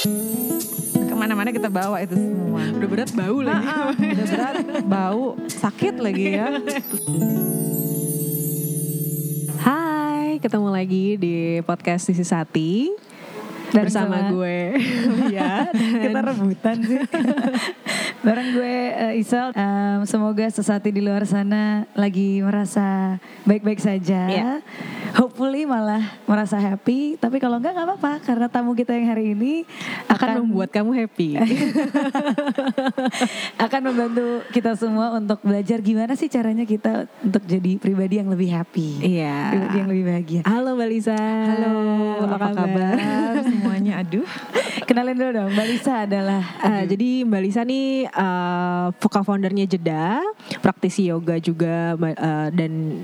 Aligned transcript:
Ke 0.00 1.12
mana-mana 1.12 1.52
kita 1.52 1.68
bawa 1.68 2.00
itu 2.00 2.16
semua. 2.16 2.64
Udah 2.72 2.88
berat 2.88 3.10
bau 3.12 3.38
lagi. 3.44 3.66
Ah, 3.68 3.68
ah, 3.68 3.88
udah 4.16 4.26
berat, 4.32 4.54
bau, 4.88 5.24
sakit 5.44 5.94
lagi 6.00 6.24
ya. 6.40 6.46
Hai, 9.60 10.40
ketemu 10.40 10.68
lagi 10.72 11.20
di 11.20 11.34
podcast 11.68 12.08
Sisi 12.08 12.24
Sati 12.24 12.88
Dan 13.76 13.84
bersama 13.92 14.24
sama- 14.24 14.32
gue 14.32 14.58
ya 15.36 15.68
Kita 15.76 16.18
rebutan 16.24 16.76
sih. 16.80 17.00
Bareng 18.24 18.56
gue 18.56 18.76
eh, 18.88 19.20
Isel. 19.20 19.52
Em, 19.52 20.08
semoga 20.08 20.48
sesati 20.48 20.96
di 20.96 21.04
luar 21.04 21.28
sana 21.28 21.84
lagi 21.92 22.40
merasa 22.40 23.20
baik-baik 23.44 23.84
saja. 23.84 24.22
Iya. 24.32 24.52
Hopefully 25.16 25.66
malah 25.66 26.20
merasa 26.24 26.56
happy. 26.60 27.18
Tapi 27.18 27.42
kalau 27.42 27.58
enggak 27.58 27.74
nggak 27.74 27.86
apa-apa 27.86 28.12
karena 28.22 28.46
tamu 28.46 28.78
kita 28.78 28.94
yang 28.94 29.10
hari 29.10 29.34
ini 29.34 29.66
akan 30.06 30.46
membuat 30.46 30.70
kamu 30.70 30.94
happy. 30.94 31.34
akan 33.64 33.80
membantu 33.90 34.46
kita 34.54 34.78
semua 34.78 35.18
untuk 35.18 35.42
belajar 35.42 35.82
gimana 35.82 36.14
sih 36.14 36.30
caranya 36.30 36.62
kita 36.62 37.10
untuk 37.24 37.42
jadi 37.44 37.80
pribadi 37.82 38.22
yang 38.22 38.30
lebih 38.30 38.54
happy. 38.54 39.02
Iya. 39.02 39.36
Pribadi 39.50 39.76
yang 39.76 39.90
lebih 39.90 40.04
bahagia. 40.06 40.40
Halo 40.46 40.78
Mbak 40.78 40.88
Lisa. 40.88 41.18
Halo, 41.18 41.72
apa, 42.30 42.48
kabar? 42.54 42.94
Semuanya 43.50 43.92
aduh. 44.04 44.28
Kenalin 44.86 45.14
dulu 45.14 45.30
dong, 45.34 45.50
Mbak 45.54 45.66
Lisa 45.70 46.06
adalah 46.06 46.42
Eh, 46.60 46.84
jadi 46.86 47.24
Mbak 47.24 47.42
Lisa 47.42 47.62
nih 47.64 48.04
eh, 48.06 48.86
co-foundernya 49.00 49.64
Jeda, 49.64 50.20
praktisi 50.60 51.08
yoga 51.08 51.40
juga 51.40 51.96
eh, 51.96 52.48
dan 52.52 53.00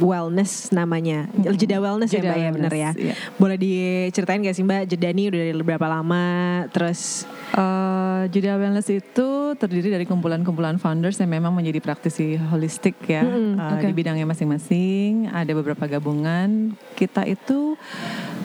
wellness 0.00 0.70
namanya. 0.72 1.28
Jeda 1.56 1.78
wellness 1.82 2.10
ya 2.12 2.20
Jeda 2.20 2.30
Mbak 2.30 2.38
ya 2.38 2.50
bener 2.50 2.72
ya. 2.72 2.90
Wellness, 2.90 2.96
iya. 3.00 3.14
Boleh 3.38 3.56
diceritain 3.56 4.40
gak 4.42 4.56
sih 4.56 4.64
Mbak 4.66 4.82
Jeda 4.90 5.08
nih 5.10 5.24
udah 5.30 5.38
dari 5.40 5.62
berapa 5.64 5.86
lama? 5.88 6.26
Terus 6.70 7.26
Eh, 7.50 8.22
Jeda 8.30 8.54
Wellness 8.54 8.86
itu 8.94 9.58
terdiri 9.58 9.90
dari 9.90 10.06
kumpulan-kumpulan 10.06 10.78
founders 10.78 11.18
yang 11.18 11.34
memang 11.34 11.50
menjadi 11.50 11.82
praktisi 11.82 12.38
holistik 12.38 12.94
ya 13.10 13.26
eh, 13.26 13.58
oke. 13.58 13.90
di 13.90 13.94
bidangnya 13.94 14.22
masing-masing. 14.22 15.26
Ada 15.26 15.50
beberapa 15.58 15.90
gabungan. 15.90 16.78
Kita 16.94 17.26
itu 17.26 17.74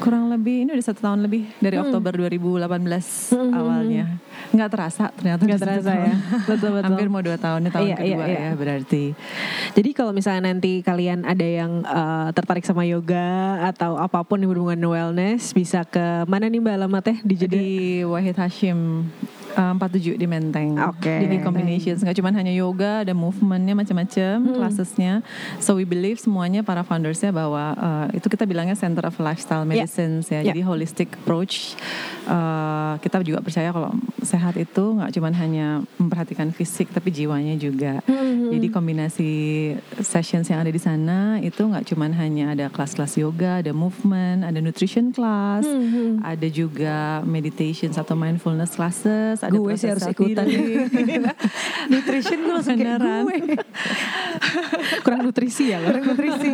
kurang 0.01 0.33
lebih 0.33 0.65
ini 0.65 0.73
udah 0.73 0.85
satu 0.89 1.05
tahun 1.05 1.21
lebih 1.21 1.45
dari 1.61 1.77
Oktober 1.77 2.17
2018 2.17 2.65
awalnya. 3.53 4.17
Nggak 4.55 4.69
terasa 4.71 5.05
ternyata 5.11 5.41
Nggak 5.43 5.61
terasa 5.61 5.91
ya. 5.91 6.13
Betul, 6.49 6.69
betul. 6.79 6.87
Hampir 6.87 7.07
mau 7.11 7.21
dua 7.21 7.37
tahun 7.37 7.67
ini 7.67 7.71
tahun 7.75 7.85
Iya, 7.85 7.95
iya, 7.95 8.15
kedua 8.15 8.25
iya. 8.25 8.39
ya 8.39 8.51
berarti. 8.55 9.05
Jadi 9.75 9.89
kalau 9.91 10.11
misalnya 10.15 10.55
nanti 10.55 10.79
kalian 10.79 11.27
ada 11.27 11.43
yang 11.43 11.83
eh, 11.83 12.27
tertarik 12.31 12.63
sama 12.63 12.87
yoga 12.87 13.59
atau 13.75 13.99
apa 13.99 14.23
pun 14.23 14.39
yang 14.39 14.49
berhubungan 14.55 14.79
wellness, 14.87 15.51
bisa 15.51 15.83
ke 15.83 16.23
mana 16.25 16.47
nih 16.47 16.63
Mbak 16.63 16.75
alamatnya 16.79 17.15
di? 17.27 17.35
Jadi 17.35 17.65
Wahid 18.07 18.39
Hashim 18.39 19.11
uh, 19.55 19.73
47 19.75 20.19
di 20.19 20.27
Menteng. 20.27 20.75
Oke. 20.91 21.25
Jadi 21.25 21.41
combinations 21.41 22.03
nggak 22.03 22.17
cuma 22.19 22.31
hanya 22.35 22.51
yoga, 22.51 23.07
ada 23.07 23.15
movementnya 23.15 23.73
macam-macam, 23.73 24.35
classesnya. 24.55 25.23
So 25.63 25.79
we 25.79 25.87
believe 25.87 26.19
semuanya 26.19 26.61
para 26.61 26.83
foundersnya 26.83 27.31
bahwa 27.31 27.73
uh, 27.75 28.07
itu 28.11 28.27
kita 28.27 28.43
bilangnya 28.43 28.75
center 28.75 29.07
of 29.07 29.15
lifestyle 29.17 29.63
medicine 29.63 30.21
ya. 30.27 30.43
Yeah. 30.43 30.53
Jadi 30.53 30.61
holistic 30.61 31.09
approach. 31.23 31.79
Uh, 32.25 32.97
kita 33.05 33.21
juga 33.21 33.39
percaya 33.39 33.69
kalau 33.69 33.93
sehat 34.25 34.57
itu 34.57 34.97
nggak 34.97 35.13
cuma 35.13 35.29
hanya 35.37 35.85
memperhatikan 36.01 36.49
fisik 36.49 36.89
tapi 36.91 37.13
jiwanya 37.13 37.55
juga. 37.55 38.01
Jadi 38.45 38.67
kombinasi 38.73 39.31
sessions 40.01 40.49
yang 40.49 40.65
ada 40.65 40.71
di 40.73 40.81
sana 40.81 41.37
itu 41.39 41.61
nggak 41.61 41.85
cuma 41.93 42.09
hanya 42.09 42.57
ada 42.57 42.65
kelas-kelas 42.73 43.21
yoga, 43.21 43.61
ada 43.61 43.71
movement, 43.71 44.41
ada 44.41 44.57
nutrition 44.57 45.13
class, 45.13 45.63
ada 46.25 46.47
juga 46.49 47.21
meditation 47.23 47.93
atau 47.93 48.17
mindfulness 48.17 48.73
classes, 48.73 49.44
ada 49.47 49.53
Gue 49.53 49.73
sih 49.75 49.87
harus 49.87 50.05
ikutan. 50.05 50.45
nutrition 51.91 52.39
gue 52.41 52.53
langsung 52.53 52.75
kayak 52.75 52.97
Beneran. 52.97 53.23
gue. 53.23 53.37
Kurang 55.05 55.21
nutrisi 55.23 55.71
ya 55.71 55.79
Orang 55.79 56.03
nutrisi. 56.05 56.49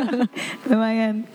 Lumayan. 0.68 1.26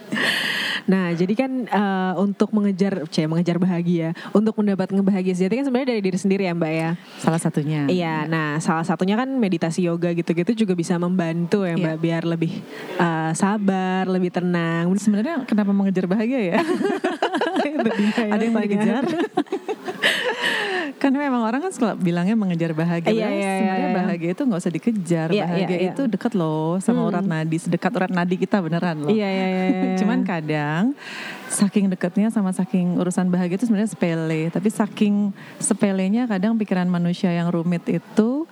Nah, 0.86 1.10
jadi 1.12 1.34
kan 1.34 1.50
eh, 1.66 2.12
untuk 2.16 2.54
mengejar, 2.54 3.10
cie, 3.10 3.26
mengejar 3.26 3.58
bahagia, 3.58 4.14
untuk 4.30 4.54
mendapat 4.54 4.94
ngebahagia 4.94 5.34
sejati 5.34 5.58
kan 5.58 5.66
sebenarnya 5.66 5.98
dari 5.98 6.02
diri 6.04 6.14
sendiri 6.14 6.42
ya 6.46 6.54
Mbak 6.54 6.72
ya. 6.72 6.90
Salah 7.18 7.40
satunya. 7.42 7.90
Iya, 7.90 8.30
nah 8.30 8.62
salah 8.62 8.86
satunya 8.86 9.18
kan 9.18 9.26
meditasi 9.26 9.82
yoga 9.82 10.14
gitu-gitu 10.14 10.54
juga 10.54 10.78
bisa 10.78 10.94
membantu 10.96 11.66
ya 11.66 11.74
Mbak 11.74 11.94
Iya. 11.96 11.98
biar 11.98 12.22
lebih 12.22 12.52
eh, 12.96 13.32
sabar, 13.34 14.06
lebih 14.06 14.30
tenang. 14.30 14.94
Sebenarnya 14.94 15.42
kenapa 15.42 15.74
mengejar 15.74 16.06
bahagia 16.06 16.54
ya? 16.54 16.56
ada 18.30 18.38
yang 18.38 18.54
mau 18.54 18.62
dikejar. 18.62 19.02
Karena 20.96 21.18
memang 21.26 21.42
orang 21.42 21.60
kan 21.66 21.72
suka 21.74 21.98
bilangnya 21.98 22.38
mengejar 22.38 22.72
bahagia. 22.72 23.10
Iya, 23.10 23.26
Padahal 23.26 23.34
iya, 23.34 23.50
sebenarnya 23.58 23.88
iya. 23.88 23.96
bahagia 23.96 24.30
itu 24.32 24.42
nggak 24.46 24.60
usah 24.60 24.72
dikejar. 24.72 25.28
Iya, 25.34 25.44
bahagia 25.46 25.66
iya, 25.66 25.78
iya. 25.78 25.92
itu 25.92 26.02
dekat 26.06 26.32
loh 26.38 26.78
sama 26.78 27.00
urat 27.06 27.26
nadi, 27.26 27.56
sedekat 27.58 27.92
urat 27.92 28.12
nadi 28.12 28.34
kita 28.38 28.56
beneran 28.62 28.96
loh. 29.04 29.10
Iya, 29.10 29.28
iya, 29.28 29.46
iya. 29.46 29.64
iya. 29.70 29.96
Cuman 30.00 30.22
kadang 30.22 30.94
saking 31.46 31.90
dekatnya 31.90 32.28
sama 32.30 32.50
saking 32.50 32.98
urusan 32.98 33.30
bahagia 33.30 33.58
itu 33.58 33.66
sebenarnya 33.66 33.90
sepele. 33.90 34.42
Tapi 34.50 34.68
saking 34.70 35.14
sepelenya 35.58 36.26
kadang 36.30 36.58
pikiran 36.58 36.86
manusia 36.86 37.30
yang 37.32 37.50
rumit 37.50 37.82
itu 37.88 38.46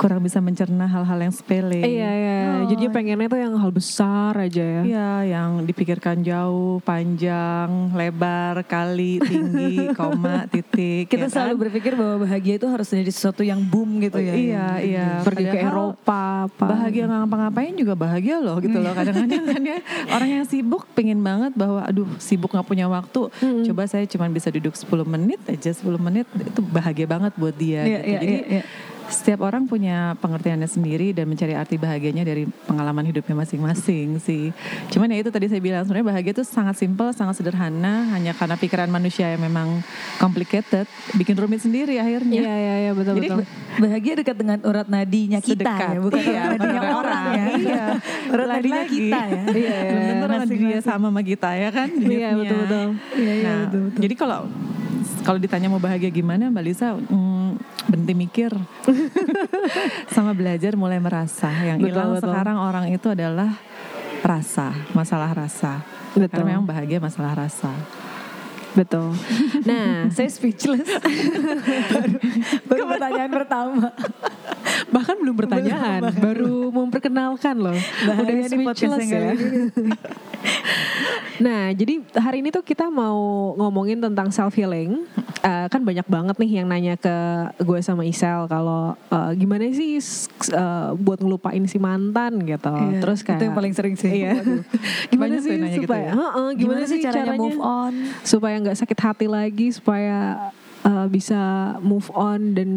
kurang 0.00 0.24
bisa 0.24 0.40
mencerna 0.40 0.88
hal-hal 0.88 1.28
yang 1.28 1.34
sepele. 1.36 1.84
Iya, 1.84 2.08
iya. 2.08 2.38
Jadinya 2.72 2.88
pengennya 2.88 3.28
tuh 3.28 3.40
yang 3.44 3.52
hal 3.60 3.68
besar 3.68 4.32
aja 4.32 4.64
ya. 4.64 4.82
Iya, 4.88 5.10
yang 5.36 5.60
dipikirkan 5.68 6.24
jauh, 6.24 6.80
panjang, 6.80 7.92
lebar, 7.92 8.64
kali, 8.64 9.20
tinggi, 9.20 9.92
koma, 10.00 10.48
titik. 10.48 11.12
Kita 11.12 11.28
ya 11.28 11.28
kan? 11.28 11.32
selalu 11.36 11.68
berpikir 11.68 11.92
bahwa 12.00 12.24
bahagia 12.24 12.56
itu 12.56 12.64
harus 12.64 12.88
jadi 12.88 13.12
sesuatu 13.12 13.44
yang 13.44 13.60
boom 13.60 14.00
gitu 14.00 14.16
ya. 14.16 14.32
Iya, 14.32 14.66
iya. 14.80 15.06
Pergi 15.20 15.44
ke 15.44 15.60
Padahal 15.60 15.68
Eropa 15.68 16.22
apa. 16.48 16.64
Bahagia 16.64 17.02
nggak 17.04 17.20
ngapa-ngapain 17.20 17.72
juga 17.76 17.92
bahagia 17.92 18.36
loh 18.40 18.56
gitu 18.64 18.78
loh. 18.80 18.92
Kadang-kadang 18.96 19.44
kan 19.52 19.60
ya 19.60 19.78
orang 20.16 20.28
yang 20.40 20.44
sibuk 20.48 20.88
pengen 20.96 21.20
banget 21.20 21.52
bahwa 21.52 21.84
aduh 21.84 22.08
sibuk 22.16 22.48
nggak 22.48 22.64
punya 22.64 22.88
waktu. 22.88 23.28
Coba 23.68 23.84
saya 23.84 24.08
cuma 24.08 24.24
bisa 24.32 24.48
duduk 24.48 24.72
10 24.72 24.88
menit 25.04 25.40
aja 25.44 25.76
10 25.76 25.84
menit 26.00 26.24
itu 26.32 26.60
bahagia 26.64 27.04
banget 27.04 27.36
buat 27.36 27.52
dia. 27.52 27.84
Iya, 27.84 28.00
gitu. 28.00 28.08
iya, 28.08 28.20
Jadi 28.20 28.32
iya, 28.32 28.46
iya. 28.48 28.64
Setiap 29.10 29.42
orang 29.42 29.66
punya 29.66 30.14
pengertiannya 30.22 30.70
sendiri 30.70 31.10
dan 31.10 31.26
mencari 31.26 31.52
arti 31.58 31.76
bahagianya 31.76 32.22
dari 32.22 32.46
pengalaman 32.64 33.02
hidupnya 33.04 33.34
masing-masing 33.34 34.22
sih. 34.22 34.54
Cuman 34.88 35.10
ya 35.10 35.18
itu 35.20 35.30
tadi 35.34 35.50
saya 35.50 35.58
bilang 35.58 35.82
sebenarnya 35.82 36.08
bahagia 36.14 36.32
itu 36.38 36.44
sangat 36.46 36.78
simpel, 36.78 37.10
sangat 37.10 37.42
sederhana, 37.42 38.08
hanya 38.14 38.32
karena 38.32 38.54
pikiran 38.54 38.88
manusia 38.88 39.34
yang 39.34 39.42
memang 39.42 39.82
complicated, 40.16 40.86
bikin 41.18 41.34
rumit 41.34 41.60
sendiri 41.60 41.98
akhirnya. 41.98 42.40
Iya, 42.40 42.54
iya, 42.54 42.74
iya, 42.88 42.92
betul, 42.94 43.14
Jadi 43.18 43.28
betul. 43.28 43.44
bahagia 43.82 44.12
dekat 44.22 44.36
dengan 44.38 44.58
urat 44.62 44.86
nadinya 44.86 45.38
kita 45.42 45.66
Sedekat. 45.66 45.90
ya, 45.90 46.00
bukan 46.00 46.20
Iya, 46.22 46.40
urat 46.40 46.50
nadinya 46.56 46.90
orang 46.94 47.24
ya. 47.26 47.44
Iya. 47.60 47.84
Urat 48.30 48.46
Lain 48.46 48.56
nadinya 48.62 48.82
lagi. 48.86 48.94
kita 48.94 49.20
ya. 49.20 49.42
Iya, 49.50 49.78
belum 49.82 50.02
tentu 50.06 50.24
orang 50.24 50.40
masing-masing. 50.46 50.70
dia 50.70 50.80
sama 50.80 51.06
sama 51.10 51.20
kita 51.26 51.50
ya 51.58 51.68
kan. 51.74 51.88
Iya, 51.90 52.30
betul, 52.38 52.58
betul. 52.62 52.88
Iya, 53.18 53.32
iya, 53.34 53.42
nah, 53.42 53.58
betul, 53.66 53.80
betul. 53.90 54.00
jadi 54.06 54.14
kalau 54.14 54.40
kalau 55.22 55.38
ditanya 55.38 55.68
mau 55.68 55.82
bahagia 55.82 56.10
gimana, 56.10 56.48
Mbak 56.48 56.64
Lisa, 56.64 56.96
hmm, 56.96 57.60
berhenti 57.88 58.14
mikir, 58.14 58.52
sama 60.14 60.32
belajar 60.32 60.74
mulai 60.74 60.98
merasa. 60.98 61.50
Yang 61.64 61.90
hilang 61.90 62.16
betul. 62.16 62.30
sekarang 62.30 62.56
orang 62.58 62.84
itu 62.90 63.06
adalah 63.10 63.54
rasa, 64.24 64.72
masalah 64.92 65.30
rasa. 65.32 65.84
Betul. 66.14 66.42
Karena 66.42 66.46
memang 66.56 66.66
bahagia 66.66 66.98
masalah 66.98 67.36
rasa. 67.36 67.70
Betul. 68.74 69.18
Nah, 69.66 70.06
Saya 70.14 70.30
speechless. 70.30 70.86
baru, 70.86 72.18
baru 72.70 72.82
pertanyaan 72.86 73.30
pertama. 73.30 73.86
bahkan 74.90 75.16
belum 75.18 75.36
pertanyaan, 75.38 76.00
baru 76.18 76.70
memperkenalkan 76.70 77.54
loh. 77.58 77.78
Bahaya 78.06 78.46
podcastnya 78.46 78.50
speechless 78.50 79.06
ya. 79.10 79.30
Nah, 81.40 81.72
jadi 81.72 82.04
hari 82.20 82.44
ini 82.44 82.52
tuh 82.52 82.60
kita 82.60 82.92
mau 82.92 83.52
ngomongin 83.56 83.96
tentang 83.96 84.28
self 84.28 84.52
healing. 84.54 85.08
kan 85.40 85.80
banyak 85.80 86.04
banget 86.04 86.36
nih 86.36 86.60
yang 86.60 86.68
nanya 86.68 86.94
ke 87.00 87.16
gue 87.64 87.80
sama 87.80 88.04
Isel 88.04 88.44
kalau 88.44 88.92
eh, 89.08 89.32
gimana 89.40 89.72
sih 89.72 89.96
eh, 90.52 90.90
buat 91.00 91.16
ngelupain 91.16 91.64
si 91.64 91.80
mantan 91.80 92.44
gitu. 92.44 92.68
Iya, 92.68 93.00
Terus 93.00 93.24
kayak 93.24 93.40
itu 93.40 93.44
yang 93.48 93.56
paling 93.56 93.72
sering 93.72 93.96
sih. 93.96 94.12
Iya. 94.20 94.36
Gimana 95.12 95.40
sih 95.40 95.56
nanya 95.56 95.80
gitu 95.80 95.88
supaya 95.88 96.04
ya. 96.04 96.12
Heeh, 96.12 96.48
gimana, 96.60 96.82
sih 96.84 96.98
caranya, 97.00 97.40
move 97.40 97.60
on? 97.60 97.94
supaya 98.20 98.54
nggak 98.60 98.78
sakit 98.84 98.98
hati 99.00 99.26
lagi 99.32 99.72
supaya 99.72 100.52
eh, 100.84 101.06
bisa 101.08 101.40
move 101.80 102.12
on 102.12 102.52
dan 102.52 102.68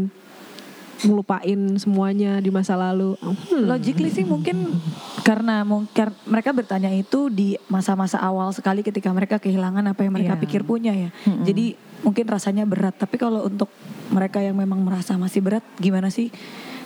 ngelupain 1.03 1.59
semuanya 1.75 2.39
di 2.39 2.49
masa 2.49 2.79
lalu. 2.79 3.19
Hmm. 3.19 3.67
Logically 3.67 4.09
sih 4.09 4.23
mungkin 4.23 4.79
karena 5.21 5.61
mungkin 5.63 6.11
mereka 6.25 6.55
bertanya 6.55 6.89
itu 6.89 7.27
di 7.27 7.59
masa-masa 7.67 8.19
awal 8.19 8.51
sekali 8.51 8.81
ketika 8.81 9.11
mereka 9.11 9.37
kehilangan 9.37 9.83
apa 9.85 10.01
yang 10.03 10.13
mereka 10.15 10.35
Iya. 10.35 10.41
pikir 10.41 10.61
punya 10.63 10.95
ya. 10.95 11.09
Mm-mm. 11.27 11.43
Jadi 11.43 11.65
mungkin 12.01 12.25
rasanya 12.27 12.63
berat. 12.63 12.95
Tapi 12.95 13.15
kalau 13.15 13.45
untuk 13.45 13.67
mereka 14.09 14.39
yang 14.39 14.55
memang 14.55 14.79
merasa 14.79 15.15
masih 15.15 15.43
berat, 15.43 15.63
gimana 15.79 16.07
sih 16.11 16.31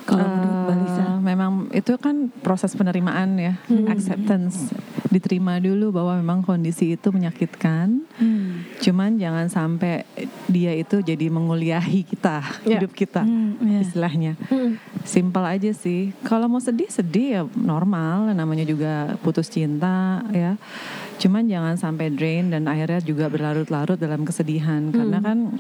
Kalau 0.08 0.24
menurut 0.24 0.58
Mbak 0.64 0.76
Lisa. 0.80 1.04
Eh, 1.04 1.16
memang 1.20 1.52
itu 1.70 1.94
kan 2.00 2.16
proses 2.40 2.72
penerimaan 2.72 3.36
ya, 3.36 3.54
acceptance, 3.86 4.72
diterima 5.08 5.60
dulu 5.60 5.92
bahwa 5.92 6.16
memang 6.16 6.40
kondisi 6.42 6.96
itu 6.96 7.12
menyakitkan. 7.12 8.08
Hmm. 8.16 8.64
Cuman 8.80 9.20
jangan 9.20 9.52
sampai 9.52 10.08
dia 10.48 10.72
itu 10.72 11.04
jadi 11.04 11.28
menguliahi 11.28 12.08
kita, 12.08 12.40
Ya. 12.64 12.80
hidup 12.80 12.96
kita, 12.96 13.28
Hmm, 13.28 13.60
ya. 13.60 13.80
istilahnya. 13.84 14.34
Hmm. 14.48 14.80
Simpel 15.04 15.44
aja 15.44 15.72
sih. 15.72 16.16
Kalau 16.24 16.48
mau 16.48 16.64
sedih 16.64 16.88
sedih 16.88 17.28
ya 17.28 17.42
normal, 17.54 18.32
namanya 18.32 18.64
juga 18.64 19.20
putus 19.20 19.52
cinta 19.52 20.24
ya. 20.32 20.56
Cuman 21.18 21.50
jangan 21.50 21.76
sampai 21.76 22.14
drain 22.14 22.48
dan 22.48 22.64
akhirnya 22.64 23.02
juga 23.02 23.28
berlarut-larut 23.28 23.98
dalam 23.98 24.24
kesedihan 24.24 24.88
karena 24.94 25.20
kan 25.20 25.52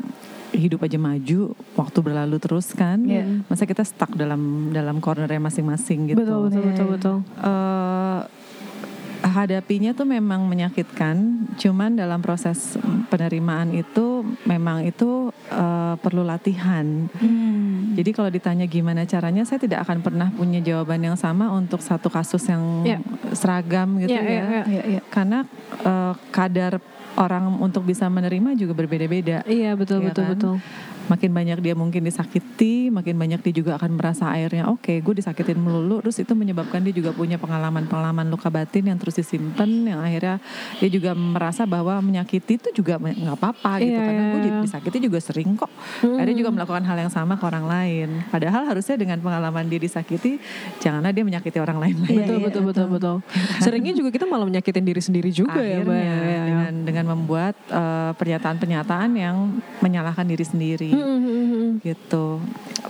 hidup 0.57 0.81
aja 0.81 0.97
maju, 0.97 1.53
waktu 1.73 1.99
berlalu 2.01 2.37
terus 2.37 2.73
kan. 2.73 3.05
Iya. 3.05 3.45
Masa 3.45 3.63
kita 3.63 3.85
stuck 3.85 4.11
dalam 4.11 4.73
dalam 4.73 4.97
cornernya 4.97 5.37
masing-masing 5.39 6.09
gitu. 6.09 6.19
Betul 6.19 6.49
betul 6.49 6.61
Iya, 6.61 6.67
betul 6.67 6.85
iya. 6.85 6.93
betul. 6.97 7.17
Eh, 7.39 8.21
hadapinya 9.17 9.91
tuh 9.91 10.05
memang 10.05 10.45
menyakitkan, 10.45 11.15
cuman 11.57 11.93
dalam 11.93 12.21
proses 12.21 12.77
penerimaan 13.07 13.69
itu 13.71 14.23
memang 14.45 14.81
itu 14.81 15.29
eh, 15.47 15.95
perlu 15.97 16.21
latihan. 16.21 17.09
Hmm. 17.11 17.93
Jadi 17.93 18.09
kalau 18.13 18.29
ditanya 18.29 18.65
gimana 18.65 19.03
caranya, 19.03 19.41
saya 19.41 19.57
tidak 19.57 19.85
akan 19.85 20.01
pernah 20.01 20.29
punya 20.29 20.61
jawaban 20.61 21.01
yang 21.01 21.17
sama 21.17 21.49
untuk 21.49 21.81
satu 21.81 22.09
kasus 22.09 22.45
yang 22.45 22.85
Iya. 22.85 22.99
seragam 23.33 23.97
gitu 23.97 24.13
Iya, 24.13 24.21
ya. 24.21 24.29
iya, 24.29 24.63
iya. 24.65 24.83
Iya. 24.97 25.01
Karena 25.09 25.45
eh, 25.79 26.13
kadar 26.29 26.77
orang 27.17 27.57
untuk 27.59 27.83
bisa 27.83 28.05
menerima 28.07 28.53
juga 28.53 28.77
berbeda-beda. 28.77 29.41
Iya 29.43 29.73
betul 29.73 30.05
Iya 30.05 30.13
betul 30.13 30.23
kan? 30.23 30.31
betul. 30.37 30.55
Makin 31.07 31.31
banyak 31.31 31.59
dia 31.63 31.71
mungkin 31.71 32.03
disakiti, 32.03 32.91
makin 32.91 33.15
banyak 33.15 33.39
dia 33.39 33.53
juga 33.55 33.79
akan 33.79 33.95
merasa 33.95 34.27
akhirnya 34.27 34.67
oke, 34.67 34.99
gue 34.99 35.13
disakitin 35.15 35.55
melulu, 35.55 36.03
terus 36.03 36.19
itu 36.19 36.35
menyebabkan 36.35 36.83
dia 36.83 36.91
juga 36.91 37.15
punya 37.15 37.39
pengalaman-pengalaman 37.39 38.27
luka 38.27 38.51
batin 38.51 38.91
yang 38.91 38.99
terus 38.99 39.15
disimpan, 39.15 39.67
yang 39.87 40.03
akhirnya 40.03 40.43
dia 40.83 40.89
juga 40.91 41.15
merasa 41.15 41.63
bahwa 41.63 41.95
menyakiti 42.03 42.59
itu 42.59 42.83
juga 42.83 42.99
nggak 42.99 43.37
apa-apa 43.39 43.79
gitu, 43.79 43.95
Iya, 43.95 44.03
karena 44.03 44.23
gue 44.27 44.39
iya. 44.43 44.59
disakiti 44.61 44.97
juga 44.99 45.19
sering 45.23 45.55
kok. 45.55 45.71
Akhirnya 46.03 46.35
juga 46.35 46.51
melakukan 46.51 46.83
hal 46.83 46.97
yang 46.99 47.11
sama 47.11 47.39
ke 47.39 47.43
orang 47.47 47.65
lain. 47.65 48.09
Padahal 48.27 48.67
harusnya 48.67 48.99
dengan 48.99 49.17
pengalaman 49.23 49.63
dia 49.65 49.79
disakiti, 49.79 50.43
janganlah 50.83 51.15
dia 51.15 51.23
menyakiti 51.23 51.57
orang 51.57 51.79
lain 51.79 51.95
lagi. 52.03 52.13
Iya, 52.19 52.25
betul, 52.27 52.39
betul 52.43 52.63
betul 52.67 52.87
betul 52.91 53.15
Seringnya 53.63 53.93
juga 53.95 54.09
kita 54.11 54.27
malah 54.27 54.43
menyakitin 54.43 54.83
diri 54.83 54.99
sendiri 54.99 55.29
juga 55.31 55.63
ya, 55.63 55.79
Mbak. 55.79 55.87
akhirnya 55.87 56.05
Ya, 56.07 56.17
ya. 56.17 56.43
dengan 56.47 56.73
dengan 56.83 57.05
membuat 57.15 57.55
eh, 57.69 58.11
pernyataan-pernyataan 58.17 59.09
yang 59.15 59.35
menyalahkan 59.79 60.25
diri 60.27 60.45
sendiri 60.45 60.91
Hmm, 60.97 61.19
hmm, 61.19 61.21
hmm, 61.21 61.47
hmm. 61.47 61.69
gitu 61.81 62.25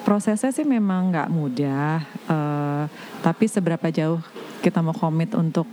prosesnya 0.01 0.49
sih 0.49 0.63
memang 0.63 1.09
nggak 1.09 1.29
mudah 1.29 1.99
eh, 2.25 2.83
tapi 3.19 3.45
seberapa 3.45 3.87
jauh 3.89 4.23
kita 4.59 4.79
mau 4.79 4.91
komit 4.91 5.31
untuk 5.33 5.67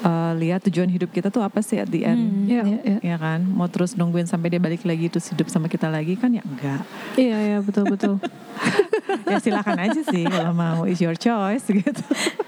eh, 0.00 0.32
lihat 0.36 0.64
tujuan 0.64 0.86
hidup 0.86 1.08
kita 1.08 1.28
tuh 1.28 1.40
apa 1.40 1.60
sih 1.60 1.76
at 1.76 1.88
the 1.88 2.02
end 2.02 2.18
Hmm, 2.20 2.46
Iya. 2.46 2.62
iya, 2.64 2.78
iya. 2.82 2.98
ya 3.04 3.16
kan 3.16 3.40
mau 3.42 3.66
terus 3.66 3.94
nungguin 3.94 4.26
sampai 4.26 4.50
dia 4.50 4.58
balik 4.58 4.82
lagi 4.82 5.06
terus 5.06 5.28
hidup 5.28 5.46
sama 5.46 5.66
kita 5.66 5.86
lagi 5.86 6.14
kan 6.14 6.30
ya 6.30 6.42
enggak 6.42 6.82
Iya 7.14 7.36
iya 7.38 7.58
betul 7.60 7.86
betul. 7.86 8.14
ya 9.30 9.38
silakan 9.38 9.78
aja 9.80 10.00
sih 10.02 10.22
kalau 10.24 10.52
mau 10.52 10.82
is 10.84 10.98
your 10.98 11.14
choice 11.14 11.64
gitu 11.64 12.02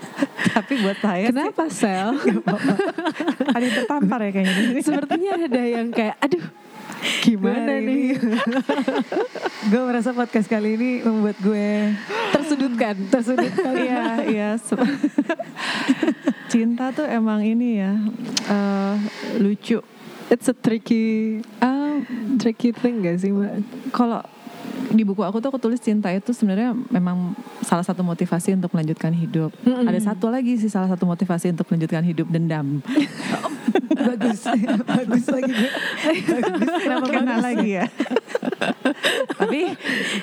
tapi 0.53 0.75
buat 0.77 0.99
saya 0.99 1.25
sih 1.25 1.33
Kenapa 1.33 1.65
Sel? 1.69 2.13
ada 3.55 3.63
yang 3.63 3.75
tertampar 3.79 4.21
ya 4.21 4.31
kayaknya. 4.33 4.83
Sepertinya 4.83 5.31
ada 5.41 5.63
yang 5.63 5.87
kayak 5.89 6.17
aduh 6.19 6.45
gimana 7.21 7.79
nih 7.79 8.15
gue 9.71 9.83
merasa 9.83 10.11
podcast 10.11 10.47
kali 10.47 10.75
ini 10.75 10.91
membuat 11.01 11.39
gue 11.39 11.95
tersudutkan 12.31 12.95
tersudutkan 13.09 13.73
Iya, 13.75 14.03
iya. 14.25 14.49
Se- 14.57 14.79
Cinta 16.49 16.91
tuh 16.91 17.05
emang 17.05 17.41
ini 17.41 17.79
ya 17.79 17.93
eh, 18.47 18.95
lucu. 19.37 19.81
it's 20.29 20.47
a 20.47 20.55
tricky 20.55 21.39
Eh, 21.59 21.97
tricky 22.37 22.71
thing 22.71 23.01
gak 23.01 23.19
sih 23.19 23.31
mbak 23.31 23.61
kalau 23.91 24.21
di 24.89 25.03
buku 25.03 25.21
aku 25.21 25.39
tuh 25.39 25.49
aku 25.49 25.59
tulis 25.59 25.81
cinta 25.81 26.09
itu 26.09 26.31
sebenarnya 26.31 26.77
memang 26.89 27.33
salah 27.63 27.81
satu 27.81 28.03
motivasi 28.03 28.53
untuk 28.53 28.69
melanjutkan 28.71 29.09
hidup. 29.11 29.49
Mm-mm. 29.63 29.89
Ada 29.89 30.13
satu 30.13 30.29
lagi 30.29 30.55
sih 30.55 30.69
salah 30.69 30.85
satu 30.87 31.05
motivasi 31.05 31.49
untuk 31.49 31.65
melanjutkan 31.67 32.05
hidup 32.05 32.29
dendam. 32.29 32.85
bagus. 33.97 34.41
Bagus 34.97 35.25
lagi 35.29 35.53
gue 35.57 35.71
Kenapa 36.83 37.07
kena 37.09 37.37
lagi 37.41 37.69
ya? 37.81 37.87
Tapi 39.35 39.75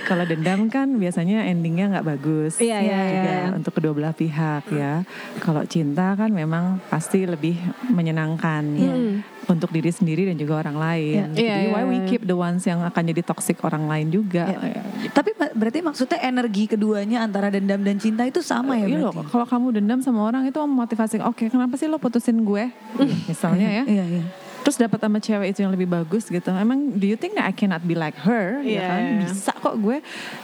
kalau 0.04 0.24
dendam 0.24 0.68
kan 0.68 0.88
biasanya 0.92 1.46
endingnya 1.46 1.92
nggak 1.92 2.08
bagus. 2.08 2.58
Iya, 2.58 2.78
iya, 2.80 3.00
Juga 3.06 3.32
iya. 3.32 3.48
Untuk 3.52 3.74
kedua 3.74 3.92
belah 3.92 4.12
pihak 4.12 4.64
ya. 4.70 5.04
Kalau 5.38 5.64
cinta 5.64 6.14
kan 6.14 6.30
memang 6.30 6.80
pasti 6.88 7.24
lebih 7.24 7.58
menyenangkan. 7.90 8.64
Hmm. 8.70 9.14
Untuk 9.50 9.74
diri 9.74 9.90
sendiri 9.90 10.30
dan 10.30 10.38
juga 10.38 10.62
orang 10.62 10.78
lain. 10.78 11.34
Iya. 11.34 11.34
Jadi 11.34 11.42
Iya, 11.42 11.74
why 11.74 11.84
we 11.84 11.98
iya. 11.98 12.06
keep 12.06 12.22
the 12.24 12.38
ones 12.38 12.62
yang 12.64 12.80
akan 12.80 13.04
jadi 13.04 13.22
toxic 13.24 13.58
orang 13.60 13.90
lain 13.90 14.08
juga. 14.10 14.46
Iya. 14.46 14.82
tapi 15.10 15.34
ma- 15.34 15.50
berarti 15.50 15.80
maksudnya 15.82 16.20
energi 16.22 16.68
keduanya 16.68 17.24
antara 17.24 17.50
dendam 17.50 17.82
dan 17.82 17.98
cinta 17.98 18.22
itu 18.24 18.40
sama 18.40 18.76
ya 18.76 18.86
Iya 18.86 19.00
loh, 19.02 19.26
kalau 19.26 19.44
kamu 19.44 19.74
dendam 19.74 20.00
sama 20.00 20.22
orang 20.22 20.46
itu 20.46 20.60
memotivasi, 20.60 21.18
oke 21.20 21.48
kenapa 21.48 21.74
sih 21.76 21.88
lo 21.88 21.98
putusin 21.98 22.38
gue? 22.40 22.70
Misalnya 23.32 23.68
ya. 23.74 23.84
iya 23.88 24.06
iya 24.06 24.24
Terus 24.64 24.78
dapat 24.78 25.00
sama 25.00 25.18
cewek 25.24 25.56
itu 25.56 25.60
yang 25.64 25.74
lebih 25.74 25.88
bagus 25.90 26.28
gitu. 26.28 26.50
Emang 26.52 26.94
do 27.00 27.06
you 27.08 27.16
think 27.16 27.36
that 27.36 27.48
I 27.48 27.54
cannot 27.56 27.84
be 27.88 27.96
like 27.96 28.16
her? 28.24 28.60
Iya, 28.62 28.80
ya 28.80 28.82
kan? 28.86 29.02
Bisa 29.24 29.52
kok 29.56 29.76
gue. 29.80 29.98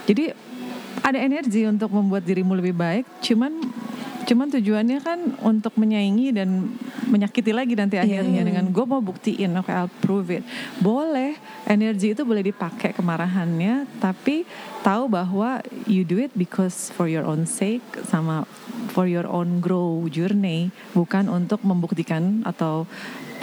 Jadi 0.08 0.24
ada 1.04 1.18
energi 1.20 1.68
untuk 1.68 1.92
membuat 1.92 2.24
dirimu 2.24 2.56
lebih 2.56 2.74
baik. 2.74 3.04
Cuman 3.22 3.52
cuman 4.26 4.50
tujuannya 4.50 4.98
kan 5.06 5.18
untuk 5.46 5.78
menyaingi 5.78 6.34
dan 6.34 6.74
menyakiti 7.06 7.54
lagi 7.54 7.78
nanti 7.78 7.94
akhirnya 7.94 8.42
dengan 8.42 8.74
gue 8.74 8.82
mau 8.82 8.98
buktiin 8.98 9.54
oke 9.54 9.70
I'll 9.70 9.86
prove 10.02 10.34
it. 10.34 10.42
Boleh 10.82 11.38
energi 11.62 12.10
itu 12.10 12.26
boleh 12.26 12.42
dipakai 12.42 12.90
kemarahannya 12.90 13.86
tapi 14.02 14.42
tahu 14.82 15.06
bahwa 15.06 15.62
you 15.86 16.02
do 16.02 16.18
it 16.18 16.34
because 16.34 16.90
for 16.90 17.06
your 17.06 17.22
own 17.22 17.46
sake 17.46 17.86
sama 18.10 18.42
for 18.90 19.06
your 19.06 19.30
own 19.30 19.62
grow 19.62 20.10
journey 20.10 20.74
bukan 20.90 21.30
untuk 21.30 21.62
membuktikan 21.62 22.42
atau 22.42 22.90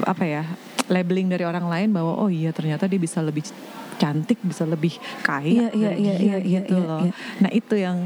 apa 0.03 0.23
ya 0.27 0.43
labeling 0.91 1.31
dari 1.31 1.47
orang 1.47 1.71
lain 1.71 1.89
bahwa 1.95 2.19
oh 2.19 2.27
iya 2.27 2.51
ternyata 2.51 2.91
dia 2.91 2.99
bisa 2.99 3.23
lebih 3.23 3.47
cantik 3.95 4.41
bisa 4.43 4.67
lebih 4.67 4.97
Iya, 4.99 5.21
kaya 5.23 5.67
iya, 5.71 5.89
dari 5.95 6.01
iya, 6.03 6.13
dia 6.17 6.27
iya, 6.27 6.37
iya, 6.43 6.59
gitu 6.65 6.75
iya, 6.75 6.87
loh. 6.87 7.01
iya. 7.07 7.13
nah 7.39 7.51
itu 7.53 7.75
yang 7.79 7.97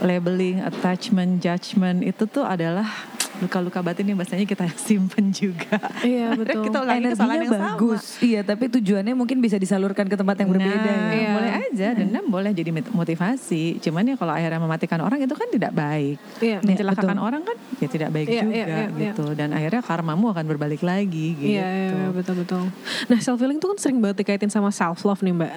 labeling 0.00 0.60
attachment 0.60 1.38
judgment 1.38 2.02
itu 2.02 2.24
tuh 2.24 2.42
adalah 2.42 2.88
luka-luka 3.38 3.80
batin 3.80 4.04
yang 4.04 4.16
biasanya 4.16 4.44
kita 4.44 4.68
simpen 4.86 5.30
juga 5.30 5.80
Iya, 6.02 6.34
betul. 6.34 6.60
kita 6.62 6.78
ulangi 6.78 7.08
kesalahan 7.08 7.16
energinya 7.36 7.36
yang 7.38 7.52
sama. 7.54 7.68
bagus 7.72 8.02
iya 8.20 8.40
tapi 8.42 8.68
tujuannya 8.68 9.14
mungkin 9.14 9.38
bisa 9.38 9.56
disalurkan 9.56 10.04
ke 10.04 10.14
tempat 10.14 10.36
yang 10.38 10.50
berbeda 10.50 10.76
Nah, 10.76 10.84
ya. 10.84 11.08
Iya. 11.14 11.30
boleh 11.32 11.52
aja 11.58 11.69
dendam 11.74 12.24
boleh 12.26 12.50
jadi 12.50 12.70
motivasi. 12.72 13.78
Cuman 13.80 14.02
ya 14.12 14.14
kalau 14.18 14.34
akhirnya 14.34 14.60
mematikan 14.60 15.00
orang 15.00 15.22
itu 15.22 15.34
kan 15.34 15.48
tidak 15.50 15.72
baik. 15.72 16.16
Iya, 16.42 16.58
Mencelakakan 16.62 17.16
betul. 17.16 17.26
orang 17.26 17.42
kan 17.46 17.56
ya 17.80 17.88
tidak 17.88 18.10
baik 18.12 18.26
Iya, 18.28 18.42
juga 18.42 18.54
iya, 18.54 18.66
iya, 18.66 18.86
gitu. 19.10 19.24
Dan 19.34 19.48
akhirnya 19.54 19.82
karmamu 19.82 20.26
akan 20.34 20.44
berbalik 20.46 20.82
lagi 20.82 21.36
gitu. 21.38 21.54
Iya, 21.56 21.66
iya, 21.66 21.90
iya, 21.94 22.08
betul 22.10 22.34
betul. 22.42 22.64
Nah, 23.08 23.18
self 23.22 23.38
healing 23.40 23.58
tuh 23.62 23.74
kan 23.74 23.78
sering 23.78 23.98
banget 24.02 24.22
dikaitin 24.26 24.50
sama 24.50 24.70
self 24.74 25.02
love 25.06 25.22
nih, 25.22 25.34
Mbak. 25.34 25.52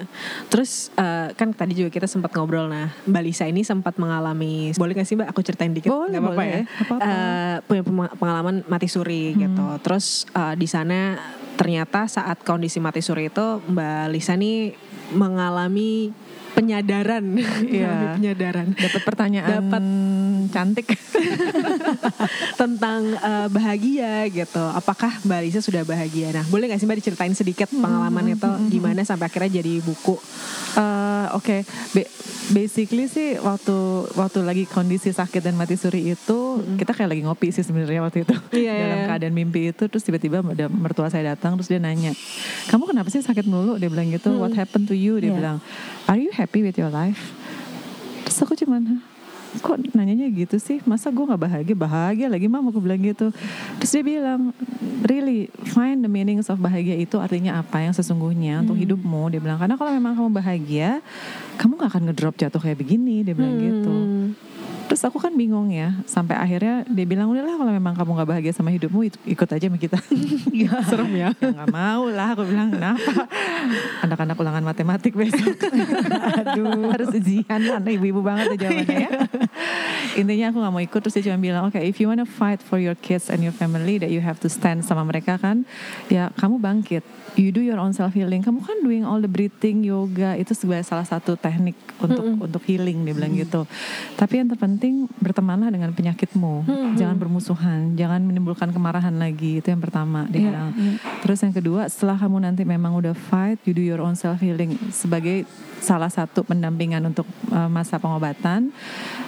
Terus 0.50 0.90
eh, 0.94 1.28
kan 1.34 1.50
tadi 1.52 1.72
juga 1.76 1.90
kita 1.90 2.06
sempat 2.06 2.30
ngobrol 2.34 2.70
nah, 2.70 2.90
Mbak 3.06 3.22
Lisa 3.24 3.44
ini 3.48 3.66
sempat 3.66 3.96
mengalami 3.98 4.70
boleh 4.74 4.92
gak 4.94 5.06
sih 5.06 5.16
Mbak 5.18 5.28
aku 5.30 5.40
ceritain 5.42 5.72
dikit? 5.74 5.90
Boleh, 5.90 6.18
apa-apa 6.18 6.34
boleh. 6.36 6.48
ya. 6.48 6.60
Nggak 6.62 6.86
apa-apa. 6.88 7.10
Eh, 7.10 7.56
punya 7.66 7.82
pengalaman 8.18 8.54
mati 8.66 8.86
suri 8.88 9.34
gitu. 9.34 9.66
Terus 9.82 10.24
eh, 10.32 10.54
di 10.54 10.66
sana 10.70 11.18
ternyata 11.54 12.10
saat 12.10 12.42
kondisi 12.42 12.82
mati 12.82 12.98
suri 12.98 13.30
itu 13.30 13.62
Mbak 13.70 14.04
Lisa 14.10 14.34
nih 14.34 14.74
mengalami 15.14 16.10
penyadaran, 16.54 17.24
Iya. 17.60 17.92
Penyadaran 18.16 18.72
Dapat 18.72 19.02
pertanyaan 19.02 19.50
Dapat. 19.60 19.82
cantik. 20.48 20.86
tentang 22.54 23.00
eh, 23.12 23.48
bahagia 23.48 24.28
gitu. 24.28 24.62
Apakah 24.70 25.10
Mbak 25.20 25.40
Lisa 25.42 25.60
sudah 25.60 25.82
bahagia? 25.82 26.30
Nah, 26.32 26.44
boleh 26.46 26.66
nggak 26.66 26.78
sih 26.78 26.86
Mbak 26.86 26.98
diceritain 27.00 27.34
sedikit 27.34 27.68
pengalaman 27.68 28.30
itu 28.30 28.48
gimana 28.70 29.02
sampai 29.02 29.26
akhirnya 29.26 29.60
jadi 29.60 29.80
buku? 29.80 30.16
Eh, 30.74 31.02
Oke, 31.34 31.64
Ba- 31.90 32.10
basically 32.46 33.06
sih 33.06 33.40
waktu 33.40 33.74
waktu 34.12 34.38
lagi 34.40 34.64
kondisi 34.66 35.08
sakit 35.08 35.40
dan 35.40 35.56
mati 35.56 35.74
suri 35.74 36.04
itu 36.06 36.38
kita 36.76 36.92
kayak 36.92 37.10
lagi 37.10 37.22
ngopi 37.24 37.48
sih 37.48 37.64
sebenarnya 37.64 38.04
waktu 38.04 38.22
itu 38.22 38.36
Iya, 38.52 38.60
iya, 38.68 38.74
dalam 38.78 38.98
iya. 38.98 39.06
keadaan 39.08 39.34
mimpi 39.34 39.60
itu 39.66 39.88
terus 39.88 40.04
tiba-tiba 40.04 40.44
ada 40.44 40.68
mertua 40.68 41.08
saya 41.08 41.32
datang 41.32 41.56
terus 41.56 41.66
dia 41.66 41.80
nanya 41.80 42.12
kamu 42.68 42.84
kenapa 42.86 43.08
sih 43.08 43.18
sakit 43.18 43.48
mulu 43.48 43.74
dia 43.74 43.88
bilang 43.88 44.12
gitu 44.12 44.36
what 44.36 44.52
happened 44.52 44.84
to 44.84 44.92
you 44.92 45.16
dia 45.16 45.32
Iya. 45.32 45.34
bilang 45.34 45.56
are 46.06 46.18
you 46.18 46.30
happy 46.30 46.60
with 46.60 46.76
your 46.76 46.90
life 46.90 47.32
terus 48.22 48.40
aku 48.40 48.54
cuman 48.54 48.82
"Hah? 48.86 49.00
kok 49.54 49.78
nanyanya 49.94 50.26
gitu 50.28 50.58
sih 50.58 50.82
masa 50.82 51.14
gue 51.14 51.22
nggak 51.22 51.38
bahagia 51.38 51.76
bahagia 51.78 52.26
lagi 52.26 52.50
mama 52.50 52.74
aku 52.74 52.82
bilang 52.82 52.98
gitu 52.98 53.30
terus 53.78 53.90
dia 53.92 54.02
bilang 54.02 54.50
really 55.06 55.46
find 55.70 56.02
the 56.02 56.10
meanings 56.10 56.50
of 56.50 56.58
bahagia 56.58 56.98
itu 56.98 57.22
artinya 57.22 57.62
apa 57.62 57.78
yang 57.78 57.94
sesungguhnya 57.94 58.66
untuk 58.66 58.74
Hmm. 58.74 58.82
hidupmu 58.82 59.30
dia 59.30 59.38
bilang 59.38 59.54
karena 59.54 59.78
kalau 59.78 59.94
memang 59.94 60.18
kamu 60.18 60.30
bahagia 60.34 60.98
kamu 61.54 61.78
nggak 61.78 61.86
akan 61.88 62.02
ngedrop 62.10 62.34
jatuh 62.34 62.58
kayak 62.58 62.82
begini 62.82 63.22
dia 63.22 63.30
bilang 63.30 63.54
gitu 63.56 63.94
Hmm. 63.94 64.13
Terus 64.84 65.02
aku 65.08 65.16
kan 65.16 65.32
bingung 65.32 65.72
ya, 65.72 65.96
sampai 66.04 66.36
akhirnya 66.36 66.84
dia 66.86 67.06
bilang 67.08 67.32
udahlah 67.32 67.56
kalau 67.56 67.72
memang 67.72 67.96
kamu 67.96 68.10
nggak 68.20 68.28
bahagia 68.30 68.52
sama 68.52 68.70
hidupmu 68.70 69.08
ikut 69.24 69.48
aja 69.48 69.64
sama 69.66 69.78
kita. 69.80 69.98
Serem 70.90 71.12
ya. 71.16 71.32
Nggak 71.34 71.70
mau 71.72 72.04
lah, 72.12 72.36
aku 72.36 72.44
bilang 72.44 72.68
kenapa? 72.68 73.26
Anak-anak 74.04 74.36
ulangan 74.36 74.64
matematik 74.64 75.16
besok. 75.16 75.56
Aduh, 76.44 76.92
harus 76.92 77.08
ujian 77.16 77.60
lah, 77.64 77.80
ibu-ibu 77.80 78.20
banget 78.20 78.54
tuh 78.54 78.58
jawabannya 78.60 78.98
ya. 79.08 79.10
Intinya 80.20 80.46
aku 80.52 80.58
nggak 80.62 80.72
mau 80.72 80.82
ikut 80.84 81.00
terus 81.00 81.14
dia 81.16 81.24
cuma 81.32 81.38
bilang, 81.40 81.62
oke 81.66 81.80
if 81.80 81.96
you 81.98 82.06
wanna 82.06 82.28
fight 82.28 82.60
for 82.60 82.76
your 82.76 82.94
kids 82.94 83.32
and 83.32 83.40
your 83.40 83.54
family 83.54 83.96
that 83.98 84.12
you 84.12 84.20
have 84.20 84.38
to 84.38 84.52
stand 84.52 84.84
sama 84.84 85.02
mereka 85.02 85.40
kan, 85.40 85.64
ya 86.12 86.30
kamu 86.36 86.60
bangkit. 86.60 87.02
You 87.34 87.50
do 87.50 87.58
your 87.58 87.82
own 87.82 87.90
self 87.90 88.14
healing. 88.14 88.46
Kamu 88.46 88.62
kan 88.62 88.78
doing 88.86 89.02
all 89.02 89.18
the 89.18 89.26
breathing, 89.26 89.82
yoga 89.82 90.38
itu 90.38 90.54
sebagai 90.54 90.86
salah 90.86 91.02
satu 91.02 91.34
teknik 91.34 91.74
untuk 91.98 92.22
untuk 92.38 92.62
healing 92.62 93.02
dia 93.02 93.10
bilang 93.10 93.34
gitu. 93.34 93.66
Tapi 94.14 94.38
yang 94.38 94.46
terpenting 94.46 95.10
bertemanlah 95.18 95.66
dengan 95.66 95.90
penyakitmu. 95.90 96.62
Jangan 96.94 97.18
bermusuhan, 97.18 97.98
jangan 97.98 98.22
menimbulkan 98.22 98.70
kemarahan 98.70 99.18
lagi. 99.18 99.58
Itu 99.58 99.74
yang 99.74 99.82
pertama 99.82 100.30
dia 100.30 100.38
Iya, 100.38 100.46
bilang. 100.46 100.68
iya. 100.78 100.92
Terus 101.26 101.38
yang 101.42 101.50
kedua, 101.50 101.90
setelah 101.90 102.14
kamu 102.14 102.38
nanti 102.38 102.62
memang 102.62 102.94
udah 102.94 103.18
fight, 103.18 103.58
you 103.66 103.74
do 103.74 103.82
your 103.82 103.98
own 103.98 104.14
self 104.14 104.38
healing 104.38 104.78
sebagai 104.94 105.42
salah 105.82 106.08
satu 106.08 106.46
pendampingan 106.46 107.02
untuk 107.02 107.26
uh, 107.50 107.66
masa 107.66 107.98
pengobatan. 107.98 108.70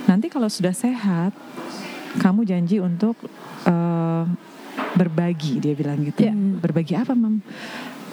Nanti 0.06 0.30
kalau 0.30 0.46
sudah 0.46 0.70
sehat, 0.70 1.34
kamu 2.22 2.46
janji 2.46 2.78
untuk 2.78 3.18
uh, 3.66 4.24
berbagi 4.94 5.58
dia 5.58 5.74
bilang 5.74 6.06
gitu. 6.06 6.22
Iya. 6.22 6.32
Berbagi 6.62 6.94
apa, 6.94 7.12
Mam? 7.12 7.42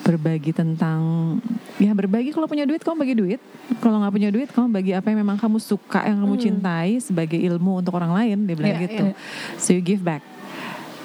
Berbagi 0.03 0.51
tentang 0.51 1.00
ya 1.79 1.95
berbagi 1.95 2.36
kalau 2.36 2.43
punya 2.43 2.67
duit 2.67 2.83
kamu 2.83 2.98
bagi 3.00 3.15
duit. 3.15 3.39
Kalau 3.79 4.03
nggak 4.03 4.13
punya 4.13 4.29
duit 4.29 4.50
kamu 4.51 4.67
bagi 4.69 4.91
apa 4.91 5.07
yang 5.07 5.24
memang 5.24 5.39
kamu 5.39 5.57
suka, 5.57 6.03
yang 6.03 6.19
kamu 6.22 6.36
cintai 6.38 7.00
sebagai 7.00 7.39
ilmu 7.39 7.79
untuk 7.79 7.95
orang 7.95 8.12
lain 8.12 8.43
dia 8.43 8.55
bilang 8.55 8.75
Iya, 8.75 8.83
gitu. 8.83 9.05
iya. 9.10 9.15
So 9.55 9.72
you 9.72 9.79
give 9.79 10.03
back. 10.03 10.19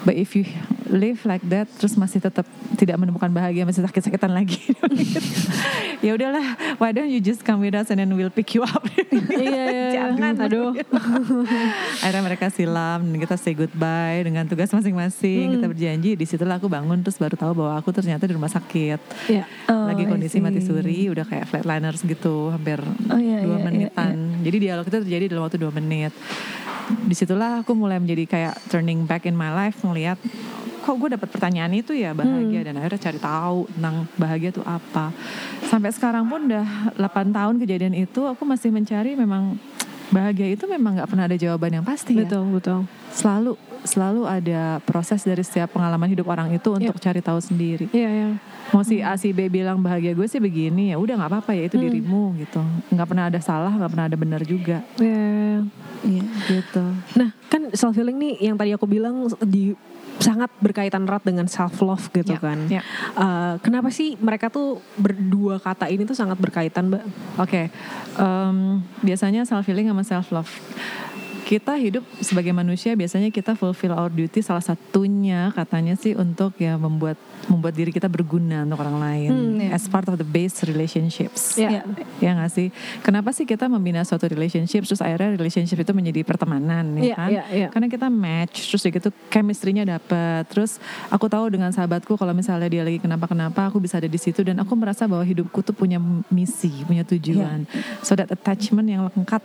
But 0.07 0.15
if 0.15 0.31
you 0.31 0.47
live 0.89 1.21
like 1.27 1.43
that 1.53 1.69
terus 1.77 1.93
masih 1.99 2.17
tetap 2.17 2.47
tidak 2.79 2.97
menemukan 2.97 3.29
bahagia 3.29 3.67
masih 3.67 3.85
sakit-sakitan 3.85 4.31
lagi. 4.31 4.57
ya 6.05 6.15
udahlah, 6.17 6.55
why 6.81 6.89
don't 6.95 7.11
you 7.11 7.21
just 7.21 7.45
come 7.45 7.61
with 7.61 7.77
us 7.77 7.91
and 7.93 7.99
then 8.01 8.09
we'll 8.15 8.33
pick 8.33 8.55
you 8.57 8.65
up. 8.65 8.83
Iya, 9.29 9.63
iya. 9.71 9.87
Jangan. 9.95 10.33
Aduh. 10.45 10.71
Akhirnya 12.03 12.23
mereka 12.23 12.51
silam 12.51 13.07
dan 13.09 13.17
kita 13.19 13.35
say 13.39 13.55
goodbye 13.55 14.21
dengan 14.25 14.45
tugas 14.45 14.69
masing-masing. 14.69 15.59
Kita 15.59 15.65
berjanji 15.69 16.15
di 16.15 16.25
situlah 16.27 16.59
aku 16.59 16.67
bangun 16.67 16.99
terus 17.01 17.17
baru 17.17 17.35
tahu 17.39 17.53
bahwa 17.63 17.79
aku 17.79 17.89
ternyata 17.95 18.27
di 18.27 18.33
rumah 18.35 18.51
sakit. 18.51 18.99
Iya. 19.31 19.43
Oh, 19.71 19.87
Lagi 19.89 20.03
kondisi 20.05 20.43
mati 20.43 20.59
suri, 20.59 21.07
udah 21.07 21.23
kayak 21.25 21.49
flatliners 21.49 22.03
gitu, 22.03 22.51
hampir 22.51 22.79
Oh, 23.09 23.19
iya, 23.19 23.41
dua 23.43 23.57
iya, 23.57 23.57
iya, 23.59 23.65
menitan. 23.65 24.15
Jadi 24.43 24.57
dialog 24.59 24.85
itu 24.87 24.97
terjadi 25.07 25.25
dalam 25.31 25.43
waktu 25.47 25.57
dua 25.57 25.71
menit. 25.73 26.13
Di 27.05 27.15
situlah 27.17 27.61
aku 27.61 27.77
mulai 27.77 28.01
menjadi 28.01 28.23
kayak 28.25 28.55
turning 28.69 29.05
back 29.05 29.29
in 29.29 29.37
my 29.37 29.53
life 29.53 29.79
ngelihat 29.85 30.17
kok 30.79 30.95
gue 30.97 31.09
dapat 31.13 31.29
pertanyaan 31.29 31.69
itu 31.75 31.93
ya 31.93 32.17
bahagia 32.17 32.65
dan 32.65 32.81
akhirnya 32.81 32.97
cari 32.97 33.19
tahu 33.21 33.69
tentang 33.77 33.95
bahagia 34.17 34.49
itu 34.49 34.63
apa. 34.65 35.13
Sampai 35.69 35.93
sekarang 35.93 36.25
pun 36.25 36.49
udah 36.49 36.97
8 36.97 37.29
tahun 37.29 37.55
kejadian 37.61 37.93
itu 37.93 38.25
aku 38.25 38.41
masih 38.41 38.73
mencari 38.73 39.13
memang 39.13 39.59
bahagia 40.09 40.47
itu 40.49 40.65
memang 40.65 40.97
nggak 40.97 41.09
pernah 41.09 41.25
ada 41.25 41.37
jawaban 41.37 41.71
yang 41.71 41.85
pasti 41.85 42.13
ya 42.13 42.25
Betul, 42.25 42.43
betul. 42.51 42.79
selalu 43.11 43.53
selalu 43.79 44.27
ada 44.27 44.83
proses 44.83 45.23
dari 45.23 45.39
setiap 45.39 45.71
pengalaman 45.71 46.11
hidup 46.11 46.27
orang 46.27 46.51
itu 46.51 46.67
untuk 46.67 46.99
cari 46.99 47.23
tahu 47.23 47.39
sendiri. 47.39 47.87
Iya, 47.95 48.09
iya. 48.11 48.27
Mau 48.69 48.83
si 48.83 48.99
A 48.99 49.15
si 49.15 49.31
B 49.31 49.47
bilang 49.47 49.79
bahagia 49.79 50.11
gue 50.11 50.27
sih 50.27 50.37
begini 50.37 50.91
ya 50.91 50.99
udah 50.99 51.15
nggak 51.15 51.31
apa-apa 51.31 51.55
ya 51.55 51.71
itu 51.71 51.79
dirimu 51.79 52.35
gitu. 52.37 52.59
Nggak 52.91 53.07
pernah 53.07 53.31
ada 53.31 53.39
salah, 53.39 53.71
nggak 53.71 53.89
pernah 53.89 54.05
ada 54.11 54.17
benar 54.19 54.41
juga 54.43 54.83
Iya. 54.99 55.63
Iya. 56.03 56.23
gitu. 56.43 56.83
Nah, 57.15 57.31
kan 57.47 57.71
self 57.71 57.95
healing 57.95 58.19
nih 58.19 58.51
yang 58.51 58.59
tadi 58.59 58.75
aku 58.75 58.83
bilang 58.83 59.31
di 59.47 59.71
sangat 60.19 60.51
berkaitan 60.59 61.07
erat 61.07 61.23
dengan 61.23 61.47
self 61.47 61.79
love 61.79 62.11
gitu 62.11 62.35
Ya, 62.35 62.39
kan. 62.39 62.59
ya. 62.67 62.81
Eh, 63.15 63.53
kenapa 63.59 63.87
sih 63.89 64.19
mereka 64.19 64.47
tuh 64.47 64.83
berdua 64.95 65.57
kata 65.57 65.87
ini 65.87 66.03
tuh 66.03 66.13
sangat 66.13 66.35
berkaitan, 66.35 66.91
Mbak? 66.91 67.03
Oke, 67.39 67.71
em, 68.15 68.57
biasanya 68.99 69.43
self 69.43 69.63
healing 69.63 69.87
sama 69.87 70.03
self 70.03 70.27
love. 70.29 70.51
Kita 71.49 71.73
hidup 71.81 72.05
sebagai 72.21 72.53
manusia 72.53 72.93
biasanya 72.93 73.33
kita 73.33 73.57
fulfill 73.57 73.97
our 73.97 74.13
duty 74.13 74.45
salah 74.45 74.61
satunya 74.61 75.49
katanya 75.57 75.97
sih 75.97 76.13
untuk 76.13 76.53
ya 76.61 76.77
membuat 76.77 77.17
membuat 77.49 77.73
diri 77.73 77.89
kita 77.89 78.05
berguna 78.05 78.69
untuk 78.69 78.85
orang 78.85 79.01
lain 79.01 79.29
Hmm, 79.33 79.57
iya. 79.57 79.73
as 79.73 79.89
part 79.89 80.05
of 80.05 80.21
the 80.21 80.27
base 80.27 80.61
relationships. 80.61 81.57
Ya. 81.57 81.81
Iya. 81.81 81.81
Ya 82.21 82.29
nggak 82.37 82.51
sih? 82.53 82.69
Kenapa 83.01 83.33
sih 83.33 83.49
kita 83.49 83.65
membina 83.65 84.05
suatu 84.05 84.29
relationship 84.29 84.85
terus 84.85 85.01
akhirnya 85.01 85.33
relationship 85.33 85.81
itu 85.81 85.89
menjadi 85.89 86.21
pertemanan 86.21 86.85
ya 86.93 87.01
Iya, 87.01 87.15
kan? 87.17 87.29
iya, 87.33 87.43
iya. 87.49 87.67
Karena 87.73 87.89
kita 87.89 88.13
match 88.13 88.69
terus 88.69 88.85
gitu 88.85 89.09
chemistry-nya 89.33 89.89
dapet. 89.89 90.45
Terus 90.53 90.77
aku 91.09 91.25
tahu 91.25 91.49
dengan 91.49 91.73
sahabatku 91.73 92.13
kalau 92.13 92.37
misalnya 92.37 92.69
dia 92.69 92.85
lagi 92.85 93.01
kenapa-kenapa 93.01 93.73
aku 93.73 93.81
bisa 93.81 93.97
ada 93.97 94.05
di 94.05 94.21
situ 94.21 94.45
dan 94.45 94.61
aku 94.61 94.77
merasa 94.77 95.09
bahwa 95.09 95.25
hidupku 95.25 95.65
tuh 95.65 95.73
punya 95.73 95.97
misi, 96.29 96.69
punya 96.85 97.01
tujuan. 97.01 97.65
So 98.05 98.13
that 98.13 98.29
attachment 98.29 98.85
yang 98.85 99.09
lengkap 99.09 99.41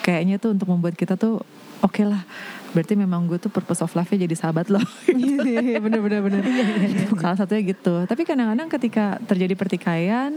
kayaknya 0.00 0.40
tuh 0.40 0.56
untuk 0.56 0.72
membuat 0.72 0.96
kita 0.96 1.20
tuh 1.20 1.44
oke 1.84 2.02
lah. 2.06 2.24
Berarti 2.72 2.96
memang 2.96 3.28
gue 3.28 3.36
tuh 3.36 3.52
purpose 3.52 3.84
of 3.84 3.92
life-nya 3.92 4.24
jadi 4.24 4.32
sahabat 4.32 4.72
loh. 4.72 4.80
bener 5.84 6.00
bener 6.00 6.20
bener. 6.24 6.40
Salah 7.20 7.36
satunya 7.36 7.76
gitu. 7.76 8.08
Tapi 8.08 8.24
kadang-kadang 8.24 8.72
ketika 8.72 9.20
terjadi 9.28 9.52
pertikaian, 9.52 10.32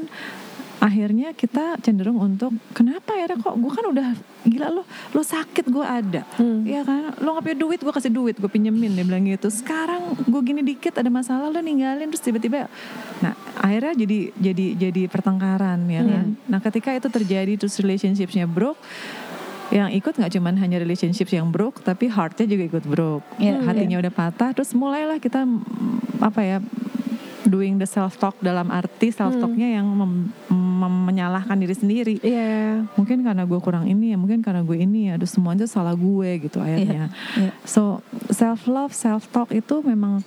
akhirnya 0.83 1.31
kita 1.31 1.79
cenderung 1.79 2.19
untuk 2.19 2.51
kenapa 2.75 3.15
ya 3.15 3.31
kok 3.31 3.55
gue 3.55 3.71
kan 3.71 3.85
udah 3.95 4.07
gila 4.43 4.67
lo 4.69 4.83
lo 5.15 5.21
sakit 5.23 5.71
gue 5.71 5.85
ada 5.85 6.21
Hmm. 6.35 6.67
ya 6.67 6.83
kan 6.83 7.15
lo 7.23 7.31
nggak 7.35 7.43
punya 7.47 7.57
duit 7.57 7.79
gue 7.79 7.93
kasih 7.95 8.11
duit 8.11 8.35
gue 8.35 8.51
pinjemin 8.51 8.91
dia 8.91 9.05
bilang 9.07 9.23
gitu 9.23 9.47
sekarang 9.47 10.19
gue 10.27 10.41
gini 10.43 10.61
dikit 10.61 10.99
ada 10.99 11.07
masalah 11.07 11.47
lo 11.47 11.59
ninggalin 11.63 12.11
terus 12.11 12.23
tiba-tiba 12.23 12.67
nah 13.23 13.33
akhirnya 13.55 13.95
jadi 13.95 14.19
jadi 14.35 14.65
jadi 14.75 15.01
pertengkaran 15.07 15.79
ya 15.87 16.03
kan 16.03 16.25
nah 16.45 16.59
ketika 16.59 16.91
itu 16.91 17.07
terjadi 17.07 17.53
terus 17.55 17.79
relationshipnya 17.79 18.43
broke 18.43 18.79
yang 19.67 19.89
ikut 19.89 20.13
nggak 20.13 20.31
cuman 20.31 20.55
hanya 20.55 20.77
relationship 20.77 21.25
yang 21.27 21.49
broke 21.49 21.81
tapi 21.81 22.05
heartnya 22.05 22.45
juga 22.45 22.63
ikut 22.69 22.85
broke 22.85 23.25
Iya, 23.37 23.61
hatinya 23.61 23.97
udah 23.97 24.13
patah 24.13 24.49
terus 24.51 24.71
mulailah 24.71 25.17
kita 25.17 25.41
mm, 25.41 26.21
apa 26.21 26.41
ya 26.41 26.57
doing 27.43 27.77
the 27.77 27.85
self 27.85 28.15
talk 28.15 28.33
dalam 28.39 28.69
arti 28.69 29.09
self 29.09 29.33
talknya 29.35 29.77
yang 29.77 29.85
mem- 29.85 30.29
mem- 30.49 31.03
menyalahkan 31.05 31.53
diri 31.55 31.73
sendiri 31.73 32.15
Iya. 32.19 32.85
mungkin 32.93 33.21
karena 33.21 33.43
gue 33.43 33.59
kurang 33.59 33.85
ini 33.85 34.13
ya 34.13 34.17
mungkin 34.17 34.41
karena 34.41 34.61
gue 34.61 34.77
ini 34.77 35.09
ya 35.09 35.17
aduh 35.17 35.29
semuanya 35.29 35.65
salah 35.65 35.93
gue 35.93 36.29
gitu 36.41 36.57
akhirnya 36.57 37.09
Iya. 37.33 37.53
so 37.63 38.01
self 38.29 38.65
love 38.65 38.93
self 38.93 39.29
talk 39.29 39.49
itu 39.49 39.81
memang 39.81 40.21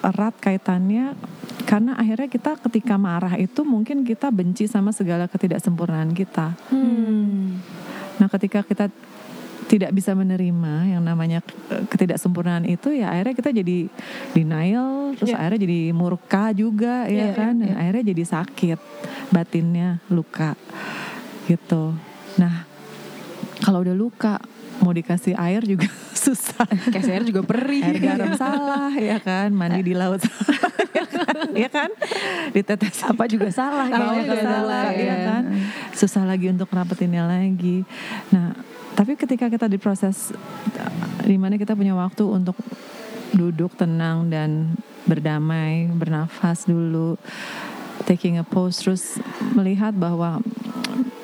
erat 0.00 0.34
kaitannya 0.36 1.18
karena 1.66 1.94
akhirnya 1.94 2.26
kita 2.26 2.54
ketika 2.60 2.94
marah 2.94 3.34
itu 3.34 3.62
mungkin 3.62 4.02
kita 4.02 4.30
benci 4.30 4.66
sama 4.66 4.90
segala 4.90 5.26
ketidaksempurnaan 5.26 6.10
kita 6.12 6.54
Hmm. 6.70 7.58
Nah, 8.20 8.28
ketika 8.28 8.60
kita 8.60 8.92
tidak 9.66 9.94
bisa 9.94 10.12
menerima 10.12 10.90
yang 10.90 11.00
namanya 11.00 11.40
eh, 11.70 11.86
ketidaksempurnaan 11.86 12.66
itu 12.66 12.90
ya 12.90 13.08
akhirnya 13.08 13.34
kita 13.34 13.50
jadi 13.54 13.78
denial, 14.34 15.14
terus 15.14 15.30
Iya. 15.30 15.38
akhirnya 15.38 15.60
jadi 15.62 15.80
murka 15.90 16.44
juga 16.52 17.06
ya 17.06 17.30
Iya, 17.30 17.38
kan, 17.38 17.54
iya, 17.54 17.62
dan 17.62 17.70
iya. 17.70 17.76
akhirnya 17.78 18.04
jadi 18.10 18.22
sakit 18.26 18.78
batinnya, 19.30 19.88
luka 20.10 20.58
gitu. 21.46 21.94
Nah, 22.36 22.66
kalau 23.60 23.80
udah 23.80 23.94
luka 23.94 24.42
mau 24.80 24.90
dikasih 24.90 25.38
air 25.38 25.62
juga 25.62 25.86
susah. 26.24 26.66
Kayak 26.90 27.04
saya 27.06 27.20
juga 27.22 27.46
perih. 27.46 27.84
Air 27.84 27.98
garam 28.00 28.32
salah 28.34 28.90
ya 28.92 29.22
kan, 29.22 29.54
mandi 29.54 29.86
di 29.86 29.94
laut 29.94 30.18
ya 31.56 31.68
kan, 31.68 31.90
ditetes 32.50 33.00
Apa 33.02 33.24
juga 33.26 33.48
salah 33.50 33.88
kayaknya 33.88 34.22
juga 34.24 34.36
salah, 34.42 34.84
ya 34.92 35.04
ya. 35.04 35.16
kan. 35.26 35.42
Susah 35.92 36.22
lagi 36.24 36.48
untuk 36.48 36.68
rapetinnya 36.70 37.24
lagi. 37.24 37.82
Nah, 38.30 38.54
tapi 38.94 39.16
ketika 39.16 39.48
kita 39.48 39.66
diproses 39.66 40.34
di 41.24 41.36
mana 41.38 41.56
kita 41.56 41.72
punya 41.72 41.94
waktu 41.94 42.24
untuk 42.26 42.56
duduk 43.32 43.72
tenang 43.78 44.26
dan 44.28 44.74
berdamai, 45.06 45.88
bernafas 45.90 46.66
dulu, 46.66 47.16
taking 48.04 48.36
a 48.36 48.44
pause, 48.44 48.82
terus 48.82 49.16
melihat 49.54 49.94
bahwa 49.94 50.42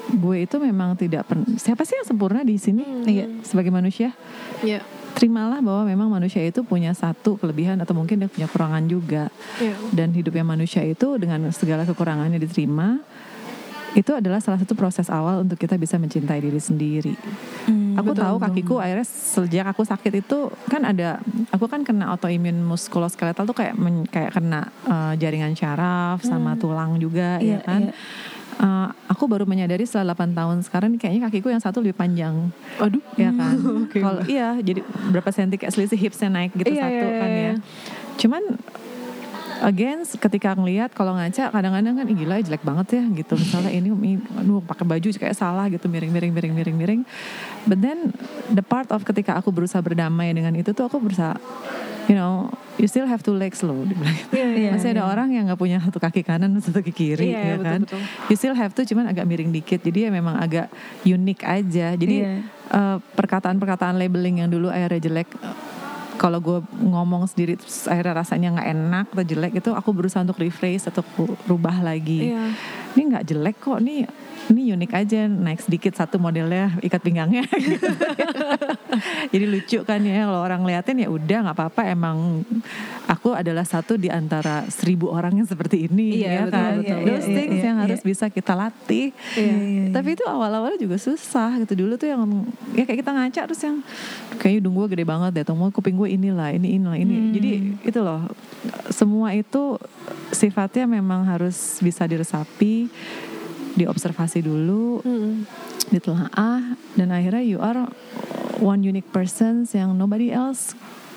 gue 0.06 0.36
itu 0.46 0.56
memang 0.62 0.94
tidak 0.94 1.26
pernah. 1.26 1.44
Siapa 1.58 1.82
sih 1.82 1.98
yang 1.98 2.06
sempurna 2.06 2.40
di 2.46 2.56
sini? 2.56 2.84
Iya. 3.04 3.26
Sebagai 3.42 3.74
manusia, 3.74 4.14
Iya. 4.62 4.80
Terimalah 5.16 5.58
bahwa 5.58 5.82
memang 5.82 6.08
manusia 6.10 6.44
itu 6.44 6.60
punya 6.60 6.92
satu 6.92 7.34
kelebihan 7.34 7.80
atau 7.80 7.92
mungkin 7.92 8.20
dia 8.20 8.28
punya 8.28 8.44
kekurangan 8.44 8.84
juga 8.84 9.32
Iya. 9.56 9.72
dan 9.90 10.12
hidupnya 10.12 10.44
manusia 10.44 10.84
itu 10.84 11.16
dengan 11.16 11.48
segala 11.50 11.82
kekurangannya 11.82 12.36
diterima 12.36 13.00
itu 13.92 14.12
adalah 14.12 14.38
salah 14.38 14.60
satu 14.60 14.76
proses 14.76 15.08
awal 15.08 15.40
untuk 15.40 15.56
kita 15.56 15.72
bisa 15.74 15.96
mencintai 15.96 16.36
diri 16.38 16.60
sendiri 16.60 17.16
Hmm, 17.64 17.96
aku 17.96 18.12
betul, 18.12 18.22
tahu 18.22 18.36
betul. 18.36 18.44
kakiku 18.46 18.74
akhirnya 18.76 19.02
sejak 19.02 19.66
aku 19.66 19.82
sakit 19.82 20.12
itu 20.20 20.38
kan 20.66 20.84
ada 20.84 21.16
aku 21.48 21.64
kan 21.64 21.80
kena 21.80 22.12
autoimmune 22.12 22.60
muskuloskeletal 22.60 23.42
tuh 23.42 23.56
kayak 23.56 23.72
men- 23.74 24.04
kayak 24.04 24.30
kena 24.30 24.68
eh, 24.84 25.12
jaringan 25.16 25.50
syaraf 25.50 26.20
sama 26.20 26.54
tulang 26.54 26.94
juga 26.96 27.40
Iya, 27.40 27.56
ya 27.56 27.58
kan. 27.58 27.80
iya. 27.82 27.92
Eh, 28.56 28.88
aku 29.12 29.28
baru 29.28 29.44
menyadari 29.44 29.84
setelah 29.84 30.16
8 30.16 30.32
tahun 30.32 30.56
sekarang 30.64 30.96
kayaknya 30.96 31.28
kakiku 31.28 31.52
yang 31.52 31.60
satu 31.60 31.84
lebih 31.84 31.92
panjang 31.92 32.48
Aduh. 32.80 33.04
ya 33.20 33.28
kan. 33.28 33.52
Oke. 33.84 34.00
Kalau 34.00 34.24
iya 34.24 34.56
jadi 34.64 34.80
berapa 35.12 35.28
senti 35.28 35.60
kayak 35.60 35.76
selisih 35.76 36.00
hipsnya 36.00 36.32
naik 36.32 36.56
gitu 36.56 36.72
Iya, 36.72 36.88
satu 36.88 37.04
iya, 37.04 37.20
kan 37.20 37.28
iya. 37.28 37.44
ya. 37.44 37.54
Cuman 38.16 38.42
again 39.60 40.08
ketika 40.08 40.56
ngelihat 40.56 40.92
kalau 40.96 41.16
ngaca 41.16 41.52
kadang-kadang 41.52 42.00
kan 42.00 42.06
"Ih, 42.08 42.16
gila 42.16 42.40
jelek 42.40 42.64
banget 42.64 43.00
ya 43.00 43.04
gitu 43.12 43.36
misalnya 43.36 43.72
ini 43.72 43.88
ini, 43.88 44.20
aduh 44.36 44.60
pakai 44.64 44.84
baju 44.84 45.08
kayak 45.16 45.36
salah 45.36 45.64
gitu 45.72 45.88
miring-miring 45.88 46.28
miring-miring 46.32 46.76
miring 46.76 47.00
but 47.64 47.80
then 47.80 48.12
the 48.52 48.60
part 48.60 48.84
of 48.92 49.00
ketika 49.04 49.32
aku 49.36 49.48
berusaha 49.48 49.80
berdamai 49.80 50.32
dengan 50.36 50.52
itu 50.56 50.76
tuh 50.76 50.84
aku 50.92 51.00
berusaha 51.00 51.40
you 52.04 52.12
know 52.12 52.52
you 52.76 52.86
still 52.86 53.04
have 53.04 53.20
two 53.20 53.32
legs 53.32 53.60
loh 53.60 53.82
dibilang. 53.82 54.12
Iya, 54.30 54.46
iya, 54.52 54.70
masih 54.70 54.92
ada 54.92 55.04
orang 55.04 55.28
yang 55.30 55.46
nggak 55.46 55.56
punya 55.56 55.78
satu 55.78 55.96
kaki 55.96 56.20
kanan 56.20 56.52
satu 56.56 56.78
kaki 56.78 56.92
kiri 56.92 57.30
Iya, 57.30 57.40
ya 57.40 57.54
betul, 57.54 57.64
kan 57.64 57.80
betul. 57.82 58.00
you 58.26 58.34
still 58.34 58.52
have 58.54 58.70
to 58.70 58.82
cuman 58.82 59.06
agak 59.06 59.24
miring 59.24 59.50
dikit 59.50 59.80
jadi 59.80 60.06
ya 60.06 60.10
memang 60.10 60.36
agak 60.36 60.68
unik 61.02 61.40
aja 61.42 61.94
jadi 61.94 62.16
Iya. 62.16 62.32
eh, 62.70 62.96
perkataan-perkataan 63.10 63.96
labeling 63.96 64.40
yang 64.40 64.48
dulu 64.48 64.68
akhirnya 64.68 65.00
jelek 65.02 65.28
eh, 65.34 65.56
kalau 66.16 66.38
gue 66.38 66.58
ngomong 66.78 67.24
sendiri 67.26 67.54
terus 67.54 67.84
akhirnya 67.84 68.16
rasanya 68.16 68.48
nggak 68.50 68.68
enak 68.70 69.06
atau 69.10 69.24
jelek 69.26 69.52
itu 69.54 69.70
aku 69.70 69.90
berusaha 69.92 70.20
untuk 70.20 70.36
rephrase 70.36 70.86
atau 70.86 71.04
rubah 71.44 71.80
lagi 71.80 72.32
Iya. 72.32 72.44
Ini 72.96 73.02
nggak 73.12 73.26
jelek 73.28 73.56
kok 73.60 73.78
nih 73.84 74.08
ini 74.46 74.72
unik 74.78 74.92
aja 74.94 75.26
naik 75.26 75.58
sedikit 75.58 75.98
satu 75.98 76.22
modelnya 76.22 76.78
ikat 76.78 77.02
pinggangnya. 77.02 77.42
Jadi 79.34 79.44
lucu 79.46 79.82
kan 79.82 79.98
ya 80.06 80.30
kalau 80.30 80.40
orang 80.46 80.62
ngeliatin 80.62 81.02
ya 81.02 81.08
udah 81.10 81.38
nggak 81.50 81.56
apa-apa 81.58 81.82
emang 81.90 82.46
aku 83.06 83.30
adalah 83.30 83.62
satu 83.62 83.94
di 83.94 84.10
antara 84.10 84.66
seribu 84.66 85.14
orang 85.14 85.38
yang 85.38 85.46
seperti 85.46 85.86
ini 85.86 86.20
Iya, 86.20 86.26
ya 86.26 86.40
betul, 86.46 86.54
kan 86.58 86.72
betul, 86.82 86.98
those 87.06 87.26
iya, 87.26 87.36
things 87.38 87.58
iya, 87.58 87.66
yang 87.70 87.78
iya. 87.78 87.84
harus 87.86 88.00
bisa 88.02 88.24
kita 88.26 88.52
latih 88.52 89.06
Iya, 89.38 89.56
iya, 89.62 89.84
tapi 89.94 90.08
itu 90.12 90.24
awal-awalnya 90.26 90.78
juga 90.78 90.98
susah 90.98 91.54
gitu 91.62 91.86
dulu 91.86 91.94
tuh 91.94 92.10
yang 92.10 92.22
ya 92.74 92.82
kayak 92.82 92.98
kita 93.06 93.10
ngaca 93.14 93.40
terus 93.46 93.62
yang 93.62 93.76
kayaknya 94.36 94.58
hidung 94.58 94.74
gue 94.74 94.86
gede 94.90 95.04
banget 95.06 95.30
deh 95.32 95.42
atau 95.46 95.54
mau 95.54 95.70
kuping 95.70 95.94
gue 95.94 96.08
inilah 96.12 96.50
ini 96.50 96.76
inilah 96.76 96.98
ini 96.98 97.14
Hmm. 97.16 97.32
jadi 97.32 97.50
itu 97.86 97.98
loh 98.02 98.26
semua 98.90 99.30
itu 99.32 99.78
sifatnya 100.30 100.84
memang 100.84 101.22
harus 101.24 101.78
bisa 101.78 102.04
diresapi 102.04 102.90
diobservasi 103.74 104.40
dulu 104.42 104.98
Mm. 105.06 105.46
ditelaah 105.86 106.62
dan 106.98 107.08
akhirnya 107.12 107.44
you 107.44 107.58
are 107.60 107.86
one 108.58 108.82
unique 108.82 109.06
person 109.12 109.62
yang 109.70 109.94
nobody 109.94 110.32
else 110.32 110.74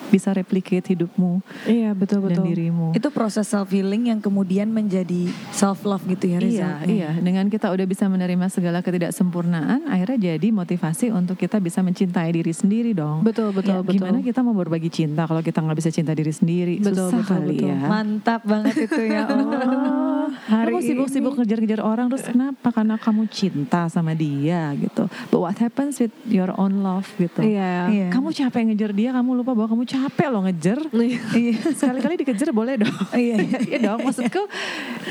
bisa 0.10 0.30
replicate 0.30 0.84
hidupmu 0.88 1.42
Iya 1.64 1.94
betul 1.94 2.22
dan 2.22 2.42
betul. 2.42 2.46
dirimu 2.48 2.88
Itu 2.92 3.10
proses 3.10 3.46
self 3.46 3.70
healing 3.70 4.10
yang 4.10 4.20
kemudian 4.20 4.68
menjadi 4.68 5.30
self 5.50 5.82
love 5.84 6.04
gitu 6.06 6.26
ya 6.26 6.38
Iya, 6.38 6.42
resultnya. 6.42 6.88
iya. 6.88 7.10
Dengan 7.16 7.46
kita 7.48 7.70
udah 7.70 7.86
bisa 7.86 8.06
menerima 8.06 8.46
segala 8.48 8.80
ketidaksempurnaan, 8.80 9.86
akhirnya 9.86 10.18
jadi 10.32 10.48
motivasi 10.50 11.10
untuk 11.10 11.36
kita 11.36 11.58
bisa 11.58 11.80
mencintai 11.80 12.30
diri 12.32 12.50
sendiri 12.50 12.92
dong. 12.92 13.22
Betul 13.22 13.52
betul 13.52 13.68
Ya, 13.70 13.82
betul. 13.82 14.02
Gimana 14.02 14.18
kita 14.20 14.40
mau 14.40 14.54
berbagi 14.54 14.90
cinta 14.90 15.24
kalau 15.24 15.40
kita 15.40 15.60
nggak 15.60 15.78
bisa 15.78 15.90
cinta 15.90 16.12
diri 16.12 16.32
sendiri? 16.32 16.80
Betul, 16.80 17.08
Susah 17.08 17.22
betul, 17.22 17.30
kali 17.30 17.56
betul. 17.56 17.70
ya. 17.70 17.80
Mantap 17.86 18.42
banget 18.44 18.76
itu 18.80 19.02
ya 19.04 19.22
Allah. 19.30 20.30
Hari 20.42 20.72
kamu 20.72 20.82
sibuk-sibuk 20.82 21.34
ngejar-ngejar 21.36 21.82
orang 21.82 22.08
terus 22.08 22.24
kenapa? 22.24 22.70
Karena 22.72 22.96
kamu 22.96 23.28
cinta 23.28 23.86
sama 23.88 24.14
dia 24.14 24.74
gitu. 24.74 25.06
But 25.28 25.40
what 25.40 25.58
happens 25.58 25.98
with 25.98 26.14
your 26.26 26.50
own 26.56 26.82
love 26.82 27.06
gitu? 27.16 27.42
Iya. 27.42 27.90
Iya. 27.90 28.08
Kamu 28.10 28.32
capek 28.32 28.62
ngejar 28.66 28.92
dia, 28.92 29.10
kamu 29.12 29.36
lupa 29.36 29.52
bahwa 29.52 29.70
kamu 29.70 29.84
capek 29.84 29.99
loh 30.30 30.42
ngejar. 30.46 30.80
Iya. 31.40 31.74
Sekali-kali 31.74 32.22
dikejar 32.24 32.50
boleh 32.54 32.80
dong. 32.80 32.96
Iya, 33.16 33.36
iya. 33.42 33.60
Iya 33.60 33.78
dong, 33.92 34.00
maksudku 34.06 34.42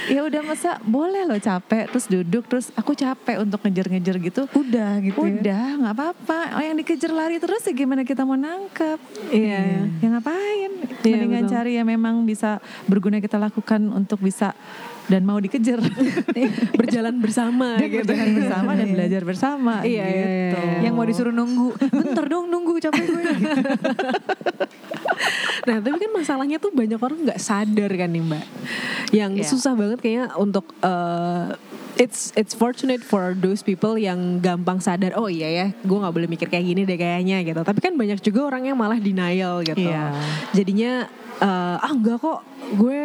ya 0.09 0.21
udah 0.25 0.43
masa 0.47 0.81
boleh 0.85 1.27
loh 1.29 1.37
capek 1.37 1.91
terus 1.91 2.07
duduk 2.09 2.45
terus 2.49 2.71
aku 2.73 2.95
capek 2.95 3.43
untuk 3.43 3.61
ngejar-ngejar 3.65 4.17
gitu. 4.23 4.43
Udah 4.55 4.99
gitu 5.03 5.19
ya. 5.19 5.35
Udah 5.41 5.65
nggak 5.85 5.95
apa-apa. 5.95 6.41
Oh 6.59 6.63
yang 6.63 6.77
dikejar 6.79 7.13
lari 7.13 7.37
terus 7.43 7.63
ya 7.67 7.73
gimana 7.75 8.07
kita 8.07 8.23
mau 8.25 8.39
nangkep? 8.39 8.99
Iya, 9.35 9.59
iya. 9.59 9.83
Ya 10.01 10.09
ngapain? 10.17 10.73
Iya, 11.05 11.15
Mendingan 11.25 11.45
betul. 11.45 11.55
cari 11.55 11.73
yang 11.77 11.89
memang 11.89 12.15
bisa 12.25 12.63
berguna 12.87 13.19
kita 13.19 13.37
lakukan 13.37 13.81
untuk 13.93 14.23
bisa 14.23 14.55
dan 15.09 15.25
mau 15.25 15.37
dikejar. 15.37 15.81
Berjalan 16.81 17.17
bersama 17.19 17.77
Dan 17.77 17.89
gitu. 17.91 18.05
berjalan 18.07 18.29
bersama 18.35 18.71
dan 18.73 18.85
Iya. 18.85 18.95
belajar 18.95 19.23
bersama 19.25 19.75
Iya, 19.81 20.05
iya, 20.05 20.25
gitu. 20.25 20.59
iya. 20.59 20.79
Yang 20.85 20.95
mau 20.95 21.05
disuruh 21.05 21.35
nunggu. 21.35 21.69
Bentar 21.91 22.25
dong 22.25 22.47
nunggu 22.47 22.75
capek 22.79 23.05
gue. 23.05 23.23
Nah 25.67 25.83
tapi 25.83 25.97
kan 25.99 26.11
masalahnya 26.15 26.57
tuh 26.57 26.71
banyak 26.71 26.97
orang 26.97 27.19
nggak 27.27 27.37
sadar 27.39 27.91
kan 27.91 28.09
nih 28.09 28.23
mbak, 28.23 28.45
yang 29.11 29.33
Iya. 29.35 29.45
susah 29.45 29.77
banget 29.77 29.99
kayaknya 30.01 30.33
untuk 30.35 30.73
uh, 30.81 31.53
it's 31.99 32.33
it's 32.35 32.55
fortunate 32.55 33.03
for 33.03 33.35
those 33.35 33.61
people 33.61 33.99
yang 33.99 34.39
gampang 34.39 34.79
sadar 34.79 35.13
oh 35.13 35.29
iya 35.29 35.51
ya 35.51 35.67
gue 35.75 35.99
nggak 35.99 36.15
boleh 36.15 36.29
mikir 36.31 36.49
kayak 36.49 36.65
gini 36.65 36.83
deh 36.85 36.97
kayaknya 36.97 37.45
gitu. 37.45 37.61
Tapi 37.61 37.81
kan 37.83 37.93
banyak 37.95 38.17
juga 38.23 38.49
orang 38.49 38.65
yang 38.65 38.79
malah 38.79 38.97
denial 38.97 39.61
gitu. 39.61 39.77
Iya. 39.83 40.15
Jadinya 40.55 41.05
uh, 41.41 41.77
ah 41.79 41.91
enggak 41.91 42.19
kok 42.19 42.41
gue 42.75 43.01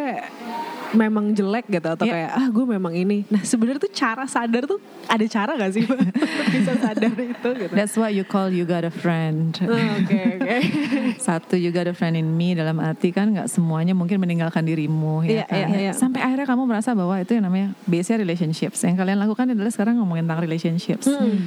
memang 0.94 1.34
jelek 1.34 1.66
gitu 1.68 1.88
atau 1.90 2.06
Iya. 2.06 2.12
kayak 2.14 2.30
ah 2.32 2.46
gue 2.46 2.64
memang 2.68 2.94
ini. 2.94 3.26
Nah 3.26 3.42
sebenarnya 3.42 3.82
tuh 3.82 3.90
cara 3.90 4.24
sadar 4.24 4.62
tuh 4.62 4.78
ada 5.04 5.26
cara 5.26 5.58
gak 5.58 5.74
sih 5.74 5.82
bisa 6.54 6.72
sadar 6.78 7.10
itu 7.10 7.48
gitu. 7.50 7.72
That's 7.74 7.98
what 7.98 8.14
you 8.14 8.22
call 8.22 8.46
you 8.46 8.62
got 8.62 8.86
a 8.86 8.94
friend. 8.94 9.58
Oh, 9.58 9.74
Oke 9.74 10.38
oke. 10.38 10.56
Satu 11.26 11.58
you 11.58 11.70
got 11.70 11.90
a 11.90 11.94
friend 11.94 12.14
in 12.14 12.30
me 12.30 12.54
dalam 12.54 12.78
arti 12.78 13.10
kan 13.10 13.34
nggak 13.34 13.50
semuanya 13.50 13.90
mungkin 13.90 14.22
meninggalkan 14.22 14.62
dirimu 14.62 15.26
ya 15.26 15.42
Iya, 15.42 15.44
kan. 15.50 15.66
iya, 15.66 15.78
iya. 15.80 15.92
Sampai 15.92 16.22
akhirnya 16.22 16.46
kamu 16.46 16.62
merasa 16.62 16.94
bahwa 16.94 17.18
itu 17.18 17.34
yang 17.34 17.42
namanya 17.42 17.74
base 17.84 18.14
relationships. 18.14 18.78
Yang 18.80 19.02
kalian 19.02 19.18
lakukan 19.18 19.50
adalah 19.50 19.70
sekarang 19.70 19.98
ngomongin 19.98 20.30
tentang 20.30 20.42
relationships. 20.42 21.10
Hmm. 21.10 21.42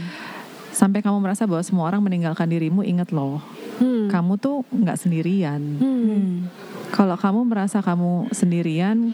Sampai 0.70 1.00
kamu 1.00 1.18
merasa 1.18 1.48
bahwa 1.48 1.64
semua 1.64 1.88
orang 1.88 2.04
meninggalkan 2.04 2.46
dirimu, 2.46 2.84
inget 2.84 3.10
loh, 3.10 3.40
Hmm. 3.80 4.10
kamu 4.10 4.38
tuh 4.38 4.62
nggak 4.70 4.98
sendirian. 5.00 5.62
Hmm. 5.80 6.52
Kalau 6.92 7.16
kamu 7.20 7.44
merasa 7.46 7.84
kamu 7.84 8.32
sendirian, 8.32 9.12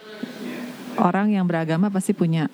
orang 0.94 1.34
yang 1.34 1.46
beragama 1.50 1.90
pasti 1.90 2.14
punya 2.14 2.46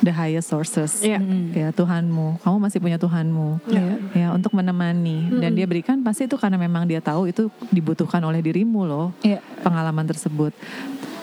the 0.00 0.12
highest 0.12 0.48
sources. 0.48 1.04
Iya. 1.04 1.20
Ya 1.52 1.68
Tuhanmu, 1.76 2.40
kamu 2.40 2.56
masih 2.56 2.78
punya 2.80 2.96
Tuhanmu. 2.96 3.60
Iya. 3.68 3.82
Ya 4.16 4.28
untuk 4.32 4.56
menemani 4.56 5.28
dan 5.40 5.52
dia 5.52 5.68
berikan 5.68 6.00
pasti 6.00 6.24
itu 6.24 6.40
karena 6.40 6.56
memang 6.56 6.88
dia 6.88 7.04
tahu 7.04 7.28
itu 7.28 7.52
dibutuhkan 7.68 8.20
oleh 8.24 8.40
dirimu 8.40 8.88
loh 8.88 9.12
Iya. 9.20 9.44
pengalaman 9.60 10.08
tersebut. 10.08 10.56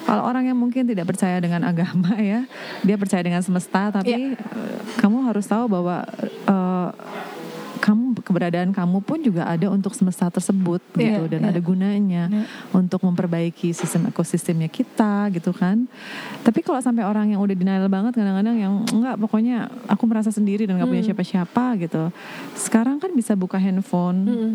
Kalau 0.04 0.28
orang 0.28 0.46
yang 0.52 0.60
mungkin 0.60 0.84
tidak 0.84 1.08
percaya 1.10 1.40
dengan 1.40 1.64
agama 1.72 2.20
ya, 2.20 2.44
dia 2.84 2.96
percaya 3.00 3.24
dengan 3.24 3.40
semesta, 3.42 3.88
tapi 3.90 4.36
eh, 4.36 4.80
kamu 5.00 5.26
harus 5.32 5.48
tahu 5.48 5.66
bahwa 5.72 6.04
kamu 6.46 6.94
keberadaan 8.24 8.72
kamu 8.72 9.04
pun 9.04 9.20
juga 9.20 9.46
ada 9.46 9.68
untuk 9.68 9.92
semesta 9.92 10.28
tersebut 10.28 10.80
Iya, 10.96 11.20
gitu 11.20 11.24
dan 11.28 11.42
iya. 11.44 11.50
ada 11.52 11.60
gunanya 11.60 12.24
Iya. 12.32 12.44
untuk 12.72 13.04
memperbaiki 13.04 13.76
sistem 13.76 14.08
ekosistemnya 14.08 14.68
kita 14.68 15.30
gitu 15.30 15.52
kan. 15.52 15.86
Tapi 16.42 16.64
kalau 16.64 16.80
sampai 16.80 17.04
orang 17.04 17.36
yang 17.36 17.44
udah 17.44 17.54
denial 17.54 17.86
banget 17.88 18.16
kadang-kadang 18.16 18.56
yang 18.56 18.74
enggak 18.90 19.16
pokoknya 19.20 19.68
aku 19.86 20.04
merasa 20.08 20.32
sendiri 20.32 20.64
dan 20.64 20.80
nggak 20.80 20.90
punya 20.90 21.04
siapa-siapa 21.06 21.66
gitu. 21.78 22.10
Sekarang 22.56 22.98
kan 22.98 23.12
bisa 23.12 23.36
buka 23.36 23.60
handphone. 23.60 24.20
Hmm. 24.24 24.54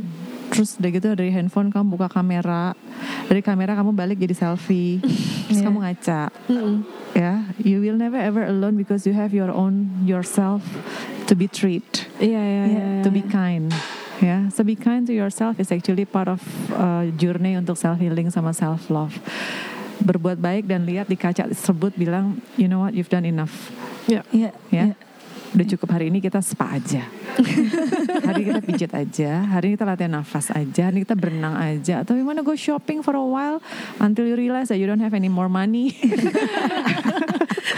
Terus 0.48 0.80
udah 0.80 0.90
gitu 0.90 1.06
dari 1.12 1.30
handphone 1.30 1.68
kamu 1.68 1.92
buka 1.92 2.08
kamera. 2.08 2.72
Dari 3.28 3.40
kamera 3.40 3.76
kamu 3.76 3.92
balik 3.92 4.18
jadi 4.18 4.34
selfie. 4.34 4.98
Terus 5.46 5.60
Iya. 5.60 5.64
kamu 5.64 5.78
ngaca. 5.80 6.20
Hmm. 6.48 6.76
Ya, 7.16 7.42
you 7.58 7.80
will 7.80 7.96
never 7.96 8.16
ever 8.20 8.44
alone 8.46 8.76
because 8.76 9.02
you 9.02 9.12
have 9.12 9.32
your 9.32 9.48
own 9.50 9.90
yourself 10.04 10.62
to 11.26 11.34
be 11.34 11.48
treat, 11.50 12.06
Iya 12.20 12.38
iya 12.38 12.64
iya. 12.68 12.84
to 13.02 13.10
be 13.10 13.24
kind. 13.24 13.72
Ya, 14.18 14.46
so 14.50 14.62
be 14.62 14.74
kind 14.74 15.06
to 15.06 15.14
yourself 15.14 15.58
is 15.58 15.70
actually 15.70 16.02
part 16.02 16.26
of 16.26 16.40
uh, 16.74 17.06
journey 17.14 17.54
untuk 17.54 17.74
self 17.74 17.98
healing 17.98 18.30
sama 18.30 18.50
self 18.50 18.86
love. 18.88 19.14
Berbuat 19.98 20.38
baik 20.38 20.66
dan 20.66 20.86
lihat 20.86 21.06
di 21.06 21.14
kaca 21.14 21.46
tersebut 21.46 21.94
bilang, 21.94 22.38
you 22.54 22.66
know 22.66 22.82
what, 22.82 22.94
you've 22.94 23.10
done 23.10 23.26
enough. 23.26 23.70
Iya. 24.06 24.22
Iya. 24.30 24.50
Ya, 24.70 24.84
iya. 24.92 24.94
udah 25.48 25.66
cukup 25.70 25.88
hari 25.90 26.12
ini 26.12 26.20
kita 26.20 26.38
spa 26.38 26.76
aja. 26.76 27.02
hari 28.24 28.40
kita 28.48 28.60
pijat 28.62 28.92
aja, 28.94 29.30
hari 29.44 29.72
ini 29.72 29.74
kita 29.76 29.86
latihan 29.88 30.12
nafas 30.20 30.52
aja, 30.52 30.88
hari 30.88 31.00
ini 31.00 31.02
kita 31.08 31.16
berenang 31.16 31.54
aja, 31.56 32.04
atau 32.04 32.14
you 32.14 32.24
wanna 32.24 32.44
go 32.44 32.54
shopping 32.54 33.00
for 33.00 33.16
a 33.16 33.22
while 33.22 33.58
until 33.98 34.24
you 34.24 34.36
realize 34.36 34.68
that 34.68 34.78
you 34.78 34.86
don't 34.86 35.02
have 35.02 35.14
any 35.16 35.30
more 35.30 35.48
money. 35.48 35.96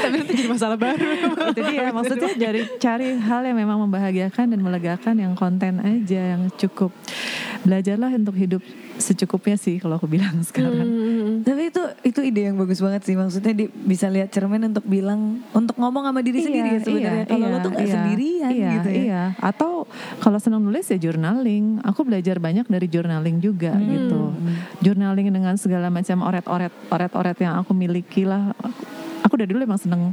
Tapi 0.01 0.17
itu 0.25 0.33
jadi 0.33 0.49
masalah 0.49 0.79
baru. 0.81 1.09
itu 1.51 1.61
dia 1.67 1.93
maksudnya 1.93 2.31
cari 2.33 2.63
cari 2.79 3.09
hal 3.21 3.43
yang 3.45 3.59
memang 3.59 3.79
membahagiakan 3.89 4.55
dan 4.55 4.61
melegakan 4.63 5.15
yang 5.19 5.33
konten 5.37 5.83
aja 5.83 6.37
yang 6.37 6.49
cukup 6.57 6.95
belajarlah 7.67 8.11
untuk 8.17 8.37
hidup 8.39 8.63
secukupnya 9.01 9.57
sih 9.57 9.81
kalau 9.81 9.97
aku 9.97 10.07
bilang 10.07 10.41
sekarang 10.49 10.69
Hmm. 10.81 11.41
Tapi 11.41 11.73
itu 11.73 11.83
itu 12.05 12.21
ide 12.21 12.41
yang 12.53 12.57
bagus 12.61 12.79
banget 12.85 13.03
sih. 13.05 13.17
Maksudnya 13.17 13.57
di, 13.57 13.65
bisa 13.73 14.13
lihat 14.13 14.29
cermin 14.29 14.69
untuk 14.69 14.85
bilang 14.85 15.41
untuk 15.57 15.73
ngomong 15.81 16.05
sama 16.05 16.21
diri 16.21 16.45
sendiri 16.45 16.69
ya 16.77 16.81
sebenarnya. 16.85 17.25
Kalau 17.27 17.47
lo 17.49 17.59
tuh 17.61 17.71
gak 17.73 17.87
iya, 17.87 17.95
sendirian 17.97 18.51
iya, 18.53 18.71
gitu 18.77 18.89
ya. 18.91 19.01
Iya. 19.01 19.23
Atau 19.41 19.89
kalau 20.21 20.37
senang 20.37 20.61
nulis 20.61 20.85
ya 20.87 21.01
journaling. 21.01 21.81
Aku 21.85 22.05
belajar 22.05 22.37
banyak 22.37 22.69
dari 22.69 22.87
journaling 22.93 23.41
juga 23.41 23.73
Hmm. 23.73 23.89
gitu. 23.89 24.21
Journaling 24.85 25.33
dengan 25.33 25.55
segala 25.57 25.89
macam 25.89 26.21
oret-oret 26.21 26.73
oret-oret 26.93 27.37
yang 27.41 27.57
aku 27.57 27.73
miliki 27.73 28.29
lah. 28.29 28.53
Aku 29.25 29.37
dari 29.37 29.53
dulu 29.53 29.65
emang 29.65 29.81
seneng 29.81 30.13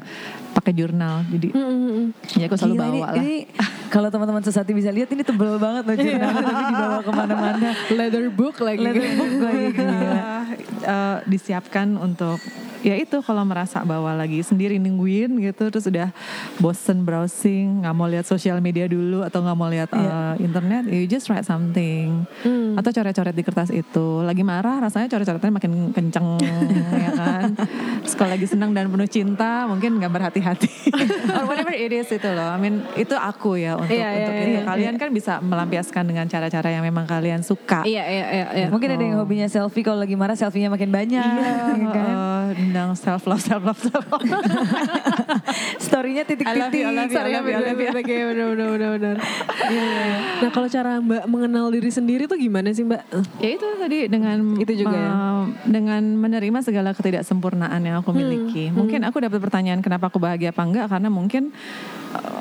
pakai 0.67 0.75
jurnal. 0.75 1.23
Jadi 1.25 1.47
Hmm. 1.56 2.12
ya 2.36 2.45
aku 2.45 2.60
selalu 2.60 2.75
Gila, 2.75 2.84
bawa 2.84 2.91
ini, 2.91 2.99
lah. 2.99 3.13
ini 3.15 3.36
kalau 3.95 4.12
teman-teman 4.12 4.43
sesati 4.43 4.75
bisa 4.75 4.91
lihat 4.91 5.08
ini 5.08 5.23
tebel 5.23 5.56
banget 5.56 5.88
loh 5.88 5.95
jurnalnya 5.95 6.43
tapi 6.43 6.63
dibawa 6.67 6.99
ke 6.99 7.12
mana-mana. 7.13 7.69
Leather 7.89 8.25
book 8.27 8.60
lagi. 8.60 8.84
Leather 8.84 9.08
book 9.15 9.34
lagi. 9.39 9.65
Eh, 10.80 11.17
disiapkan 11.27 11.97
untuk 11.97 12.39
ya 12.80 12.95
itu 12.95 13.19
kalau 13.19 13.43
merasa 13.43 13.84
bahwa 13.84 14.13
lagi 14.13 14.39
sendiri 14.39 14.77
nungguin 14.77 15.36
gitu 15.41 15.67
terus 15.67 15.84
udah 15.86 16.13
bosen 16.58 17.03
browsing 17.03 17.84
nggak 17.84 17.91
mau 17.91 18.08
lihat 18.08 18.23
sosial 18.23 18.62
media 18.62 18.88
dulu 18.88 19.19
atau 19.19 19.43
nggak 19.43 19.58
mau 19.58 19.67
lihat 19.67 19.89
eh, 19.91 20.34
internet 20.39 20.88
you 20.88 21.03
just 21.03 21.27
write 21.27 21.43
something 21.43 22.23
Hmm. 22.39 22.80
atau 22.80 22.93
coret-coret 22.93 23.34
di 23.34 23.43
kertas 23.43 23.67
itu 23.69 24.21
lagi 24.21 24.39
marah 24.41 24.80
rasanya 24.80 25.10
coret-coretnya 25.10 25.51
makin 25.51 25.73
kenceng 25.91 26.39
ya 27.03 27.12
kan 27.12 27.51
terus 27.99 28.15
kalau 28.15 28.32
lagi 28.32 28.47
senang 28.47 28.71
dan 28.71 28.88
penuh 28.88 29.10
cinta 29.10 29.67
mungkin 29.67 29.97
nggak 29.97 30.13
berhati-hati 30.13 30.57
or 31.38 31.43
whatever 31.46 31.72
it 31.72 31.91
is 31.91 32.08
itu 32.08 32.26
loh 32.28 32.48
I 32.48 32.58
mean 32.58 32.82
itu 32.93 33.13
aku 33.13 33.56
ya 33.56 33.76
untuk 33.76 33.91
Iya, 33.91 34.08
iya, 34.08 34.17
untuk 34.17 34.34
iya, 34.34 34.43
itu 34.43 34.52
iya. 34.54 34.63
kalian 34.65 34.96
kan 34.96 35.10
bisa 35.10 35.34
melampiaskan 35.39 36.04
dengan 36.06 36.26
cara-cara 36.26 36.70
yang 36.70 36.82
memang 36.82 37.06
kalian 37.06 37.41
suka 37.41 37.84
Iya, 37.84 38.04
iya, 38.04 38.26
iya. 38.28 38.46
iya. 38.56 38.67
Mungkin 38.67 38.89
ada 38.89 39.02
yang 39.02 39.17
hobinya 39.17 39.48
selfie 39.48 39.82
kalau 39.82 40.00
lagi 40.00 40.13
marah 40.13 40.34
selfie-nya 40.34 40.67
makin 40.67 40.89
banyak 40.89 41.17
ya 41.17 41.88
kan. 41.91 42.54
uh, 42.76 42.93
self 42.93 43.26
love 43.26 43.39
self 43.39 43.62
love 43.62 43.80
self 43.80 44.06
love 44.06 44.22
Story-nya 45.80 46.24
titik-titik. 46.24 46.74
you, 46.74 46.86
I 46.86 46.93
love 46.93 47.10
you, 47.10 47.17
I 47.17 47.17
Sorry, 47.17 47.32
love 47.34 47.48
you, 47.48 47.56
I 47.56 47.63
love 47.63 47.80
you. 47.80 47.89
Oke, 47.89 48.15
benar, 48.15 48.46
benar, 48.52 48.67
benar, 48.70 48.89
benar. 48.96 49.15
Iya, 49.67 49.84
iya. 49.84 50.17
Nah, 50.39 50.50
kalau 50.50 50.67
cara 50.70 51.02
Mbak 51.02 51.24
mengenal 51.28 51.65
diri 51.70 51.89
sendiri 51.89 52.24
tuh 52.24 52.38
gimana 52.38 52.72
sih, 52.72 52.86
Mbak? 52.86 53.02
ya 53.38 53.50
itu 53.52 53.65
tadi 53.76 53.98
dengan 54.08 54.38
Itu 54.56 54.72
juga 54.72 54.96
ya? 54.96 55.10
uh, 55.10 55.43
dengan 55.65 56.04
menerima 56.15 56.60
segala 56.62 56.93
ketidaksempurnaan 56.93 57.82
yang 57.82 58.00
aku 58.00 58.13
miliki 58.13 58.70
mungkin 58.70 59.02
aku 59.04 59.17
dapat 59.20 59.39
pertanyaan 59.39 59.82
kenapa 59.82 60.08
aku 60.08 60.17
bahagia 60.17 60.37
apa 60.45 60.62
enggak 60.62 60.86
karena 60.93 61.10
mungkin 61.10 61.50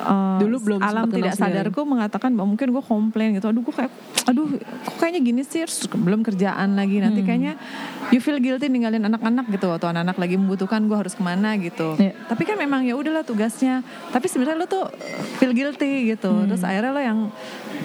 uh, 0.06 0.38
Dulu 0.38 0.56
belum 0.62 0.80
alam 0.82 1.08
tidak 1.10 1.34
sendiri. 1.34 1.66
sadarku 1.66 1.80
mengatakan 1.82 2.30
bahwa 2.34 2.54
mungkin 2.54 2.68
gue 2.70 2.84
komplain 2.84 3.28
gitu. 3.36 3.50
Aduh 3.50 3.62
gue 3.64 3.74
kayak 3.74 3.92
aduh 4.26 4.46
kok 4.58 4.96
kayaknya 4.98 5.20
gini 5.22 5.42
sih 5.46 5.62
Terus 5.64 5.88
belum 5.90 6.20
kerjaan 6.22 6.78
lagi. 6.78 7.02
Nanti 7.02 7.20
kayaknya 7.26 7.58
you 8.14 8.20
feel 8.22 8.38
guilty 8.38 8.70
ninggalin 8.70 9.02
anak-anak 9.06 9.48
gitu 9.50 9.72
atau 9.72 9.90
anak-anak 9.90 10.16
lagi 10.18 10.34
membutuhkan 10.38 10.84
gue 10.86 10.96
harus 10.96 11.14
ke 11.16 11.22
mana 11.22 11.56
gitu. 11.58 11.96
Iya. 11.96 12.12
tapi 12.28 12.42
kan 12.44 12.56
memang 12.58 12.84
ya 12.86 12.94
udahlah 12.94 13.24
tugasnya. 13.26 13.82
Tapi 14.12 14.26
sebenarnya 14.30 14.56
lo 14.60 14.66
tuh 14.68 14.84
feel 15.40 15.52
guilty 15.56 16.14
gitu. 16.14 16.46
Terus 16.46 16.62
akhirnya 16.62 16.92
lo 16.92 17.02
yang 17.02 17.18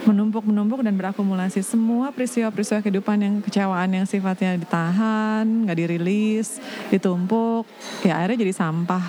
menumpuk 0.01 0.43
menumpuk 0.47 0.81
dan 0.81 0.97
berakumulasi 0.97 1.61
semua 1.61 2.09
peristiwa-peristiwa 2.09 2.81
kehidupan 2.81 3.17
yang 3.21 3.35
kecewaan 3.45 3.89
yang 3.93 4.05
sifatnya 4.09 4.57
ditahan 4.57 5.45
nggak 5.45 5.77
dirilis 5.77 6.57
ditumpuk. 6.89 7.65
Ya 8.01 8.17
akhirnya 8.17 8.41
jadi 8.41 8.53
sampah 8.53 9.03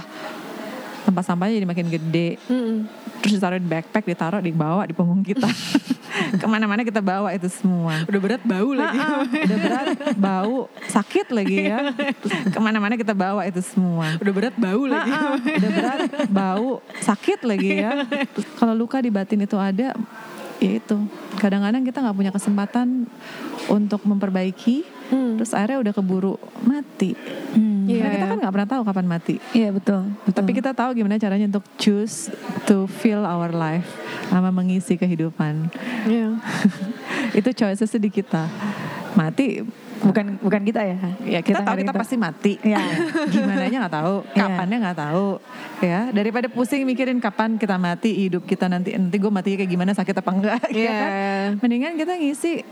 tempat 1.03 1.23
sampahnya 1.27 1.59
jadi 1.59 1.69
makin 1.69 1.87
gede. 1.91 2.29
Mm-mm. 2.47 2.87
terus 3.23 3.39
ditaruh 3.39 3.59
di 3.59 3.69
backpack 3.71 4.05
ditaruh 4.07 4.43
dibawa 4.43 4.83
di 4.87 4.95
punggung 4.95 5.23
kita. 5.23 5.47
Ke 6.41 6.47
mana-mana 6.47 6.85
kita 6.85 7.01
bawa 7.01 7.33
itu 7.33 7.49
semua. 7.49 8.05
Udah 8.05 8.21
berat 8.21 8.43
bau 8.45 8.71
lagi. 8.77 8.99
Ah, 9.01 9.09
ah, 9.09 9.23
udah 9.25 9.59
berat 9.59 9.89
bau 10.19 10.59
sakit 10.93 11.27
lagi 11.33 11.57
ya. 11.73 11.79
Ke 12.53 12.59
mana-mana 12.61 12.95
kita 13.01 13.17
bawa 13.17 13.49
itu 13.49 13.65
semua. 13.65 14.21
Udah 14.21 14.33
berat 14.35 14.55
bau 14.59 14.83
lagi. 14.85 15.13
Ah, 15.13 15.35
udah 15.41 15.71
berat 15.73 16.01
bau 16.29 16.71
sakit 17.01 17.41
lagi 17.49 17.71
ya. 17.81 18.05
Terus 18.35 18.47
kalau 18.61 18.75
luka 18.77 19.01
di 19.01 19.09
batin 19.09 19.41
itu 19.41 19.57
ada 19.57 19.97
ya 20.61 20.71
itu. 20.79 20.97
Kadang-kadang 21.41 21.83
kita 21.83 21.99
nggak 22.05 22.17
punya 22.17 22.33
kesempatan 22.35 23.09
untuk 23.73 24.05
memperbaiki 24.05 25.02
Hmm. 25.09 25.35
terus 25.35 25.53
akhirnya 25.53 25.79
udah 25.81 25.93
keburu 25.93 26.35
mati 26.63 27.15
Hmm. 27.53 27.85
Karena 27.85 28.09
kita 28.09 28.27
kan 28.27 28.39
nggak 28.41 28.55
pernah 28.55 28.69
tahu 28.71 28.83
kapan 28.83 29.07
mati 29.07 29.35
Iya 29.53 29.69
betul, 29.69 30.09
betul. 30.25 30.39
tapi 30.41 30.51
kita 30.55 30.73
tahu 30.73 30.97
gimana 30.97 31.21
caranya 31.21 31.45
untuk 31.51 31.67
choose 31.77 32.33
to 32.65 32.89
fill 32.89 33.21
our 33.23 33.53
life 33.53 33.85
sama 34.31 34.49
mengisi 34.49 34.97
kehidupan 34.97 35.69
Iya. 36.09 36.41
itu 37.39 37.51
choices 37.53 37.93
di 37.93 38.09
kita 38.09 38.49
mati 39.13 39.61
bukan 40.03 40.27
bukan 40.37 40.61
kita 40.63 40.81
ya. 40.83 40.99
ya 41.23 41.41
kita, 41.41 41.59
tahu 41.59 41.65
nggak 41.65 41.73
ada 41.73 41.81
kita 41.81 41.93
itu. 41.93 42.01
pasti 42.01 42.17
mati 42.17 42.53
Iya. 42.61 42.83
gimana 43.35 43.65
nya 43.65 43.79
nggak 43.81 43.95
tahu 43.95 44.15
Iya. 44.27 44.43
kapannya 44.43 44.77
nggak 44.79 44.99
tahu 44.99 45.29
ya 45.81 46.01
daripada 46.11 46.47
pusing 46.47 46.83
mikirin 46.83 47.19
kapan 47.19 47.55
kita 47.55 47.77
mati 47.77 48.11
hidup 48.13 48.43
kita 48.43 48.67
nanti 48.67 48.93
nanti 48.93 49.17
gue 49.17 49.31
mati 49.31 49.55
kayak 49.55 49.69
gimana 49.69 49.93
sakit 49.93 50.15
apa 50.15 50.31
enggak 50.31 50.61
ya 50.71 50.77
Iya. 50.77 50.93
kan 50.93 51.49
mendingan 51.61 51.95
kita 51.95 52.13
ngisi 52.15 52.53
uh, 52.59 52.63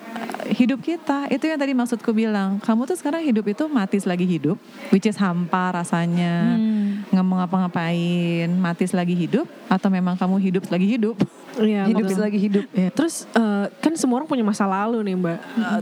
hidup 0.50 0.80
kita 0.80 1.26
itu 1.28 1.44
yang 1.44 1.56
tadi 1.56 1.72
maksudku 1.72 2.10
bilang 2.10 2.58
kamu 2.58 2.84
tuh 2.84 2.96
sekarang 2.96 3.22
hidup 3.22 3.46
itu 3.46 3.64
mati 3.66 3.96
selagi 3.96 4.26
hidup 4.26 4.58
which 4.90 5.04
is 5.04 5.16
hampa 5.16 5.70
rasanya 5.72 6.42
Hmm. 6.50 7.06
nggak 7.08 7.24
mau 7.24 7.36
ngapa-ngapain 7.38 8.50
mati 8.52 8.84
selagi 8.84 9.14
hidup 9.14 9.46
atau 9.66 9.88
memang 9.88 10.14
kamu 10.14 10.36
hidup 10.40 10.62
selagi 10.64 10.88
hidup 10.88 11.16
Iya, 11.52 11.82
Hidup 11.90 12.06
betul. 12.06 12.16
selagi 12.16 12.38
hidup. 12.38 12.64
Ya. 12.70 12.88
Terus 12.88 13.26
eh, 13.28 13.66
kan 13.76 13.92
semua 13.92 14.16
orang 14.16 14.30
punya 14.30 14.40
masa 14.40 14.64
lalu 14.64 15.02
nih 15.02 15.14
mbak. 15.14 15.34
Eh, 15.34 15.80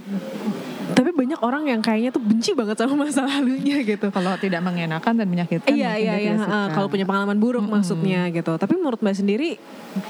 banyak 1.29 1.45
orang 1.45 1.69
yang 1.69 1.85
kayaknya 1.85 2.09
tuh 2.09 2.25
benci 2.25 2.57
banget 2.57 2.81
sama 2.81 3.05
masa 3.05 3.21
lalunya 3.29 3.85
gitu. 3.85 4.09
kalau 4.09 4.33
tidak 4.41 4.65
mengenakan 4.65 5.13
dan 5.13 5.29
menyakitkan 5.29 5.77
iya 5.77 6.01
iya 6.01 6.17
iya. 6.17 6.33
eh, 6.33 6.41
suka. 6.41 6.73
Kalau 6.73 6.89
punya 6.89 7.05
pengalaman 7.05 7.37
buruk 7.37 7.69
maksudnya 7.69 8.33
gitu. 8.33 8.57
Tapi 8.57 8.81
menurut 8.81 8.97
mbak 9.05 9.13
sendiri 9.13 9.61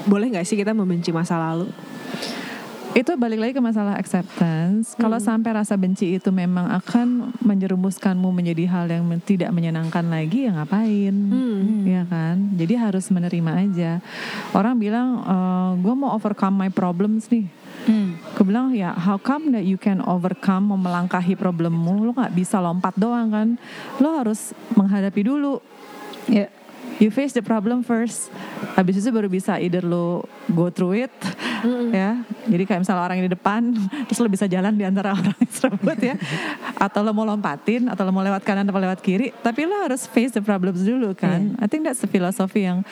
boleh 0.07 0.31
nggak 0.31 0.47
sih 0.47 0.55
kita 0.55 0.71
membenci 0.71 1.11
masa 1.11 1.35
lalu? 1.35 1.67
Itu 2.95 3.19
balik 3.19 3.43
lagi 3.43 3.53
ke 3.59 3.63
masalah 3.63 3.99
acceptance. 3.99 4.95
Kalau 4.95 5.19
sampai 5.19 5.59
rasa 5.59 5.75
benci 5.75 6.15
itu 6.23 6.31
memang 6.31 6.71
akan 6.83 7.35
menjerumuskanmu 7.43 8.31
menjadi 8.31 8.65
hal 8.71 8.87
yang 8.87 9.03
tidak 9.27 9.51
menyenangkan 9.51 10.07
lagi, 10.07 10.47
ya 10.47 10.55
ngapain? 10.55 11.15
Ya 11.83 12.03
kan? 12.07 12.55
Jadi 12.55 12.75
harus 12.79 13.07
menerima 13.11 13.53
aja. 13.67 13.93
Orang 14.55 14.79
bilang, 14.79 15.21
gue 15.83 15.95
mau 15.95 16.15
overcome 16.15 16.67
my 16.67 16.71
problems 16.71 17.27
nih. 17.29 17.47
Hmm. 17.89 18.21
Gue 18.37 18.45
bilang 18.45 18.77
ya, 18.77 18.93
how 18.93 19.17
come 19.17 19.49
that 19.57 19.65
you 19.65 19.81
can 19.81 20.05
overcome, 20.05 20.69
mau 20.69 20.77
melangkahi 20.77 21.33
problemmu? 21.41 22.05
Lo 22.05 22.13
nggak 22.13 22.37
bisa 22.37 22.61
lompat 22.61 22.93
doang 23.01 23.33
kan? 23.33 23.49
Lo 23.97 24.13
harus 24.13 24.53
menghadapi 24.77 25.25
dulu. 25.25 25.57
Ya. 26.29 26.53
You 26.99 27.15
face 27.15 27.31
the 27.31 27.47
problem 27.47 27.87
first. 27.87 28.35
Habis 28.75 28.99
itu 28.99 29.15
baru 29.15 29.31
bisa 29.31 29.63
either 29.63 29.87
lo 29.87 30.27
go 30.51 30.67
through 30.67 31.07
it, 31.07 31.15
ya. 31.95 32.27
Jadi 32.51 32.63
kayak 32.67 32.83
misalnya 32.83 33.03
orang 33.07 33.23
di 33.23 33.31
depan, 33.31 33.71
terus 34.11 34.19
lo 34.19 34.27
bisa 34.27 34.51
jalan 34.51 34.75
di 34.75 34.83
antara 34.83 35.15
orang 35.19 35.39
tersebut 35.39 35.99
ya. 36.03 36.19
Atau 36.75 37.07
lo 37.07 37.15
mau 37.15 37.23
lompatin, 37.23 37.87
atau 37.87 38.03
lo 38.03 38.11
mau 38.11 38.27
lewat 38.27 38.43
kanan 38.43 38.67
atau 38.67 38.83
lewat 38.83 38.99
kiri. 38.99 39.31
Tapi 39.31 39.71
lo 39.71 39.79
harus 39.79 40.11
face 40.11 40.35
the 40.35 40.43
problems 40.43 40.83
dulu 40.83 41.15
kan. 41.15 41.55
I 41.63 41.71
think 41.71 41.87
that's 41.87 42.03
the 42.03 42.11
philosophy 42.11 42.67
yang 42.67 42.83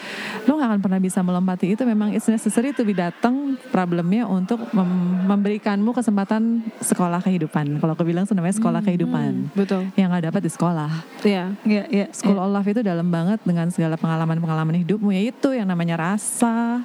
lo 0.46 0.54
gak 0.54 0.70
akan 0.70 0.80
pernah 0.86 1.00
bisa 1.02 1.18
melompati 1.26 1.74
itu. 1.74 1.82
Memang 1.82 2.14
it's 2.14 2.30
necessary 2.30 2.70
to 2.78 2.86
be 2.86 2.94
datang 2.94 3.58
problemnya 3.74 4.30
untuk 4.30 4.62
mem- 4.70 5.26
memberikanmu 5.26 5.90
kesempatan 5.90 6.62
sekolah 6.78 7.18
kehidupan. 7.26 7.82
Kalau 7.82 7.92
aku 7.98 8.06
bilang 8.06 8.22
namanya 8.30 8.54
sekolah 8.54 8.80
kehidupan. 8.86 9.50
Betul. 9.58 9.90
Yang 9.98 10.08
gak 10.14 10.24
dapat 10.30 10.40
di 10.46 10.50
sekolah. 10.54 10.90
Iya. 11.26 11.44
Ya, 11.66 11.84
ya. 11.90 12.06
School 12.14 12.38
of 12.38 12.54
Love 12.54 12.68
itu 12.70 12.80
dalam 12.86 13.08
banget 13.10 13.40
dengan 13.42 13.66
segala 13.72 13.95
pengalaman-pengalaman 13.96 14.76
hidupmu 14.80 15.12
yaitu 15.12 15.52
yang 15.52 15.66
namanya 15.66 15.96
rasa, 15.98 16.80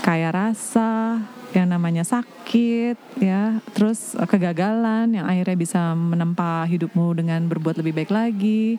kaya 0.00 0.30
rasa, 0.30 1.18
yang 1.50 1.66
namanya 1.66 2.06
sakit, 2.06 2.94
ya, 3.18 3.58
terus 3.74 4.14
eh, 4.14 4.22
kegagalan 4.22 5.10
yang 5.10 5.26
akhirnya 5.26 5.56
bisa 5.58 5.80
menempa 5.94 6.62
hidupmu 6.62 7.10
dengan 7.18 7.42
berbuat 7.50 7.82
lebih 7.82 7.90
baik 7.98 8.10
lagi, 8.14 8.78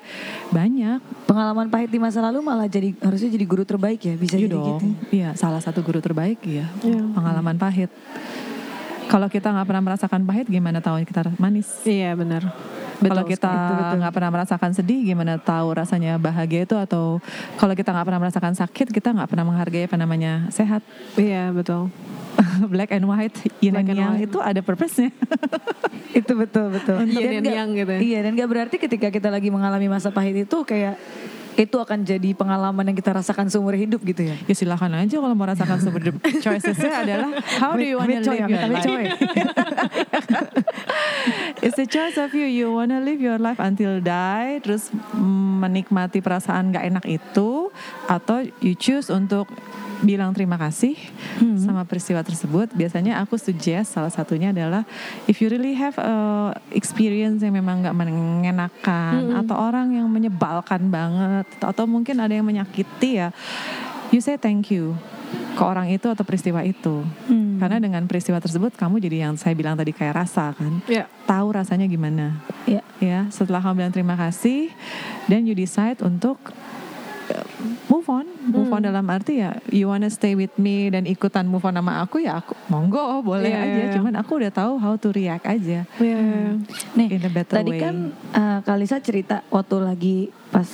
banyak. 0.49 1.03
Pengalaman 1.27 1.67
pahit 1.67 1.91
di 1.91 1.99
masa 1.99 2.23
lalu 2.23 2.39
malah 2.39 2.71
jadi 2.71 2.95
harusnya 3.03 3.27
jadi 3.27 3.43
guru 3.43 3.67
terbaik 3.67 3.99
ya 3.99 4.15
bisa 4.15 4.39
Iya 4.39 4.47
jadi 4.47 4.55
dong, 4.55 4.79
gitu. 4.79 4.88
iya 5.12 5.29
salah 5.36 5.60
satu 5.60 5.84
guru 5.84 5.99
terbaik 5.99 6.39
ya, 6.47 6.63
Iya. 6.79 7.03
pengalaman 7.12 7.60
pahit. 7.60 7.91
Kalau 9.12 9.27
kita 9.27 9.51
nggak 9.51 9.67
pernah 9.67 9.84
merasakan 9.84 10.23
pahit, 10.23 10.47
gimana 10.47 10.79
tahu 10.79 11.03
kita 11.03 11.36
manis? 11.36 11.67
Iya 11.84 12.15
benar. 12.15 12.47
Kalau 13.01 13.25
kita 13.25 13.49
nggak 13.97 14.13
pernah 14.13 14.29
merasakan 14.29 14.71
sedih, 14.71 15.01
gimana 15.01 15.41
tahu 15.41 15.73
rasanya 15.73 16.21
bahagia 16.21 16.63
itu? 16.63 16.77
Atau 16.77 17.17
kalau 17.57 17.73
kita 17.73 17.89
nggak 17.89 18.05
pernah 18.05 18.21
merasakan 18.21 18.53
sakit, 18.53 18.93
kita 18.93 19.09
nggak 19.11 19.25
pernah 19.25 19.45
menghargai 19.45 19.89
apa 19.89 19.97
namanya 19.97 20.45
sehat. 20.53 20.85
Iya 21.17 21.49
betul. 21.49 21.89
Black 22.73 22.93
and 22.93 23.09
white, 23.09 23.35
yin 23.59 23.73
Black 23.73 23.89
and 23.89 23.91
and 23.91 23.99
yang 23.99 24.13
white. 24.15 24.25
itu 24.29 24.37
ada 24.37 24.61
purpose-nya. 24.61 25.09
itu 26.19 26.33
betul 26.37 26.71
betul. 26.71 26.97
Yin 27.03 27.17
Dan 27.17 27.33
and 27.33 27.43
nggak- 27.43 27.57
yang 27.57 27.69
gitu 27.73 27.91
ya. 27.91 27.99
Iya 27.99 28.19
dan 28.23 28.31
gak 28.37 28.49
berarti 28.49 28.75
ketika 28.77 29.07
kita 29.09 29.27
lagi 29.33 29.49
mengalami 29.49 29.89
masa 29.89 30.13
pahit 30.13 30.37
itu 30.37 30.57
kayak 30.61 30.95
itu 31.62 31.78
akan 31.78 32.02
jadi 32.02 32.34
pengalaman 32.34 32.89
yang 32.89 32.97
kita 32.97 33.13
rasakan 33.13 33.45
seumur 33.54 33.78
hidup 33.78 34.02
gitu 34.02 34.26
ya. 34.26 34.36
Ya 34.50 34.56
silahkan 34.58 34.89
aja 34.97 35.21
kalau 35.21 35.36
mau 35.38 35.45
rasakan 35.45 35.78
seumur 35.78 36.02
hidup. 36.02 36.17
Choicesnya 36.43 37.06
adalah 37.06 37.30
how 37.62 37.78
do 37.78 37.86
you 37.86 38.02
want 38.02 38.10
to 38.10 38.17
Amit 38.17 38.26
coy, 38.26 38.41
live 38.41 38.50
your 38.50 38.65
life. 38.74 39.13
It's 41.62 41.78
a 41.78 41.86
choice 41.86 42.17
of 42.17 42.34
you. 42.34 42.50
You 42.50 42.74
wanna 42.74 43.06
live 43.06 43.21
your 43.21 43.38
life 43.38 43.62
until 43.62 44.02
die, 44.02 44.58
terus 44.65 44.89
menikmati 45.62 46.26
perasaan 46.26 46.74
gak 46.74 46.89
enak 46.89 47.06
itu, 47.06 47.69
atau 48.10 48.41
you 48.65 48.74
choose 48.74 49.13
untuk 49.13 49.45
bilang 50.01 50.33
terima 50.33 50.57
kasih 50.57 50.97
sama 51.61 51.85
peristiwa 51.85 52.25
tersebut. 52.25 52.73
Biasanya 52.73 53.21
aku 53.21 53.37
suggest 53.37 53.93
salah 53.93 54.09
satunya 54.09 54.49
adalah 54.49 54.83
if 55.29 55.39
you 55.39 55.47
really 55.47 55.77
have 55.77 55.95
a 56.01 56.51
experience 56.73 57.41
yang 57.41 57.53
memang 57.55 57.85
gak 57.85 57.95
mengenakan 57.95 59.37
atau 59.45 59.55
orang 59.55 59.93
yang 59.95 60.09
menyebalkan 60.09 60.89
banget 60.89 61.47
atau 61.61 61.85
mungkin 61.85 62.17
ada 62.19 62.33
yang 62.33 62.45
menyakiti 62.45 63.21
ya, 63.21 63.29
you 64.09 64.19
say 64.19 64.35
thank 64.35 64.73
you 64.73 64.97
ke 65.31 65.63
orang 65.63 65.87
itu 65.91 66.07
atau 66.11 66.23
peristiwa 66.27 66.63
itu. 66.63 67.03
Karena 67.61 67.77
dengan 67.77 68.03
peristiwa 68.09 68.41
tersebut 68.41 68.73
kamu 68.75 68.99
jadi 68.99 69.29
yang 69.29 69.33
saya 69.37 69.53
bilang 69.53 69.77
tadi 69.77 69.93
kayak 69.93 70.25
rasa 70.25 70.51
kan. 70.55 70.81
Ya. 70.89 71.05
Tahu 71.29 71.53
rasanya 71.55 71.85
gimana. 71.87 72.41
Ya. 72.65 72.81
Ya, 73.01 73.25
setelah 73.33 73.61
kamu 73.63 73.81
bilang 73.81 73.93
terima 73.93 74.13
kasih 74.13 74.69
dan 75.25 75.45
you 75.49 75.57
decide 75.57 75.97
untuk 76.05 76.37
uh, 76.53 76.61
move 77.88 78.07
on. 78.07 78.25
Move 78.41 78.69
on 78.69 78.81
dalam 78.81 79.05
arti 79.05 79.38
ya 79.38 79.53
you 79.69 79.86
wanna 79.86 80.10
stay 80.10 80.34
with 80.34 80.51
me 80.55 80.89
dan 80.89 81.05
ikutan 81.05 81.45
move 81.45 81.62
on 81.62 81.73
sama 81.73 82.01
aku 82.01 82.19
ya 82.19 82.39
aku 82.39 82.57
monggo 82.67 83.21
boleh 83.21 83.49
Iya, 83.49 83.62
aja. 83.62 83.81
iya. 83.81 83.93
Cuman 83.93 84.13
aku 84.15 84.41
udah 84.41 84.51
tahu 84.51 84.73
how 84.77 84.93
to 84.95 85.10
react 85.10 85.45
aja. 85.45 85.86
Nih, 86.97 87.07
In 87.07 87.21
a 87.21 87.29
better 87.29 87.62
tadi 87.62 87.71
way. 87.73 87.79
kan 87.79 87.95
uh, 88.31 88.60
Kalisa 88.62 88.97
cerita 88.97 89.45
waktu 89.47 89.75
lagi 89.77 90.17
pas 90.49 90.67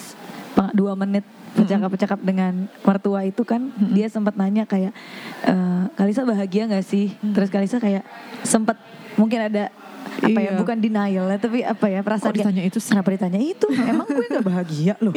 dua 0.73 0.93
menit 0.93 1.21
bercakap-cakap 1.53 2.21
dengan 2.21 2.69
mertua 2.81 3.25
itu 3.25 3.41
kan 3.41 3.69
dia 3.89 4.05
sempat 4.07 4.37
nanya 4.37 4.65
kayak 4.65 4.93
eh, 5.41 5.83
Kalisa 5.93 6.21
bahagia 6.21 6.65
nggak 6.65 6.81
sih? 6.81 7.13
Terus 7.33 7.49
Kalisa 7.49 7.77
kayak 7.77 8.05
sempat 8.41 8.77
mungkin 9.17 9.41
ada 9.43 9.73
apa 10.19 10.39
ya 10.39 10.45
Iya. 10.47 10.57
bukan 10.57 10.77
denial 10.77 11.25
ya 11.25 11.37
tapi 11.37 11.59
apa 11.61 11.85
ya 11.85 11.99
perasaan 11.99 12.23
Kok 12.23 12.33
kayak, 12.33 12.45
ditanya 12.47 12.63
itu 12.65 12.77
sih? 12.77 12.89
kenapa 12.89 13.09
ditanya 13.11 13.39
itu 13.39 13.67
emang 13.91 14.07
gue 14.07 14.25
nggak 14.27 14.45
bahagia 14.45 14.93
loh 14.97 15.13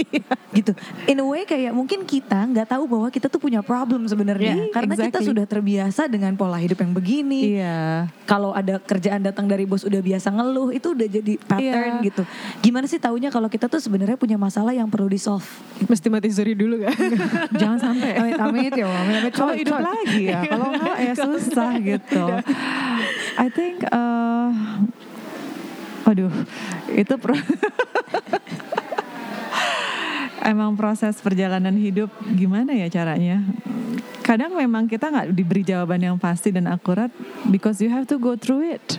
gitu 0.51 0.73
in 1.05 1.17
a 1.17 1.25
way 1.25 1.43
kayak 1.43 1.71
mungkin 1.71 2.03
kita 2.03 2.45
nggak 2.47 2.67
tahu 2.67 2.85
bahwa 2.85 3.09
kita 3.09 3.27
tuh 3.27 3.39
punya 3.39 3.61
problem 3.61 4.05
sebenarnya 4.05 4.49
Yeah, 4.51 4.73
karena 4.73 4.95
kita 4.95 5.07
exactly. 5.15 5.29
sudah 5.29 5.45
terbiasa 5.45 6.03
dengan 6.05 6.33
pola 6.35 6.57
hidup 6.57 6.77
yang 6.77 6.91
begini 6.91 7.57
Iya. 7.57 8.11
kalau 8.25 8.51
ada 8.51 8.77
kerjaan 8.77 9.21
datang 9.21 9.45
dari 9.45 9.63
bos 9.63 9.83
udah 9.83 9.99
biasa 9.99 10.29
ngeluh 10.31 10.71
itu 10.71 10.91
udah 10.91 11.09
jadi 11.09 11.33
pattern 11.41 11.93
Iya. 11.97 12.05
gitu. 12.05 12.23
Gimana 12.61 12.85
sih 12.85 12.97
taunya 12.97 13.29
kalau 13.29 13.47
kita 13.47 13.67
tuh 13.67 13.79
sebenarnya 13.79 14.17
punya 14.17 14.35
masalah 14.35 14.71
yang 14.71 14.87
perlu 14.87 15.07
di 15.07 15.17
solve? 15.17 15.47
Mesti 15.83 16.09
mati 16.09 16.29
suri 16.29 16.53
dulu 16.53 16.83
kan? 16.83 16.97
Jangan 17.61 17.79
sampai. 17.81 18.11
Amit 18.17 18.37
amit 18.37 18.73
ya, 18.75 18.87
amit 18.87 19.15
amit 19.19 19.33
Kalau 19.33 19.53
hidup 19.53 19.79
lagi 19.79 20.23
ya, 20.27 20.41
kalau 20.45 20.67
enggak 20.69 20.97
ya 20.99 21.13
susah 21.25 21.73
gitu. 21.79 22.25
I 23.39 23.49
think, 23.53 23.85
uh, 23.91 24.51
aduh, 26.09 26.33
itu 26.91 27.15
pro 27.21 27.35
emang 30.51 30.75
proses 30.75 31.21
perjalanan 31.21 31.77
hidup 31.77 32.11
gimana 32.35 32.73
ya 32.75 32.89
caranya? 32.91 33.45
Kadang 34.25 34.57
memang 34.57 34.87
kita 34.89 35.11
nggak 35.11 35.35
diberi 35.35 35.63
jawaban 35.63 36.01
yang 36.03 36.17
pasti 36.19 36.51
dan 36.51 36.67
akurat 36.71 37.11
because 37.51 37.79
you 37.83 37.91
have 37.91 38.07
to 38.09 38.17
go 38.19 38.35
through 38.35 38.63
it. 38.65 38.99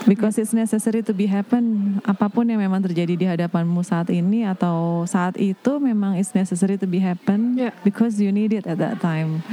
Because 0.00 0.36
it's 0.36 0.50
necessary 0.50 1.04
to 1.04 1.12
be 1.12 1.24
happen. 1.24 1.96
Apa 2.02 2.26
pun 2.26 2.44
yang 2.44 2.56
memang 2.56 2.80
terjadi 2.80 3.14
di 3.14 3.26
hadapanmu 3.26 3.80
saat 3.80 4.08
ini 4.08 4.42
atau 4.42 5.04
saat 5.04 5.36
itu 5.36 5.76
memang 5.76 6.16
it's 6.16 6.32
necessary 6.32 6.74
to 6.74 6.84
be 6.84 6.98
happen 6.98 7.52
Yeah. 7.52 7.76
because 7.82 8.16
you 8.16 8.30
need 8.30 8.50
it 8.50 8.64
at 8.64 8.76
that 8.76 8.96
time. 8.98 9.44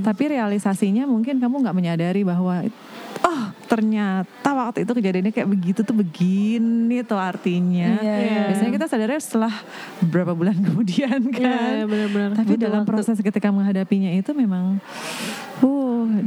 Tapi 0.00 0.30
realisasinya 0.30 1.04
mungkin 1.04 1.36
kamu 1.36 1.58
nggak 1.58 1.74
menyadari 1.74 2.22
bahwa 2.22 2.62
oh 3.20 3.42
ternyata 3.66 4.54
waktu 4.54 4.86
itu 4.86 4.92
kejadiannya 4.94 5.32
kayak 5.34 5.50
begitu 5.50 5.80
tuh 5.82 5.96
begini 5.96 7.02
tuh 7.02 7.18
artinya. 7.18 7.98
Iya, 7.98 8.14
iya. 8.22 8.40
Biasanya 8.54 8.72
kita 8.72 8.86
sadarnya 8.86 9.18
setelah 9.18 9.52
beberapa 9.98 10.32
bulan 10.32 10.54
kemudian 10.70 11.18
kan. 11.34 11.82
Iya, 11.82 11.84
benar-benar. 11.84 12.30
Tapi 12.38 12.54
Butuh 12.54 12.62
dalam 12.62 12.82
waktu. 12.86 12.90
proses 12.94 13.18
ketika 13.18 13.50
menghadapinya 13.50 14.14
itu 14.14 14.30
memang 14.30 14.78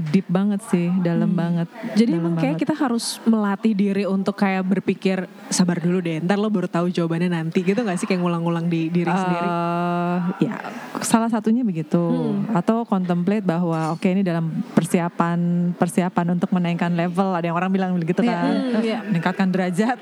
deep 0.10 0.28
banget 0.28 0.62
sih, 0.68 0.90
dalam 1.00 1.32
banget. 1.32 1.70
Jadi 1.94 2.12
dalam 2.18 2.22
emang 2.26 2.34
kayak 2.42 2.58
kita 2.60 2.74
harus 2.76 3.22
melatih 3.24 3.74
diri 3.78 4.04
untuk 4.04 4.36
kayak 4.36 4.66
berpikir 4.66 5.30
sabar 5.48 5.80
dulu 5.80 6.02
deh, 6.02 6.20
ntar 6.20 6.42
lo 6.42 6.50
baru 6.50 6.66
tahu 6.66 6.90
jawabannya 6.90 7.32
nanti 7.32 7.62
gitu 7.62 7.80
gak 7.86 7.96
sih? 8.02 8.10
Kayak 8.10 8.26
ngulang-ngulang 8.26 8.66
di 8.68 8.90
diri 8.90 9.08
sendiri? 9.08 9.48
Eh, 9.48 10.18
ya 10.50 10.56
salah 11.00 11.30
satunya 11.30 11.62
begitu. 11.62 12.34
Atau 12.52 12.84
contemplate 12.84 13.46
bahwa 13.46 13.94
oke 13.94 14.08
ini 14.10 14.26
dalam 14.26 14.50
persiapan 14.74 15.72
persiapan 15.78 16.36
untuk 16.36 16.50
menaikkan 16.52 16.92
level. 16.92 17.38
Ada 17.38 17.54
yang 17.54 17.58
orang 17.58 17.72
bilang 17.72 17.92
begitu 17.96 18.26
Iya, 18.26 18.34
kan. 18.34 18.52
Hmm, 18.52 18.82
iya. 18.82 19.00
meningkatkan 19.06 19.48
derajat. 19.54 20.00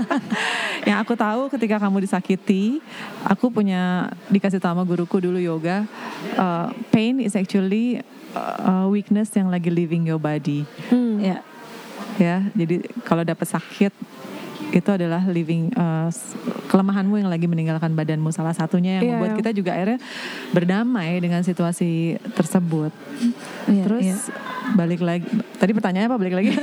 Yang 0.88 0.98
aku 1.04 1.14
tahu 1.14 1.42
ketika 1.52 1.76
kamu 1.76 2.08
disakiti 2.08 2.80
aku 3.28 3.52
punya 3.52 4.08
dikasih 4.32 4.56
tahu 4.58 4.70
sama 4.70 4.86
guruku 4.86 5.18
dulu 5.18 5.36
yoga 5.42 5.82
eh, 6.38 6.66
pain 6.94 7.18
is 7.18 7.34
actually 7.34 7.98
uh, 8.32 8.86
weakness 8.86 9.30
yang 9.32 9.48
lagi 9.48 9.68
leaving 9.68 10.04
your 10.04 10.18
body 10.18 10.62
Hmm. 10.88 11.18
Ya. 11.18 11.38
ya 12.16 12.36
jadi 12.52 12.80
kalau 13.02 13.22
dapat 13.22 13.46
sakit 13.46 13.92
itu 14.70 14.86
adalah 14.86 15.26
living 15.26 15.74
uh, 15.74 16.06
kelemahanmu 16.66 17.18
yang 17.18 17.26
lagi 17.26 17.50
meninggalkan 17.50 17.90
badanmu 17.90 18.30
salah 18.30 18.54
satunya 18.54 18.98
yang 18.98 19.04
Iya. 19.04 19.12
membuat 19.16 19.32
kita 19.36 19.50
juga 19.50 19.74
akhirnya 19.74 19.98
berdamai 20.50 21.18
dengan 21.18 21.42
situasi 21.42 22.14
tersebut 22.32 22.94
Iya, 23.66 23.82
terus 23.82 24.04
iya. 24.04 24.16
Balik 24.72 25.00
lagi 25.00 25.26
tadi 25.56 25.72
pertanyaannya 25.72 26.08
apa 26.08 26.18
balik 26.18 26.34
lagi 26.36 26.50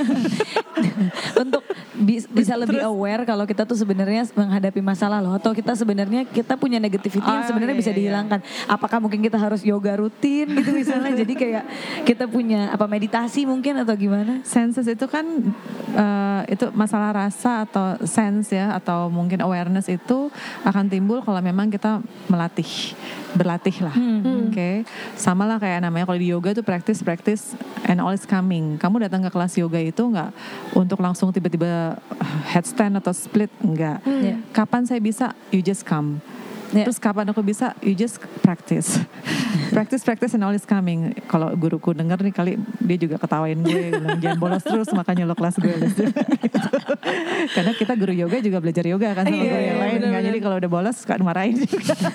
Untuk 1.38 1.62
bis- 1.94 2.26
bisa 2.26 2.54
lebih 2.54 2.82
aware 2.82 3.22
kalau 3.22 3.46
kita 3.46 3.62
tuh 3.62 3.74
sebenarnya 3.74 4.26
menghadapi 4.34 4.78
masalah 4.78 5.18
loh 5.18 5.34
atau 5.34 5.50
kita 5.50 5.74
sebenarnya 5.74 6.26
kita 6.26 6.54
punya 6.54 6.78
negativity 6.78 7.22
yang 7.22 7.42
Oh, 7.42 7.46
sebenarnya 7.46 7.74
iya, 7.74 7.82
bisa 7.82 7.90
iya, 7.90 7.94
iya. 7.94 8.02
dihilangkan. 8.10 8.40
Apakah 8.66 8.98
mungkin 8.98 9.22
kita 9.22 9.38
harus 9.38 9.62
yoga 9.62 9.94
rutin 9.94 10.50
gitu 10.50 10.70
misalnya 10.74 11.14
jadi 11.14 11.34
kayak 11.34 11.64
kita 12.02 12.26
punya 12.26 12.70
apa 12.70 12.86
meditasi 12.86 13.46
mungkin 13.46 13.78
atau 13.82 13.94
gimana? 13.94 14.42
senses 14.42 14.86
itu 14.86 15.06
kan 15.06 15.26
uh, 15.94 16.42
itu 16.46 16.70
masalah 16.74 17.14
rasa 17.14 17.66
atau 17.66 17.98
sense 18.02 18.54
ya 18.54 18.74
atau 18.74 19.06
mungkin 19.06 19.38
awareness 19.42 19.86
itu 19.86 20.30
akan 20.62 20.86
timbul 20.86 21.22
kalau 21.22 21.38
memang 21.38 21.70
kita 21.70 22.02
melatih 22.26 22.94
berlatih 23.34 23.76
lah. 23.84 23.92
Oke. 24.48 24.84
Sama 25.12 25.44
lah 25.44 25.56
kayak 25.56 25.84
namanya 25.84 26.08
kalau 26.08 26.16
di 26.16 26.32
yoga 26.32 26.52
tuh 26.52 26.64
practice 26.64 27.00
practice 27.00 27.52
and 27.84 28.00
all 28.00 28.12
is 28.12 28.24
coming. 28.24 28.76
Kamu 28.76 29.00
datang 29.00 29.20
ke 29.20 29.30
kelas 29.30 29.56
yoga 29.56 29.76
itu 29.76 30.00
nggak 30.00 30.30
untuk 30.72 30.98
langsung 30.98 31.28
tiba-tiba 31.28 31.98
headstand 32.48 32.96
atau 32.96 33.12
split? 33.12 33.52
Enggak 33.60 34.00
Iya. 34.04 34.40
kapan 34.50 34.84
saya 34.84 34.98
bisa? 34.98 35.36
You 35.52 35.60
just 35.60 35.84
come. 35.84 36.20
Iya. 36.68 36.84
Terus 36.84 37.00
kapan 37.00 37.28
aku 37.28 37.40
bisa? 37.40 37.72
You 37.80 37.92
just 37.92 38.20
practice. 38.44 39.00
Practice, 39.70 40.02
practice 40.02 40.32
and 40.32 40.42
all 40.42 40.52
is 40.52 40.62
coming. 40.62 41.12
Kalau 41.26 41.52
guruku 41.52 41.92
denger 41.92 42.18
nih 42.20 42.30
kali 42.30 42.52
dia 42.78 42.96
juga 42.96 43.16
ketawain 43.16 43.58
gue. 43.58 43.92
bilang, 43.92 44.18
Jangan 44.18 44.38
bolos 44.38 44.62
terus 44.62 44.88
makanya 44.90 45.24
lo 45.24 45.34
kelas 45.34 45.56
gue. 45.56 45.74
Gitu. 45.88 46.04
Karena 47.52 47.72
kita 47.72 47.92
guru 47.94 48.12
yoga 48.12 48.38
juga 48.38 48.58
belajar 48.58 48.84
yoga 48.84 49.08
kan 49.12 49.24
sama 49.24 49.34
Iya, 49.34 49.42
guru 49.44 49.54
yang 49.54 49.62
iya, 49.62 49.72
lain. 49.74 49.78
kan. 49.78 49.98
benar-benar. 49.98 50.26
Jadi 50.26 50.38
kalau 50.40 50.56
udah 50.56 50.70
bolos 50.70 50.96
suka 50.96 51.14
dimarahin 51.16 51.56
juga. 51.60 51.94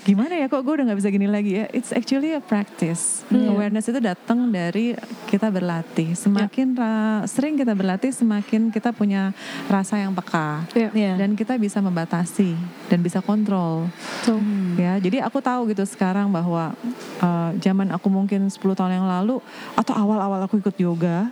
Gimana 0.00 0.32
ya 0.34 0.46
kok 0.46 0.60
gue 0.60 0.72
udah 0.72 0.86
gak 0.86 0.98
bisa 0.98 1.08
gini 1.08 1.24
lagi 1.24 1.54
ya? 1.54 1.68
It's 1.70 1.90
actually 1.90 2.32
a 2.32 2.40
practice. 2.40 3.20
Awareness 3.28 3.84
itu 3.84 4.00
datang 4.00 4.48
dari 4.48 4.96
kita 5.26 5.48
berlatih. 5.48 6.12
Semakin 6.14 6.72
ra- 6.72 7.22
sering 7.24 7.54
kita 7.54 7.72
berlatih, 7.72 8.08
semakin 8.08 8.68
kita 8.68 8.90
punya 8.90 9.36
rasa 9.66 9.96
yang 9.96 10.10
peka 10.10 10.64
Iya. 10.72 10.88
Iya. 10.90 11.12
dan 11.16 11.34
kita 11.34 11.54
bisa 11.54 11.78
membatasi 11.78 12.56
dan 12.86 12.98
bisa 12.98 13.20
kontrol 13.20 13.86
Tuh. 14.20 14.40
ya 14.74 14.96
jadi 14.96 15.22
aku 15.22 15.38
tahu 15.38 15.68
gitu 15.68 15.84
sekarang 15.84 16.26
bahwa 16.28 16.72
uh, 17.18 17.50
zaman 17.56 17.90
aku 17.90 18.08
mungkin 18.08 18.46
10 18.46 18.56
tahun 18.56 18.92
yang 18.94 19.06
lalu 19.06 19.38
atau 19.74 19.94
awal-awal 19.94 20.40
aku 20.40 20.58
ikut 20.58 20.74
yoga 20.76 21.28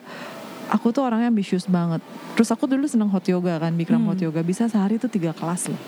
aku 0.69 0.93
tuh 0.93 1.03
orangnya 1.05 1.33
ambisius 1.33 1.67
banget. 1.67 2.05
Terus 2.37 2.49
aku 2.53 2.69
dulu 2.69 2.85
seneng 2.87 3.11
hot 3.11 3.25
yoga 3.27 3.59
kan 3.59 3.73
Bikram 3.75 4.05
hot 4.07 4.21
yoga. 4.21 4.45
Bisa 4.45 4.69
sehari 4.69 5.01
tuh 5.01 5.11
tiga 5.11 5.35
kelas 5.35 5.73
loh. 5.73 5.81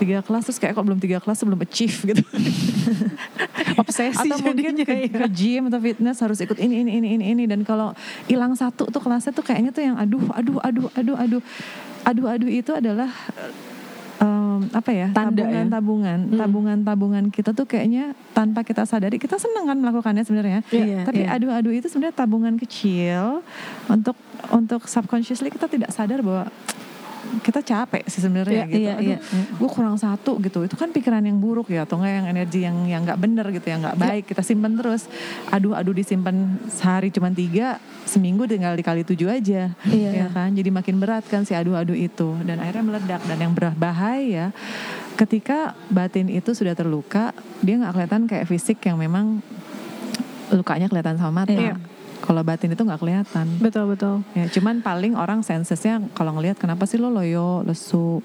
Tiga 0.00 0.24
kelas 0.24 0.50
terus 0.50 0.58
kayak 0.58 0.74
kalau 0.74 0.90
belum 0.90 1.00
tiga 1.00 1.22
kelas 1.22 1.44
belum 1.44 1.60
achieve 1.62 1.96
gitu. 2.02 2.22
Obsesi 3.80 4.26
atau 4.26 4.42
mungkin 4.42 4.74
ke, 4.82 4.94
ya. 5.06 5.10
ke 5.22 5.28
gym 5.30 5.70
atau 5.70 5.78
fitness 5.78 6.18
harus 6.18 6.38
ikut 6.42 6.58
ini 6.58 6.82
ini 6.82 6.98
ini 6.98 7.08
ini 7.20 7.24
ini. 7.36 7.44
Dan 7.46 7.62
kalau 7.62 7.94
hilang 8.26 8.56
satu 8.58 8.90
tuh 8.90 8.98
kelasnya 8.98 9.30
tuh 9.30 9.44
kayaknya 9.46 9.70
tuh 9.70 9.82
yang 9.84 9.96
aduh 10.00 10.24
aduh 10.34 10.58
aduh 10.64 10.88
aduh 10.96 11.16
aduh. 11.16 11.42
Aduh 12.08 12.24
aduh 12.24 12.48
itu 12.48 12.72
adalah 12.72 13.12
em, 14.18 14.60
apa 14.74 14.90
ya 14.90 15.08
Tanda 15.14 15.42
tabungan 15.42 15.64
ya? 15.64 15.70
tabungan 15.70 16.18
tabungan 16.34 16.78
tabungan 16.82 17.24
kita 17.30 17.50
tuh 17.54 17.66
kayaknya 17.66 18.12
tanpa 18.34 18.66
kita 18.66 18.82
sadari 18.84 19.16
kita 19.18 19.38
seneng 19.38 19.66
kan 19.70 19.78
melakukannya 19.78 20.22
sebenarnya 20.26 20.60
Iya, 20.70 21.06
tapi 21.06 21.22
iya. 21.24 21.38
aduh 21.38 21.72
itu 21.72 21.86
sebenarnya 21.86 22.16
tabungan 22.18 22.54
kecil 22.58 23.40
untuk 23.86 24.18
untuk 24.50 24.86
subconsciously 24.86 25.50
kita 25.50 25.70
tidak 25.70 25.90
sadar 25.94 26.22
bahwa 26.22 26.50
kita 27.42 27.60
capek 27.60 28.02
sih 28.06 28.20
sebenarnya 28.20 28.64
Iya, 28.64 28.70
gitu. 28.70 28.78
iya, 28.80 28.92
Aduh, 28.94 29.04
iya, 29.04 29.16
iya. 29.20 29.44
gue 29.56 29.68
kurang 29.70 29.96
satu 29.96 30.38
gitu. 30.40 30.64
Itu 30.64 30.74
kan 30.74 30.90
pikiran 30.90 31.22
yang 31.22 31.38
buruk 31.38 31.68
ya, 31.68 31.84
atau 31.84 31.98
enggak 31.98 32.14
yang 32.14 32.26
energi 32.28 32.58
yang 32.64 32.76
yang 32.86 33.00
nggak 33.04 33.20
bener 33.20 33.46
gitu, 33.52 33.66
yang 33.68 33.80
nggak 33.82 33.98
baik. 33.98 34.24
Kita 34.28 34.42
simpan 34.42 34.78
terus. 34.78 35.06
Aduh, 35.50 35.74
aduh 35.74 35.92
disimpan 35.92 36.34
sehari 36.68 37.10
cuma 37.10 37.28
tiga, 37.30 37.78
seminggu 38.04 38.46
tinggal 38.46 38.74
dikali 38.74 39.02
tujuh 39.04 39.28
aja, 39.28 39.72
Iya. 39.84 40.10
ya 40.14 40.26
kan. 40.30 40.54
Jadi 40.54 40.70
makin 40.70 40.96
berat 40.98 41.26
kan 41.26 41.42
si 41.42 41.52
aduh-aduh 41.52 41.96
itu, 41.96 42.38
dan 42.46 42.62
akhirnya 42.62 42.84
meledak. 42.84 43.22
Dan 43.26 43.38
yang 43.38 43.52
berbahaya 43.52 44.54
ketika 45.18 45.74
batin 45.90 46.30
itu 46.30 46.54
sudah 46.54 46.78
terluka, 46.78 47.34
dia 47.58 47.74
nggak 47.76 47.92
kelihatan 47.92 48.22
kayak 48.24 48.46
fisik 48.46 48.78
yang 48.86 48.96
memang 48.96 49.42
lukanya 50.48 50.88
kelihatan 50.88 51.18
sama 51.18 51.44
mata. 51.44 51.52
Iya. 51.52 51.76
Kalau 52.18 52.42
batin 52.42 52.74
itu 52.74 52.82
nggak 52.82 53.00
kelihatan. 53.00 53.46
Betul 53.62 53.94
betul. 53.94 54.26
Ya, 54.34 54.50
cuman 54.50 54.82
paling 54.82 55.14
orang 55.14 55.40
sensesnya 55.46 56.02
kalau 56.12 56.34
ngelihat 56.36 56.58
kenapa 56.58 56.84
sih 56.84 56.98
lo 56.98 57.08
loyo, 57.08 57.62
lesu. 57.62 58.20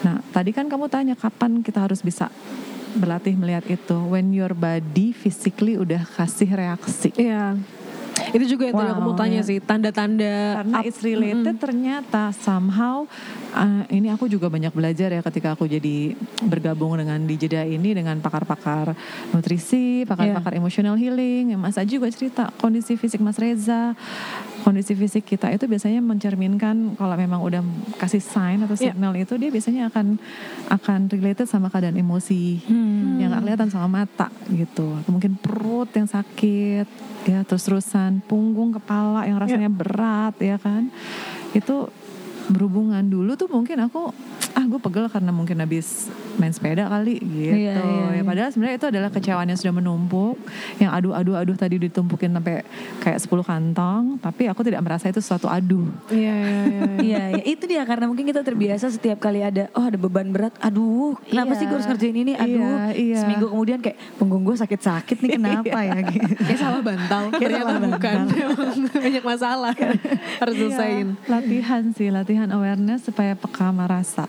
Nah, 0.00 0.24
tadi 0.32 0.56
kan 0.56 0.66
kamu 0.66 0.88
tanya 0.88 1.14
kapan 1.14 1.60
kita 1.60 1.84
harus 1.84 2.00
bisa 2.00 2.32
berlatih 2.96 3.36
melihat 3.36 3.64
itu. 3.68 3.96
When 4.08 4.34
your 4.34 4.56
body 4.56 5.12
physically 5.14 5.78
udah 5.78 6.02
kasih 6.16 6.50
reaksi. 6.50 7.12
Iya. 7.14 7.60
Itu 8.30 8.44
juga 8.46 8.68
yang 8.68 8.76
tadi 8.76 8.90
aku 8.90 9.00
mau 9.00 9.12
Wow, 9.12 9.20
tanya 9.20 9.40
iya. 9.40 9.48
sih 9.48 9.58
tanda-tanda 9.58 10.34
Karena 10.62 10.76
up- 10.78 10.86
it's 10.86 11.00
related 11.00 11.56
ternyata 11.56 12.30
somehow 12.36 13.08
uh, 13.52 13.82
ini 13.88 14.08
aku 14.08 14.26
juga 14.26 14.46
banyak 14.46 14.70
belajar 14.70 15.10
ya 15.10 15.20
ketika 15.20 15.52
aku 15.52 15.64
jadi 15.64 16.14
bergabung 16.44 16.94
dengan 16.94 17.18
di 17.20 17.34
jeda 17.34 17.62
ini 17.62 17.90
dengan 17.92 18.18
pakar-pakar 18.18 18.94
nutrisi, 19.30 20.04
pakar-pakar 20.04 20.54
emotional 20.54 20.94
healing. 20.94 21.52
Ya, 21.52 21.58
Mas 21.58 21.74
Aji 21.74 21.96
juga 21.96 22.08
cerita 22.10 22.48
kondisi 22.56 22.94
fisik 22.94 23.18
Mas 23.18 23.36
Reza, 23.36 23.94
kondisi 24.60 24.92
fisik 24.92 25.24
kita 25.24 25.48
itu 25.48 25.64
biasanya 25.64 25.98
mencerminkan 25.98 26.94
kalau 26.94 27.14
memang 27.14 27.40
udah 27.40 27.62
kasih 27.96 28.18
sign 28.18 28.60
atau 28.60 28.74
Iya. 28.74 28.92
signal 28.92 29.12
itu 29.14 29.34
dia 29.34 29.48
biasanya 29.48 29.88
akan 29.88 30.20
akan 30.68 30.98
related 31.08 31.44
sama 31.44 31.68
keadaan 31.68 31.94
emosi 31.94 32.60
Hmm. 32.64 33.16
yang 33.16 33.30
nggak 33.30 33.42
kelihatan 33.42 33.68
sama 33.68 34.02
mata 34.02 34.28
gitu. 34.48 35.00
Mungkin 35.06 35.36
perut 35.36 35.88
yang 35.92 36.04
sakit, 36.04 36.86
ya 37.24 37.40
terus-terusan 37.42 38.24
punggung, 38.24 38.72
kepala 38.72 39.24
yang 39.24 39.36
rasanya 39.36 39.68
berat, 39.68 40.36
ya 40.36 40.56
kan? 40.56 40.88
Itu 41.50 41.90
berhubungan 42.50 43.02
dulu 43.02 43.32
tuh 43.34 43.46
mungkin 43.46 43.78
aku 43.80 44.10
ah 44.50 44.64
gue 44.66 44.76
pegel 44.76 45.06
karena 45.06 45.30
mungkin 45.30 45.56
habis 45.56 46.10
main 46.34 46.50
sepeda 46.50 46.84
kali 46.84 47.16
gitu. 47.16 47.54
Iya, 47.54 47.74
iya, 47.76 47.76
Ya 47.78 48.10
iya. 48.12 48.22
padahal 48.22 48.50
sebenarnya 48.50 48.76
itu 48.76 48.88
adalah 48.88 49.08
kecewaan 49.08 49.46
yang 49.46 49.56
sudah 49.56 49.72
menumpuk, 49.72 50.36
yang 50.76 50.90
aduh-aduh-aduh 50.90 51.54
tadi 51.54 51.78
ditumpukin 51.78 52.32
sampai 52.32 52.66
kayak 52.98 53.18
10 53.20 53.30
kantong, 53.40 54.02
tapi 54.18 54.48
aku 54.48 54.60
tidak 54.60 54.80
merasa 54.80 55.06
itu 55.06 55.20
suatu 55.20 55.46
aduh. 55.46 55.86
Iya 56.08 56.34
iya 56.34 56.60
iya. 56.64 56.82
Iya, 56.98 57.22
ya, 57.38 57.42
itu 57.46 57.64
dia 57.64 57.82
karena 57.84 58.04
mungkin 58.04 58.24
kita 58.24 58.42
terbiasa 58.42 58.90
setiap 58.90 59.20
kali 59.20 59.40
ada 59.40 59.70
oh 59.72 59.84
ada 59.84 59.94
beban 59.94 60.28
berat, 60.28 60.52
aduh 60.58 61.14
kenapa 61.24 61.54
Iya. 61.54 61.58
sih 61.58 61.64
gue 61.64 61.76
harus 61.76 61.88
ngerjain 61.88 62.16
ini, 62.18 62.32
aduh 62.34 62.58
Iya, 62.58 62.84
iya. 62.96 63.18
seminggu 63.22 63.46
kemudian 63.48 63.78
kayak 63.78 63.96
punggung 64.16 64.42
gue 64.42 64.56
sakit-sakit 64.56 65.16
nih 65.20 65.30
kenapa 65.36 65.78
ya 65.84 65.98
gitu. 66.04 66.26
Kayak 66.40 66.58
salah 66.58 66.80
bantal. 66.80 67.22
Kayak 67.30 67.42
Ternyata 67.44 67.62
salah 67.62 67.80
bukan. 67.86 68.16
Banyak 69.06 69.24
masalah. 69.24 69.72
Harus 70.40 70.54
selesaiin. 70.58 71.08
Iya, 71.14 71.28
latihan 71.28 71.82
sih, 71.92 72.08
latihan 72.10 72.39
awareness 72.48 73.04
supaya 73.04 73.36
peka 73.36 73.68
sama 73.68 73.84
rasa. 73.84 74.24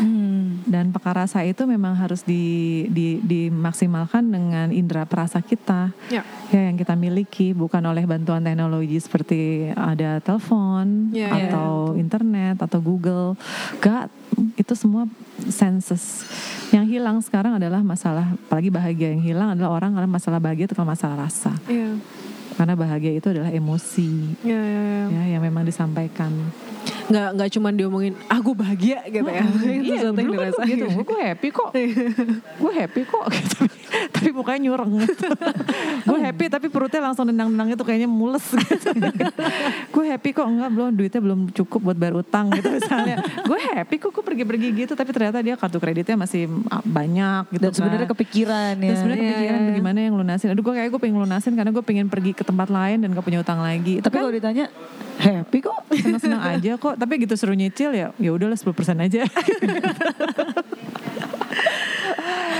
Hmm. 0.00 0.64
Dan 0.64 0.88
peka 0.96 1.12
rasa 1.12 1.44
itu 1.44 1.68
memang 1.68 1.92
harus 2.00 2.24
di, 2.24 2.88
di, 2.88 3.20
dimaksimalkan 3.20 4.24
dengan 4.32 4.72
indera 4.72 5.04
perasa 5.04 5.44
kita. 5.44 5.92
Ya. 6.08 6.24
Ya 6.48 6.72
yang 6.72 6.80
kita 6.80 6.96
miliki 6.96 7.52
bukan 7.52 7.84
oleh 7.84 8.08
bantuan 8.08 8.40
teknologi 8.40 8.96
seperti 8.96 9.68
ada 9.76 10.24
telepon 10.24 11.12
Ya, 11.12 11.28
ya. 11.36 11.52
atau 11.52 11.92
internet 12.00 12.56
atau 12.64 12.80
Google. 12.80 13.36
Gak, 13.84 14.08
itu 14.56 14.72
semua 14.72 15.04
senses. 15.52 16.24
Yang 16.72 16.96
hilang 16.96 17.18
sekarang 17.20 17.60
adalah 17.60 17.84
masalah, 17.84 18.32
apalagi 18.48 18.72
bahagia 18.72 19.12
yang 19.12 19.20
hilang 19.20 19.48
adalah 19.52 19.76
orang 19.76 19.92
karena 19.92 20.08
masalah 20.08 20.40
bahagia 20.40 20.64
itu 20.70 20.74
kalau 20.78 20.88
masalah 20.88 21.28
rasa. 21.28 21.52
Iya. 21.68 22.00
Karena 22.54 22.76
bahagia 22.76 23.16
itu 23.16 23.24
adalah 23.32 23.48
emosi 23.48 24.36
Iya 24.44 24.60
iya 24.60 24.82
iya. 24.84 25.04
ya 25.08 25.22
yang 25.38 25.42
memang 25.42 25.64
disampaikan. 25.64 26.28
Nggak 27.06 27.28
nggak 27.34 27.48
cuma 27.50 27.68
dia 27.70 27.84
omongin 27.84 28.14
ah 28.26 28.38
gue 28.38 28.54
bahagia 28.54 29.02
gitu 29.04 29.26
ya. 29.26 29.42
Itu 29.42 29.66
Iya, 29.82 29.98
sesuatu 30.00 30.14
yang 30.14 30.30
kan 30.30 30.36
dirasain. 30.36 30.68
gitu. 30.70 30.86
Gue 31.02 31.20
happy 31.20 31.48
kok. 31.50 31.70
gue 32.62 32.72
happy 32.72 33.02
kok. 33.04 33.24
Gitu. 33.30 33.58
tapi 34.10 34.30
mukanya 34.30 34.60
nyureng. 34.62 34.92
Gue 36.08 36.18
happy 36.18 36.44
tapi 36.46 36.66
perutnya 36.66 37.02
langsung 37.02 37.26
nendang-nendang 37.26 37.74
itu 37.74 37.82
kayaknya 37.82 38.06
mules. 38.06 38.42
Gitu. 38.70 38.90
gue 39.90 40.04
happy 40.06 40.30
kok 40.30 40.46
enggak 40.46 40.70
belum 40.70 40.88
duitnya 40.92 41.20
belum 41.20 41.40
cukup 41.52 41.80
buat 41.82 41.96
bayar 41.96 42.14
utang 42.16 42.48
gitu 42.50 42.70
misalnya. 42.70 43.18
gue 43.20 43.58
happy 43.74 43.96
kok 43.98 44.10
gue 44.10 44.22
pergi-pergi 44.22 44.68
gitu 44.76 44.92
tapi 44.92 45.10
ternyata 45.10 45.38
dia 45.40 45.54
kartu 45.54 45.76
kreditnya 45.76 46.16
masih 46.16 46.46
ah, 46.68 46.80
banyak 46.80 47.50
gitu 47.50 47.62
Dan 47.62 47.72
sebenarnya 47.72 48.00
kan. 48.04 48.12
kepikiran 48.14 48.74
ya. 48.76 48.86
Dan 48.86 48.96
sebenarnya 48.96 49.20
Iya, 49.20 49.30
kepikiran 49.32 49.58
iya. 49.58 49.68
bagaimana 49.68 49.98
yang 50.00 50.14
lunasin. 50.14 50.48
Aduh 50.48 50.62
gue 50.62 50.74
kayak 50.74 50.88
gue 50.88 51.00
pengen 51.00 51.18
lunasin 51.18 51.52
karena 51.52 51.70
gue 51.70 51.82
pengen 51.82 52.06
pergi 52.06 52.32
ke 52.32 52.42
tempat 52.42 52.68
lain 52.68 52.98
dan 52.98 53.08
gak 53.10 53.24
punya 53.24 53.40
utang 53.40 53.58
lagi. 53.58 53.98
Tapi 53.98 54.14
kalau 54.14 54.30
ditanya 54.30 54.70
happy 55.20 55.58
kok. 55.60 55.78
senang-senang 55.92 56.42
aja 56.42 56.72
kok. 56.80 56.94
Tapi 56.96 57.12
gitu 57.28 57.34
suruh 57.36 57.56
nyicil 57.56 57.92
ya, 57.92 58.08
ya 58.16 58.30
udahlah 58.32 58.56
10% 58.56 58.72
aja. 58.96 59.22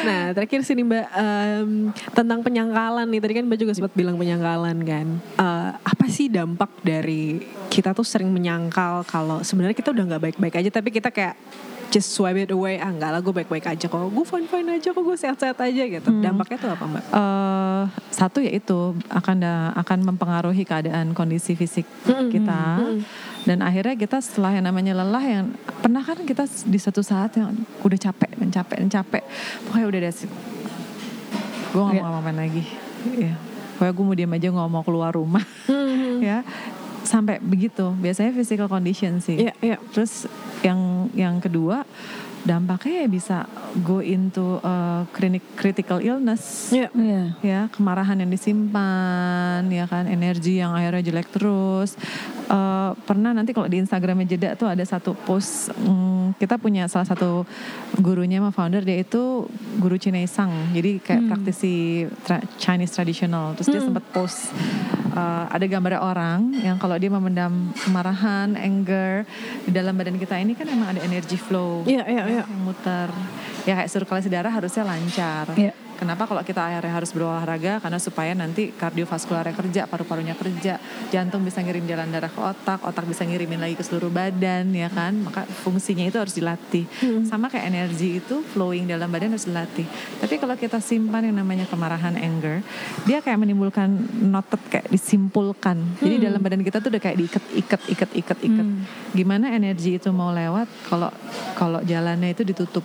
Nah 0.00 0.32
terakhir 0.32 0.64
sini 0.64 0.80
Mbak 0.80 1.06
em, 1.12 1.92
tentang 2.16 2.40
penyangkalan 2.40 3.04
nih 3.04 3.20
tadi 3.20 3.32
kan 3.36 3.44
Mbak 3.44 3.58
juga 3.60 3.72
sempat 3.76 3.92
bilang 3.92 4.16
penyangkalan 4.16 4.76
kan. 4.84 5.06
Eh, 5.20 5.70
apa 5.76 6.06
sih 6.08 6.32
dampak 6.32 6.72
dari 6.80 7.44
kita 7.68 7.92
tuh 7.92 8.04
sering 8.04 8.32
menyangkal 8.32 9.04
kalau 9.04 9.44
sebenarnya 9.44 9.76
kita 9.76 9.92
udah 9.92 10.04
nggak 10.14 10.22
baik-baik 10.30 10.54
aja 10.56 10.70
tapi 10.72 10.88
kita 10.90 11.12
kayak 11.12 11.36
just 11.90 12.10
swipe 12.10 12.38
it 12.38 12.48
away. 12.48 12.76
Ah 12.76 12.88
enggak 12.88 13.10
lah 13.10 13.20
gue 13.20 13.34
baik-baik 13.34 13.66
aja 13.68 13.84
kok. 13.84 13.98
Gue 14.08 14.24
fine 14.24 14.46
fine 14.46 14.68
aja 14.72 14.88
kok 14.88 15.00
gue 15.00 15.14
sehat-sehat 15.14 15.58
aja 15.58 15.82
gitu. 15.84 16.10
Dampaknya 16.16 16.56
tuh 16.56 16.70
apa 16.70 16.84
Mbak? 16.84 17.04
eh 17.10 17.82
satu 18.10 18.38
yaitu 18.38 18.78
akan 19.08 19.36
da- 19.38 19.72
akan 19.74 19.98
mempengaruhi 20.04 20.62
keadaan 20.62 21.12
kondisi 21.12 21.52
fisik 21.52 21.84
kita. 22.04 22.78
dan 23.40 23.58
akhirnya 23.60 23.96
kita 23.96 24.20
setelah 24.20 24.52
yang 24.52 24.64
namanya 24.64 24.92
lelah 24.94 25.22
yang 25.22 25.44
pernah 25.80 26.00
kan 26.00 26.20
kita 26.20 26.44
di 26.62 26.76
satu 26.76 27.00
saat 27.00 27.34
yang 27.34 27.56
udah 27.80 27.98
capek 27.98 28.36
dan 28.36 28.48
capek 28.50 28.76
dan 28.78 28.90
capek 28.92 29.22
pokoknya 29.64 29.86
udah 29.86 30.00
deh 30.02 30.12
gue 31.70 31.80
nggak 31.80 31.94
Iya. 31.94 32.02
mau 32.02 32.12
ngapain 32.14 32.36
lagi. 32.36 32.62
Ya 33.16 33.32
pokoknya 33.72 33.92
gue 33.92 34.04
mau 34.04 34.12
diam 34.14 34.32
aja 34.34 34.46
nggak 34.50 34.68
mau 34.68 34.82
keluar 34.82 35.12
rumah. 35.12 35.44
Ya 36.20 36.44
sampai 37.10 37.42
begitu 37.42 37.90
biasanya 37.98 38.30
physical 38.30 38.70
condition 38.70 39.18
sih 39.18 39.50
Iya 39.50 39.54
iya. 39.58 39.76
Terus 39.90 40.30
yang 40.62 41.10
yang 41.18 41.42
kedua 41.42 41.82
dampaknya 42.40 43.04
ya 43.04 43.08
bisa 43.08 43.36
go 43.84 44.00
into 44.00 44.58
uh, 44.64 45.04
clinic 45.12 45.44
critical 45.56 46.00
illness. 46.00 46.72
Iya. 46.72 46.88
Iya. 46.96 47.22
Ya, 47.44 47.60
kemarahan 47.72 48.20
yang 48.20 48.30
disimpan, 48.32 49.68
ya 49.68 49.84
kan, 49.84 50.08
energi 50.08 50.60
yang 50.60 50.72
akhirnya 50.72 51.04
jelek 51.12 51.28
terus. 51.32 51.96
Eh, 52.50 52.90
pernah 53.06 53.30
nanti 53.30 53.54
kalau 53.54 53.70
di 53.70 53.78
Instagramnya 53.78 54.26
jeda 54.26 54.58
tuh 54.58 54.66
ada 54.66 54.82
satu 54.82 55.14
post 55.14 55.70
mm, 55.70 56.34
kita 56.42 56.58
punya 56.58 56.90
salah 56.90 57.06
satu 57.06 57.46
gurunya 58.02 58.42
sama 58.42 58.50
founder 58.50 58.82
dia 58.82 59.06
itu 59.06 59.46
guru 59.78 59.94
Cinesang, 59.94 60.50
jadi 60.74 60.98
kayak 60.98 61.22
praktisi 61.30 62.06
tra- 62.26 62.42
Chinese 62.58 62.90
traditional. 62.90 63.54
Terus 63.54 63.70
dia 63.70 63.82
sempat 63.86 64.02
post 64.10 64.50
eh, 65.14 65.44
ada 65.46 65.62
gambar 65.62 66.02
orang 66.02 66.58
yang 66.58 66.74
kalau 66.82 66.98
dia 66.98 67.06
memendam 67.06 67.70
kemarahan, 67.86 68.58
anger 68.58 69.22
di 69.62 69.70
dalam 69.70 69.94
badan 69.94 70.18
kita 70.18 70.34
ini 70.42 70.58
kan 70.58 70.66
emang 70.66 70.98
ada 70.98 71.06
energy 71.06 71.38
flow 71.38 71.86
Iya 71.86 72.02
iya. 72.30 72.44
yang 72.46 72.62
muter. 72.62 73.08
Ya 73.68 73.74
kayak 73.76 73.90
sirkulasi 73.90 74.30
darah 74.30 74.52
harusnya 74.54 74.86
lancar. 74.86 75.52
Iya. 75.58 75.74
Kenapa 76.00 76.24
kalau 76.24 76.40
kita 76.40 76.64
akhirnya 76.64 76.96
harus 76.96 77.12
berolahraga? 77.12 77.76
Karena 77.84 78.00
supaya 78.00 78.32
nanti 78.32 78.72
kardiovaskularnya 78.72 79.52
kerja, 79.52 79.84
paru-parunya 79.84 80.32
kerja, 80.32 80.80
jantung 81.12 81.44
bisa 81.44 81.60
ngirim 81.60 81.84
jalan 81.84 82.08
darah 82.08 82.32
ke 82.32 82.40
otak, 82.40 82.80
otak 82.88 83.04
bisa 83.04 83.28
ngirimin 83.28 83.60
lagi 83.60 83.76
ke 83.76 83.84
seluruh 83.84 84.08
badan, 84.08 84.72
ya 84.72 84.88
kan? 84.88 85.12
Maka 85.20 85.44
fungsinya 85.44 86.08
itu 86.08 86.16
harus 86.16 86.32
dilatih. 86.32 86.88
Sama 87.28 87.52
kayak 87.52 87.68
energi 87.68 88.16
itu 88.16 88.40
flowing 88.56 88.88
dalam 88.88 89.12
badan 89.12 89.36
harus 89.36 89.44
dilatih. 89.44 89.84
Tapi 90.24 90.40
kalau 90.40 90.56
kita 90.56 90.80
simpan 90.80 91.28
yang 91.28 91.36
namanya 91.36 91.68
kemarahan, 91.68 92.16
anger, 92.16 92.64
dia 93.04 93.20
kayak 93.20 93.36
menimbulkan 93.36 93.92
noted 94.24 94.64
kayak 94.72 94.88
disimpulkan. 94.88 96.00
Jadi 96.00 96.16
dalam 96.16 96.40
badan 96.40 96.64
kita 96.64 96.80
tuh 96.80 96.88
udah 96.88 97.02
kayak 97.04 97.20
diikat, 97.20 97.44
ikat, 97.60 97.82
ikat, 97.92 98.10
ikat, 98.16 98.38
ikat. 98.40 98.66
Gimana 99.12 99.52
energi 99.52 100.00
itu 100.00 100.08
mau 100.16 100.32
lewat 100.32 100.64
kalau 100.88 101.12
kalau 101.60 101.84
jalannya 101.84 102.32
itu 102.32 102.40
ditutup 102.40 102.80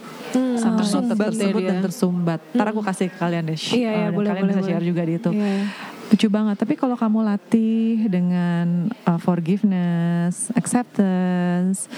sama 0.59 0.83
noted 0.83 1.15
tersumbat 1.15 1.15
ya 1.15 1.25
tersebut 1.31 1.61
dan 1.63 1.77
tersumbat. 1.79 2.39
Ntar 2.51 2.67
aku 2.75 2.81
kasih 2.83 3.04
ke 3.09 3.17
kalian 3.17 3.43
deh. 3.49 3.57
Iya, 3.57 3.91
iya, 3.91 4.07
dan 4.09 4.15
boleh, 4.15 4.29
kalian 4.31 4.43
boleh, 4.45 4.55
bisa 4.55 4.63
share 4.65 4.79
boleh. 4.81 4.89
juga 4.89 5.01
di 5.05 5.13
itu. 5.17 5.29
Iya, 5.31 5.47
iya. 5.47 5.65
Lucu 6.05 6.27
banget. 6.29 6.55
Tapi 6.61 6.73
kalau 6.77 6.93
kamu 6.93 7.25
latih 7.25 8.05
dengan 8.13 8.93
uh, 9.09 9.17
forgiveness, 9.17 10.53
acceptance, 10.53 11.89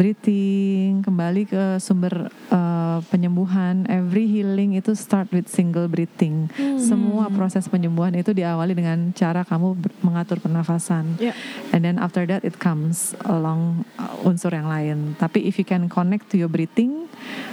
breathing, 0.00 1.04
kembali 1.04 1.44
ke 1.44 1.64
sumber 1.76 2.32
uh, 2.48 3.04
penyembuhan, 3.12 3.84
every 3.92 4.24
healing 4.24 4.80
itu 4.80 4.96
start 4.96 5.28
with 5.28 5.44
single 5.44 5.92
breathing. 5.92 6.48
Semua 6.80 7.28
proses 7.28 7.68
penyembuhan 7.68 8.16
itu 8.16 8.32
diawali 8.32 8.72
dengan 8.72 9.12
cara 9.12 9.44
kamu 9.44 9.76
mengatur 10.00 10.40
pernafasan. 10.40 11.20
Iya. 11.20 11.36
And 11.76 11.84
then 11.84 12.00
after 12.00 12.24
that 12.32 12.48
it 12.48 12.56
comes 12.56 13.12
along 13.28 13.84
uh, 14.00 14.24
unsur 14.24 14.56
yang 14.56 14.72
lain. 14.72 15.20
Tapi 15.20 15.44
if 15.44 15.60
you 15.60 15.68
can 15.68 15.92
connect 15.92 16.32
to 16.32 16.40
your 16.40 16.48
breathing, 16.48 17.09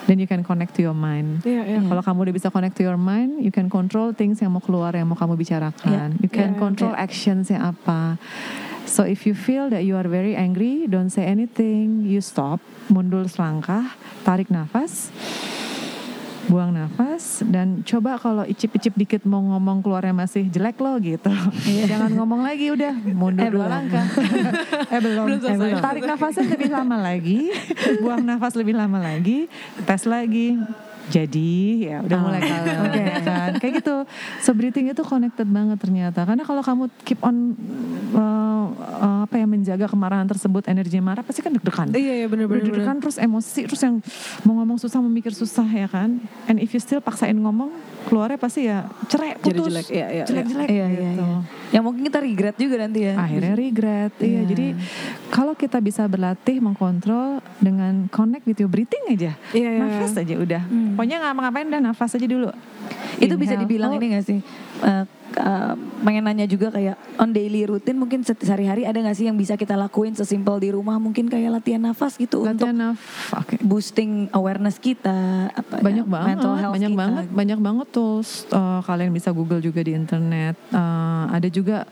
then 0.08 0.18
you 0.18 0.26
can 0.26 0.42
connect 0.42 0.74
to 0.80 0.82
your 0.82 0.96
mind. 0.96 1.44
Iya, 1.44 1.64
iya. 1.68 1.80
Kalau 1.84 2.02
kamu 2.02 2.32
udah 2.32 2.36
bisa 2.40 2.48
connect 2.48 2.80
to 2.80 2.84
your 2.88 2.98
mind, 2.98 3.44
you 3.44 3.52
can 3.52 3.68
control 3.68 4.16
things 4.16 4.40
yang 4.40 4.56
mau 4.56 4.64
keluar, 4.64 4.96
yang 4.96 5.06
mau 5.06 5.20
kamu 5.20 5.36
bicarakan. 5.36 6.16
You 6.24 6.32
can 6.32 6.56
Iya, 6.56 6.60
control 6.64 6.96
actions 6.96 7.52
yang 7.52 7.76
apa. 7.76 8.16
So 8.88 9.04
if 9.04 9.28
you 9.28 9.36
feel 9.36 9.68
that 9.76 9.84
you 9.84 10.00
are 10.00 10.08
very 10.08 10.32
angry, 10.32 10.88
don't 10.88 11.12
say 11.12 11.28
anything. 11.28 12.08
You 12.08 12.24
stop, 12.24 12.64
mundur 12.88 13.28
selangkah, 13.28 14.00
tarik 14.24 14.48
nafas, 14.48 15.12
buang 16.48 16.72
nafas, 16.72 17.44
dan 17.44 17.84
coba 17.84 18.16
kalau 18.16 18.42
icip-icip 18.42 18.96
dikit 18.96 19.22
mau 19.24 19.44
ngomong 19.44 19.80
keluarnya 19.80 20.16
masih 20.16 20.48
jelek 20.48 20.80
loh 20.80 20.96
gitu. 20.98 21.28
Jangan 21.86 22.08
ngomong 22.14 22.40
lagi 22.40 22.72
udah, 22.72 22.96
mundur 23.12 23.44
Eh, 23.44 23.52
dua 23.52 23.68
belum. 23.68 23.76
langkah. 23.76 24.06
eh 24.96 25.00
belum, 25.00 25.26
Belum. 25.28 25.44
Eh, 25.44 25.58
belum. 25.58 25.80
tarik 25.80 26.04
nafasnya 26.04 26.44
lebih 26.48 26.70
lama 26.70 26.96
lagi, 26.98 27.52
buang 28.00 28.24
nafas 28.24 28.56
lebih 28.56 28.74
lama 28.74 28.98
lagi, 28.98 29.52
tes 29.84 30.04
lagi. 30.04 30.56
Jadi 31.08 31.88
ya 31.88 32.04
udah 32.04 32.18
mulai 32.20 32.42
kalem 32.44 32.92
ya 32.92 33.16
kan 33.24 33.52
kayak 33.58 33.74
gitu. 33.80 33.96
So 34.44 34.52
breathing 34.52 34.92
itu 34.92 35.04
connected 35.04 35.48
banget 35.48 35.80
ternyata 35.80 36.28
karena 36.28 36.44
kalau 36.44 36.60
kamu 36.60 36.84
keep 37.08 37.20
on 37.24 37.56
uh, 38.12 38.68
uh, 39.00 39.20
apa 39.24 39.36
ya 39.40 39.48
menjaga 39.48 39.88
kemarahan 39.88 40.28
tersebut 40.28 40.68
energi 40.68 41.00
marah 41.00 41.24
pasti 41.24 41.40
kan 41.40 41.56
deg-degan. 41.56 41.96
Iya, 41.96 42.14
iya 42.24 42.28
bener-bener. 42.28 42.60
Udah 42.60 42.68
deg-degan 42.72 42.98
terus 43.00 43.18
emosi 43.18 43.62
terus 43.68 43.82
yang 43.82 44.04
mau 44.44 44.60
ngomong 44.60 44.78
susah 44.78 45.00
mau 45.00 45.12
mikir 45.12 45.32
susah 45.32 45.68
ya 45.68 45.88
kan. 45.88 46.20
And 46.48 46.60
if 46.60 46.76
you 46.76 46.80
still 46.84 47.00
paksain 47.00 47.36
ngomong 47.36 47.72
keluarnya 48.08 48.40
pasti 48.40 48.72
ya 48.72 48.88
cerai 49.12 49.36
Jadi 49.36 49.60
putus. 49.60 49.68
jelek, 49.68 49.88
iya, 49.92 50.08
iya, 50.08 50.24
Jelek-jelek 50.24 50.68
Iya, 50.72 50.86
iya, 50.88 51.12
gitu. 51.12 51.28
iya. 51.28 51.40
Yang 51.76 51.84
mungkin 51.84 52.02
kita 52.08 52.20
regret 52.24 52.56
juga 52.56 52.76
nanti 52.80 53.00
ya. 53.04 53.14
Akhirnya 53.20 53.54
regret. 53.54 54.14
Iya, 54.24 54.28
Iya. 54.28 54.42
jadi 54.48 54.68
kalau 55.28 55.54
kita 55.60 55.78
bisa 55.84 56.08
berlatih 56.08 56.64
mengkontrol 56.64 57.44
dengan 57.60 58.08
connect 58.08 58.48
with 58.48 58.64
your 58.64 58.72
breathing 58.72 59.04
aja. 59.12 59.36
Iya, 59.52 59.70
iya. 59.76 59.82
Nafas 59.84 60.16
aja 60.16 60.36
udah. 60.40 60.64
Pokoknya 60.98 61.18
nggak 61.22 61.34
ngapain 61.38 61.68
udah 61.68 61.82
nafas 61.84 62.12
aja 62.12 62.26
dulu. 62.26 62.50
itu 63.18 63.34
bisa 63.34 63.54
dibilang 63.56 63.90
Oh, 63.90 63.98
ini 63.98 64.14
gak 64.14 64.26
sih? 64.26 64.40
Eh, 64.80 65.04
eh, 65.36 65.74
pengen 66.00 66.22
nanya 66.22 66.46
juga 66.46 66.70
kayak 66.70 66.94
on 67.18 67.30
daily 67.30 67.66
routine 67.66 67.94
mungkin 67.96 68.22
se- 68.22 68.38
sehari-hari 68.38 68.86
ada 68.86 68.94
gak 68.96 69.14
sih 69.14 69.26
yang 69.26 69.34
bisa 69.34 69.54
kita 69.54 69.74
lakuin 69.74 70.14
sesimpel 70.14 70.58
di 70.58 70.70
rumah 70.70 70.98
mungkin 70.98 71.26
kayak 71.26 71.50
latihan 71.52 71.82
nafas 71.84 72.14
gitu 72.16 72.42
untuk 72.44 72.62
Latihan 72.62 72.94
nafas. 72.94 73.34
Oke. 73.36 73.58
boosting 73.60 74.30
awareness 74.32 74.78
kita 74.78 75.50
apa 75.52 75.82
banyak 75.82 76.06
ya, 76.06 76.12
banget 76.12 76.30
mental 76.32 76.54
health 76.56 76.74
banyak 76.74 76.92
kita. 76.92 77.00
banget 77.00 77.26
banyak 77.32 77.60
banget 77.60 77.88
tools 77.90 78.30
uh, 78.50 78.80
kalian 78.82 79.10
bisa 79.10 79.30
google 79.32 79.60
juga 79.60 79.82
di 79.82 79.94
internet 79.94 80.54
Uh, 80.70 81.26
ada 81.32 81.48
juga 81.48 81.90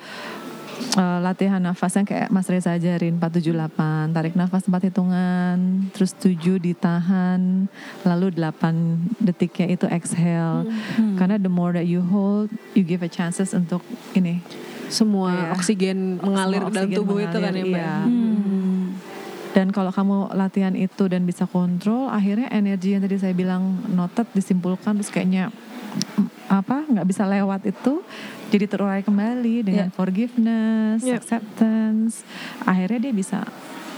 uh, 0.96 1.20
latihan 1.20 1.58
nafasnya 1.58 2.04
kayak 2.04 2.28
Mas 2.30 2.46
Reza 2.46 2.72
ajarin 2.72 3.16
478 3.18 4.12
tarik 4.12 4.34
nafas 4.34 4.64
4 4.64 4.88
hitungan 4.88 5.58
terus 5.92 6.12
7 6.16 6.36
ditahan 6.58 7.68
lalu 8.02 8.32
8 8.32 9.20
detiknya 9.20 9.68
itu 9.72 9.86
exhale 9.88 10.68
Hmm. 10.96 11.16
karena 11.16 11.36
the 11.36 11.48
more 11.48 11.72
that 11.72 11.84
you 11.84 12.00
hold 12.02 12.48
you 12.74 12.82
give 12.82 13.00
a 13.00 13.10
chances 13.10 13.52
untuk 13.52 13.82
ini 14.14 14.40
Semua 14.86 15.34
Iya. 15.34 15.52
oksigen 15.54 15.98
mengalir 16.20 16.62
Semua 16.62 16.70
ke 16.70 16.76
dalam 16.76 16.86
oksigen 16.86 17.00
tubuh 17.02 17.18
itu 17.18 17.28
kan 17.34 17.42
ya 17.42 17.52
mengalir, 17.52 17.66
Mbak. 17.66 17.82
iya. 17.82 17.96
Hmm. 18.06 18.84
Dan 19.52 19.68
kalau 19.72 19.90
kamu 19.90 20.16
latihan 20.32 20.76
itu 20.76 21.04
dan 21.08 21.24
bisa 21.24 21.48
kontrol, 21.48 22.06
akhirnya 22.08 22.52
energi 22.52 22.92
yang 22.92 23.02
tadi 23.02 23.16
saya 23.16 23.32
bilang 23.32 23.64
noted 23.88 24.28
disimpulkan 24.32 25.00
terus 25.00 25.08
kayaknya 25.08 25.48
mm, 26.20 26.28
apa 26.52 26.84
nggak 26.86 27.08
bisa 27.08 27.24
lewat 27.24 27.64
itu 27.64 28.04
jadi 28.56 28.66
terurai 28.72 29.02
kembali 29.04 29.56
dengan 29.68 29.88
Iya. 29.92 29.96
forgiveness, 29.96 31.04
Iya. 31.04 31.20
acceptance. 31.20 32.24
Akhirnya 32.64 33.12
dia 33.12 33.14
bisa 33.14 33.44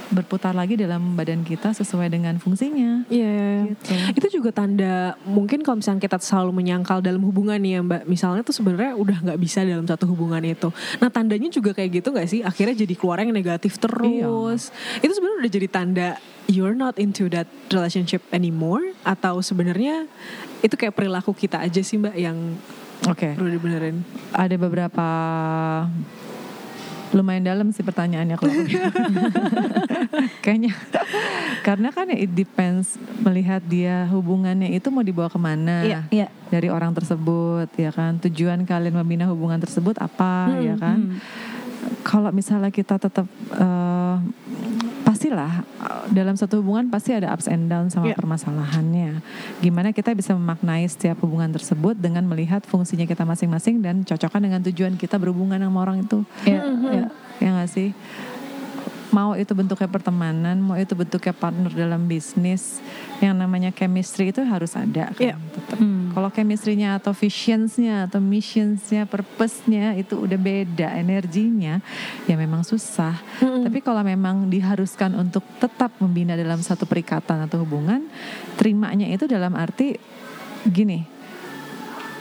berputar 0.07 0.55
lagi 0.55 0.79
dalam 0.79 1.19
badan 1.19 1.43
kita 1.43 1.75
sesuai 1.75 2.07
dengan 2.07 2.39
fungsinya. 2.39 3.03
Iya, 3.11 3.27
iya, 3.27 3.47
iya. 3.59 3.63
Gitu. 3.75 3.91
Itu 4.15 4.27
juga 4.39 4.55
tanda 4.55 5.19
mungkin 5.27 5.67
kalau 5.67 5.83
misalnya 5.83 5.99
kita 5.99 6.17
selalu 6.23 6.55
menyangkal 6.55 7.03
dalam 7.03 7.19
hubungan 7.27 7.59
nih 7.59 7.75
ya 7.75 7.81
Mbak, 7.83 8.01
misalnya 8.07 8.39
tuh 8.39 8.55
sebenarnya 8.55 8.95
udah 8.95 9.17
nggak 9.19 9.39
bisa 9.39 9.67
dalam 9.67 9.83
satu 9.83 10.07
hubungan 10.07 10.39
itu. 10.47 10.71
Nah 11.03 11.11
tandanya 11.11 11.51
juga 11.51 11.75
kayak 11.75 11.99
gitu 11.99 12.15
nggak 12.15 12.27
sih? 12.31 12.39
Akhirnya 12.39 12.87
jadi 12.87 12.95
keluar 12.95 13.19
yang 13.19 13.35
negatif 13.35 13.75
terus. 13.83 14.71
Itu 15.03 15.11
sebenarnya 15.11 15.37
udah 15.43 15.51
jadi 15.51 15.67
tanda 15.67 16.09
you're 16.47 16.79
not 16.79 16.95
into 16.95 17.27
that 17.27 17.51
relationship 17.67 18.23
anymore 18.31 18.95
atau 19.03 19.43
sebenarnya 19.43 20.07
itu 20.63 20.79
kayak 20.79 20.95
perilaku 20.95 21.35
kita 21.35 21.59
aja 21.59 21.83
sih 21.83 21.99
Mbak 21.99 22.15
yang 22.15 22.55
Oke. 23.07 23.33
perlu 23.33 23.49
dibenerin. 23.49 24.03
Ada 24.31 24.55
beberapa 24.55 25.07
lumayan 27.09 27.47
dalam 27.47 27.71
sih 27.71 27.81
pertanyaannya 27.81 28.35
kalau 28.35 28.51
kayaknya 30.43 30.75
karena 31.63 31.89
kan 31.89 32.11
it 32.11 32.27
depends 32.29 32.99
melihat 33.19 33.63
dia 33.63 34.03
hubungannya 34.11 34.71
itu 34.71 34.91
mau 34.91 34.99
dibawa 35.01 35.31
ke 35.31 35.39
mana 35.39 35.87
Iya, 35.87 35.99
iya. 36.11 36.27
dari 36.47 36.67
orang 36.67 36.91
tersebut 36.91 37.71
ya 37.75 37.95
kan 37.95 38.19
tujuan 38.19 38.63
kalian 38.63 38.91
membina 38.93 39.23
hubungan 39.23 39.55
tersebut 39.57 39.95
apa 39.97 40.51
Hmm, 40.51 40.63
ya 40.63 40.75
kan 40.75 40.99
kalau 42.01 42.29
misalnya 42.29 42.69
kita 42.69 42.97
tetap 42.97 43.25
eh, 43.51 44.15
pastilah 45.03 45.51
eh, 45.61 46.03
dalam 46.09 46.33
satu 46.33 46.59
hubungan 46.59 46.87
pasti 46.87 47.11
ada 47.11 47.29
ups 47.29 47.47
and 47.47 47.67
down 47.67 47.87
sama 47.87 48.07
Iya. 48.07 48.15
permasalahannya 48.15 49.23
gimana 49.59 49.91
kita 49.91 50.11
bisa 50.11 50.31
memaknai 50.31 50.83
setiap 50.85 51.19
hubungan 51.19 51.49
tersebut 51.49 51.95
dengan 51.95 52.23
melihat 52.23 52.61
fungsinya 52.61 53.03
kita 53.03 53.23
masing-masing 53.23 53.79
dan 53.79 54.01
cocokkan 54.01 54.41
dengan 54.41 54.59
tujuan 54.63 54.95
kita 54.95 55.15
berhubungan 55.15 55.57
sama 55.57 55.79
orang 55.81 56.01
itu 56.01 56.21
Iya, 56.43 56.61
Hmm, 56.61 56.83
iya. 56.87 57.05
ya 57.37 57.49
nggak 57.53 57.69
sih 57.69 57.89
mau 59.07 59.33
itu 59.33 59.49
bentuknya 59.51 59.87
pertemanan 59.87 60.59
mau 60.59 60.75
itu 60.75 60.91
bentuknya 60.91 61.31
partner 61.31 61.71
dalam 61.71 62.05
bisnis 62.05 62.83
yang 63.17 63.33
namanya 63.33 63.73
chemistry 63.73 64.29
itu 64.29 64.45
harus 64.45 64.77
ada 64.77 65.09
kan 65.09 65.33
Iya. 65.33 65.35
tetap. 65.39 65.77
Hmm. 65.81 66.13
kalau 66.13 66.29
chemistry-nya 66.29 67.01
atau 67.01 67.17
visionsnya 67.17 68.05
atau 68.05 68.21
missionsnya 68.21 69.09
purpose-nya 69.09 69.97
itu 69.97 70.21
udah 70.21 70.37
beda 70.37 70.93
energinya 70.93 71.81
ya 72.29 72.35
memang 72.37 72.61
susah 72.61 73.17
tapi 73.41 73.81
kalau 73.81 74.05
memang 74.05 74.53
diharuskan 74.53 75.17
untuk 75.17 75.41
tetap 75.57 75.97
membina 75.97 76.37
dalam 76.37 76.61
satu 76.61 76.85
perikatan 76.85 77.41
atau 77.41 77.65
hubungan 77.65 78.05
terimanya 78.53 79.09
itu 79.09 79.25
dalam 79.25 79.57
arti 79.57 79.97
gini 80.69 81.09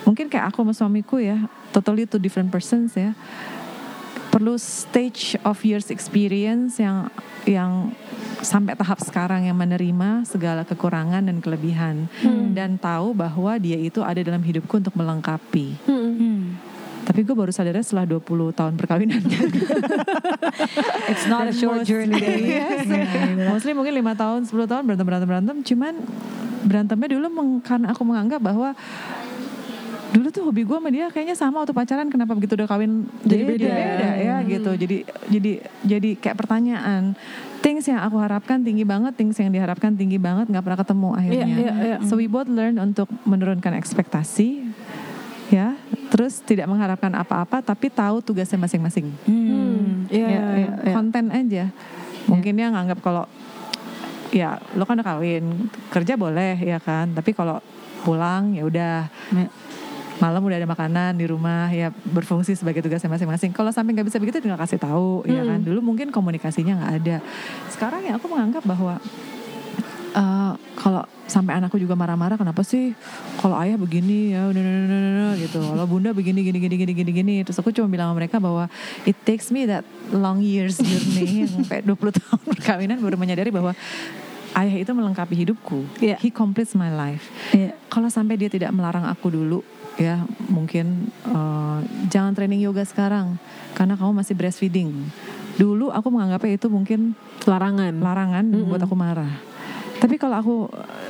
mungkin 0.09 0.33
kayak 0.33 0.55
aku 0.55 0.65
sama 0.65 0.73
suamiku 0.73 1.21
ya 1.21 1.45
totally 1.77 2.09
two 2.09 2.17
different 2.17 2.49
persons 2.49 2.97
ya 2.97 3.13
perlu 4.33 4.57
stage 4.57 5.37
of 5.45 5.61
years 5.61 5.89
experience 5.89 6.77
yang 6.77 7.09
yang 7.45 7.93
sampai 8.47 8.79
tahap 8.79 9.03
sekarang 9.03 9.51
yang 9.51 9.59
menerima 9.59 10.23
segala 10.23 10.63
kekurangan 10.63 11.27
dan 11.27 11.43
kelebihan 11.43 12.07
dan 12.55 12.79
tahu 12.79 13.11
bahwa 13.11 13.59
dia 13.59 13.75
itu 13.75 14.07
ada 14.07 14.23
dalam 14.23 14.39
hidupku 14.39 14.79
untuk 14.79 14.95
melengkapi. 14.95 15.75
Hmm. 15.83 16.55
Tapi 17.07 17.23
gue 17.23 17.35
baru 17.39 17.55
sadarnya 17.55 17.87
setelah 17.87 18.07
20 18.07 18.51
tahun 18.51 18.75
perkawinan. 18.79 19.23
It's 21.11 21.27
not 21.31 21.47
a 21.47 21.55
short 21.55 21.87
journey. 21.87 22.19
Yes. 22.51 22.83
Mostly 23.47 23.79
mungkin 23.79 23.95
lima 23.95 24.19
tahun, 24.19 24.43
10 24.43 24.51
tahun 24.67 24.83
berantem 24.83 25.07
berantem 25.07 25.29
berantem. 25.31 25.57
Cuman 25.63 25.95
berantemnya 26.67 27.09
dulu 27.15 27.27
meng- 27.31 27.63
karena 27.63 27.95
aku 27.95 28.03
menganggap 28.03 28.43
bahwa 28.43 28.75
dulu 30.27 30.35
tuh 30.35 30.43
hobi 30.43 30.67
gue 30.67 30.75
sama 30.75 30.91
dia 30.91 31.07
kayaknya 31.07 31.39
sama 31.39 31.63
waktu 31.63 31.71
pacaran 31.71 32.11
kenapa 32.11 32.35
begitu 32.35 32.59
udah 32.59 32.67
kawin 32.67 33.07
Jadi 33.23 33.43
beda, 33.47 33.63
beda. 33.63 33.71
beda 33.71 34.11
ya 34.19 34.37
gitu 34.43 34.71
jadi 34.75 34.97
jadi 35.31 35.53
jadi 35.87 36.11
kayak 36.19 36.35
pertanyaan 36.35 37.15
things 37.63 37.87
yang 37.87 38.03
aku 38.03 38.19
harapkan 38.19 38.59
tinggi 38.59 38.83
banget 38.83 39.15
things 39.15 39.39
yang 39.39 39.55
diharapkan 39.55 39.95
tinggi 39.95 40.19
banget 40.19 40.51
nggak 40.51 40.65
pernah 40.67 40.79
ketemu 40.83 41.09
akhirnya 41.15 41.47
Iya, 41.47 41.55
iya, 41.55 41.73
iya. 41.79 41.97
so 42.03 42.19
we 42.19 42.27
both 42.27 42.51
learn 42.51 42.75
untuk 42.83 43.07
menurunkan 43.23 43.71
ekspektasi 43.79 44.67
ya 45.47 45.79
terus 46.11 46.43
tidak 46.43 46.67
mengharapkan 46.67 47.15
apa-apa 47.15 47.63
tapi 47.63 47.87
tahu 47.87 48.19
tugasnya 48.19 48.59
masing-masing 48.59 49.07
Hmm. 49.31 50.11
Iya, 50.11 50.27
ya, 50.27 50.43
iya, 50.59 50.71
iya. 50.83 50.91
konten 50.91 51.31
aja 51.31 51.71
mungkin 52.27 52.59
dia 52.59 52.67
nganggap 52.67 52.99
kalau 52.99 53.31
ya 54.35 54.59
lo 54.75 54.83
kan 54.83 54.99
udah 54.99 55.07
kawin 55.07 55.71
kerja 55.95 56.19
boleh 56.19 56.59
ya 56.59 56.83
kan 56.83 57.15
tapi 57.15 57.31
kalau 57.31 57.63
pulang 58.03 58.59
ya 58.59 58.67
udah 58.67 59.07
Ya. 59.31 59.47
Malam 60.17 60.41
udah 60.41 60.57
ada 60.57 60.69
makanan 60.69 61.13
di 61.21 61.27
rumah 61.29 61.69
ya 61.69 61.93
berfungsi 61.93 62.57
sebagai 62.57 62.81
tugasnya 62.81 63.13
masing-masing. 63.13 63.53
Kalau 63.53 63.69
sampai 63.69 63.93
nggak 63.93 64.09
bisa 64.09 64.19
begitu 64.21 64.41
tinggal 64.41 64.61
kasih 64.61 64.81
tahu 64.81 65.25
ya 65.29 65.45
kan? 65.45 65.61
Dulu 65.61 65.81
mungkin 65.85 66.09
komunikasinya 66.09 66.81
nggak 66.81 66.93
ada. 67.03 67.17
Sekarang 67.69 68.01
ya 68.05 68.17
aku 68.17 68.27
menganggap 68.33 68.65
bahwa 68.65 68.97
eh, 70.17 70.53
kalau 70.81 71.03
sampai 71.27 71.59
anakku 71.59 71.77
juga 71.77 71.99
marah-marah 71.99 72.39
kenapa 72.39 72.63
sih 72.63 72.95
kalau 73.43 73.59
ayah 73.61 73.77
begini 73.77 74.33
ya 74.33 74.49
gitu. 75.37 75.61
Kalau 75.61 75.85
bunda 75.85 76.17
begini 76.17 76.41
gini 76.41 76.59
gini 76.63 76.77
gini 76.81 76.93
gini 76.97 77.11
gini. 77.13 77.37
Terus 77.45 77.61
aku 77.61 77.75
cuma 77.77 77.91
bilang 77.93 78.13
sama 78.13 78.17
mereka 78.17 78.41
bahwa 78.41 78.73
it 79.05 79.17
takes 79.29 79.53
me 79.53 79.69
that 79.69 79.85
long 80.15 80.41
years 80.41 80.81
journey 80.81 81.45
yang 81.45 81.53
sampai 81.61 81.85
20 81.85 81.93
tahun 81.93 82.41
perkawinan 82.57 82.99
baru 83.05 83.21
menyadari 83.21 83.53
bahwa 83.53 83.77
ayah 84.57 84.77
itu 84.81 84.91
melengkapi 84.97 85.37
hidupku. 85.37 85.85
Iya. 86.01 86.17
he 86.25 86.33
completes 86.33 86.73
my 86.73 86.89
life. 86.89 87.29
Iya. 87.53 87.77
kalau 87.93 88.09
sampai 88.09 88.41
dia 88.41 88.49
tidak 88.49 88.73
melarang 88.73 89.05
aku 89.05 89.29
dulu 89.29 89.61
ya 89.97 90.25
mungkin 90.49 91.09
eh, 91.25 91.79
jangan 92.13 92.37
training 92.37 92.61
yoga 92.61 92.85
sekarang 92.85 93.41
karena 93.73 93.97
kamu 93.97 94.13
masih 94.23 94.37
breastfeeding 94.37 94.93
dulu 95.57 95.89
aku 95.89 96.13
menganggapnya 96.13 96.61
itu 96.61 96.69
mungkin 96.69 97.17
larangan. 97.49 97.95
larangan 97.97 98.45
dan 98.45 98.61
buat 98.69 98.83
aku 98.83 98.97
marah. 98.99 99.33
Tapi 99.97 100.21
kalau 100.21 100.37
aku 100.37 100.57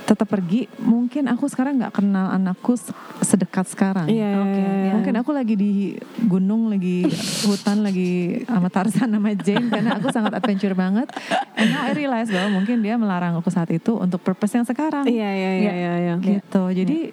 tetap 0.06 0.30
pergi, 0.30 0.70
mungkin 0.78 1.26
aku 1.26 1.50
sekarang 1.50 1.82
nggak 1.82 1.98
kenal 1.98 2.30
anakku 2.30 2.78
se- 2.78 2.94
sedekat 3.18 3.66
sekarang. 3.66 4.06
Iya. 4.06 4.30
Oke, 4.46 4.62
iya. 4.62 4.92
Mungkin 4.94 5.14
aku 5.18 5.30
lagi 5.34 5.58
di 5.58 5.98
gunung, 6.22 6.70
lagi 6.70 7.02
hutan, 7.42 7.82
lagi 7.82 8.46
sama 8.46 8.70
Tarzan 8.70 9.10
sama 9.10 9.34
Jane 9.34 9.66
karena 9.66 9.98
aku 9.98 10.14
sangat 10.14 10.38
adventure 10.38 10.78
banget. 10.78 11.10
And 11.58 11.74
now 11.74 11.90
I 11.90 11.98
realize 11.98 12.30
bahwa 12.30 12.62
mungkin 12.62 12.86
dia 12.86 12.94
melarang 12.94 13.34
aku 13.34 13.50
saat 13.50 13.74
itu 13.74 13.98
untuk 13.98 14.22
purpose 14.22 14.54
yang 14.54 14.62
sekarang. 14.62 15.10
Iya 15.10 15.30
iya 15.34 15.50
iya 15.58 15.72
iya. 15.74 15.92
iya. 15.98 16.14
Gitu. 16.22 16.62
Jadi 16.70 17.10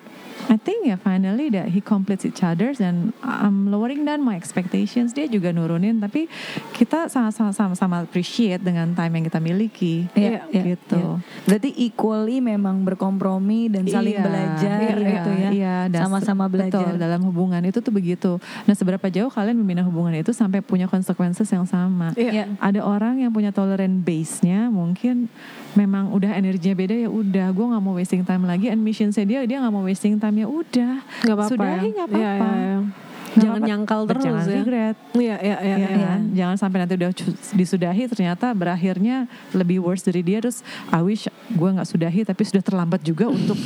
I 0.51 0.57
think 0.59 0.83
ya 0.87 0.99
finally 0.99 1.47
that 1.53 1.71
he 1.71 1.79
completes 1.79 2.27
each 2.27 2.43
other 2.43 2.75
dan 2.75 3.15
I'm 3.23 3.71
lowering 3.71 4.03
down 4.03 4.21
my 4.21 4.35
expectations. 4.35 5.15
Dia 5.15 5.27
juga 5.27 5.55
nurunin 5.55 5.99
tapi 5.99 6.27
kita 6.75 7.07
sama-sama 7.07 7.55
sama-sama 7.55 7.95
appreciate 8.03 8.59
dengan 8.59 8.91
time 8.91 9.19
yang 9.21 9.25
kita 9.27 9.39
miliki. 9.39 10.07
Iya, 10.13 10.45
iya, 10.51 10.63
gitu. 10.75 10.99
iya. 10.99 11.47
Berarti 11.47 11.69
equally 11.79 12.43
memang 12.43 12.83
berkompromi 12.83 13.71
dan 13.71 13.87
saling 13.87 14.13
Iya, 14.13 14.23
belajar 14.23 14.77
iya, 14.83 15.09
gitu 15.09 15.31
ya. 15.31 15.49
Iya, 15.49 15.75
das- 15.89 16.03
Sama-sama 16.05 16.45
belajar. 16.51 16.83
Betul, 16.83 16.99
dalam 16.99 17.21
hubungan 17.25 17.61
itu 17.63 17.79
tuh 17.79 17.93
begitu. 17.93 18.31
Nah, 18.67 18.75
seberapa 18.75 19.07
jauh 19.09 19.31
kalian 19.31 19.57
membina 19.57 19.81
hubungan 19.81 20.13
itu 20.13 20.35
sampai 20.35 20.59
punya 20.61 20.85
consequences 20.85 21.47
yang 21.49 21.65
sama. 21.65 22.11
Iya. 22.13 22.51
Ada 22.59 22.83
orang 22.83 23.23
yang 23.23 23.31
punya 23.31 23.49
tolerant 23.55 24.03
base-nya 24.03 24.67
mungkin 24.69 25.27
memang 25.73 26.09
udah 26.09 26.31
energinya 26.33 26.75
beda 26.75 26.95
ya 26.95 27.09
udah 27.09 27.47
gue 27.49 27.65
nggak 27.65 27.81
mau 27.81 27.93
wasting 27.93 28.23
time 28.23 28.43
lagi 28.43 28.69
and 28.69 28.79
mission-nya 28.79 29.23
dia 29.23 29.39
dia 29.43 29.57
nggak 29.59 29.73
mau 29.73 29.83
wasting 29.83 30.17
time 30.17 30.37
ya 30.37 30.47
udah 30.47 30.93
Nggak 31.23 31.35
apa-apa 31.35 31.49
sudahi 31.49 31.73
ya. 31.81 31.91
nggak 31.91 32.07
apa-apa 32.07 32.19
iya, 32.19 32.31
iya. 32.33 32.77
Nggak 32.79 33.12
Jangan 33.33 33.57
apa-apa. 33.57 33.69
nyangkal 33.69 34.01
terus 34.05 34.23
jangan 34.23 34.43
ya. 34.43 34.53
regret 34.53 34.95
Iya 35.13 35.35
iya 35.37 35.57
iya. 35.57 35.75
Iya 35.75 35.87
iya. 35.89 36.07
kan? 36.07 36.21
Jangan 36.33 36.55
sampai 36.57 36.77
nanti 36.81 36.93
udah 36.95 37.11
disudahi 37.51 38.03
ternyata 38.05 38.45
berakhirnya 38.51 39.25
lebih 39.51 39.81
worse 39.81 40.03
dari 40.03 40.21
dia 40.21 40.37
terus 40.37 40.61
I 40.89 41.01
wish 41.01 41.25
gue 41.49 41.69
nggak 41.69 41.87
sudahi 41.87 42.21
tapi 42.23 42.41
sudah 42.43 42.61
terlambat 42.61 43.01
juga 43.01 43.27
untuk 43.27 43.57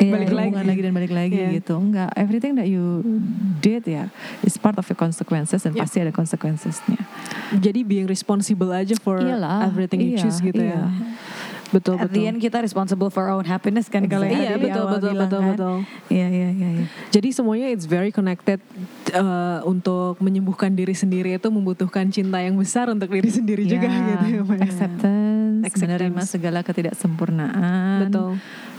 Iya, 0.00 0.16
balik 0.16 0.32
hubungan 0.32 0.64
lagi 0.64 0.80
dan 0.80 0.92
balik 0.96 1.12
lagi 1.12 1.36
Iya. 1.36 1.60
gitu. 1.60 1.76
Enggak, 1.76 2.08
everything 2.16 2.56
that 2.56 2.64
you 2.64 3.04
did 3.60 3.84
ya 3.84 4.08
is 4.40 4.56
part 4.56 4.72
of 4.74 4.88
your 4.88 4.96
consequences 4.96 5.60
dan 5.60 5.76
Iya. 5.76 5.80
pasti 5.84 5.96
ada 6.00 6.08
consequencesnya. 6.08 6.96
Jadi 7.52 7.84
being 7.84 8.08
responsible 8.08 8.72
aja 8.72 8.96
for 8.96 9.20
Iyalah, 9.20 9.68
everything 9.68 10.00
you 10.00 10.16
iya, 10.16 10.24
choose 10.24 10.40
gitu 10.40 10.56
iya. 10.56 10.72
ya. 10.72 10.84
Betul 11.70 11.96
At 11.96 12.10
the 12.10 12.18
betul. 12.18 12.28
end 12.28 12.38
kita 12.38 12.58
responsible 12.58 13.08
for 13.08 13.24
our 13.24 13.34
own 13.34 13.46
happiness 13.46 13.86
kan 13.86 14.02
kalau 14.04 14.26
yang 14.26 14.42
Iya 14.42 14.54
betul 14.58 14.84
betul 14.88 15.10
bilang 15.10 15.22
betul 15.24 15.40
kan. 15.40 15.50
betul. 15.54 15.76
Iya 16.08 16.26
iya 16.26 16.48
iya. 16.50 16.68
iya. 16.76 16.86
Jadi 17.08 17.28
semuanya 17.30 17.66
it's 17.70 17.86
very 17.86 18.10
connected 18.10 18.58
uh, 19.12 19.62
untuk 19.64 20.18
menyembuhkan 20.18 20.70
diri 20.70 20.92
sendiri 20.92 21.32
itu 21.32 21.46
membutuhkan 21.46 22.10
cinta 22.10 22.38
yang 22.38 22.54
besar 22.54 22.90
untuk 22.90 23.06
diri 23.08 23.30
sendiri 23.30 23.62
juga 23.64 23.86
Ya, 23.86 23.94
gitu 23.94 24.10
ya. 24.10 24.42
Acceptance, 24.60 25.62
Acceptance. 25.62 25.80
menerima 25.80 26.20
segala 26.24 26.58
ketidaksempurnaan. 26.60 27.98
Betul. 28.06 28.30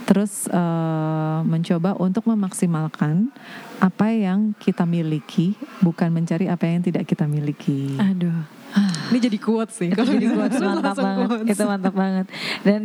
Terus 0.02 0.50
eh, 0.50 1.38
mencoba 1.42 1.94
untuk 1.96 2.26
memaksimalkan 2.26 3.30
apa 3.78 4.10
yang 4.10 4.50
kita 4.58 4.82
miliki, 4.82 5.54
bukan 5.78 6.10
mencari 6.10 6.46
apa 6.46 6.66
yang 6.66 6.82
tidak 6.82 7.06
kita 7.06 7.24
miliki. 7.24 7.94
Aduh. 7.96 8.34
Ini 9.12 9.18
jadi 9.20 9.38
kuat 9.38 9.68
sih. 9.68 9.90
Kalau 9.92 10.12
Jadi 10.16 10.26
quotes 10.32 10.60
mantap 10.60 10.96
banget. 10.96 11.28
quotes. 11.28 11.52
Itu 11.52 11.62
mantap 11.68 11.94
banget. 11.94 12.26
Dan 12.64 12.82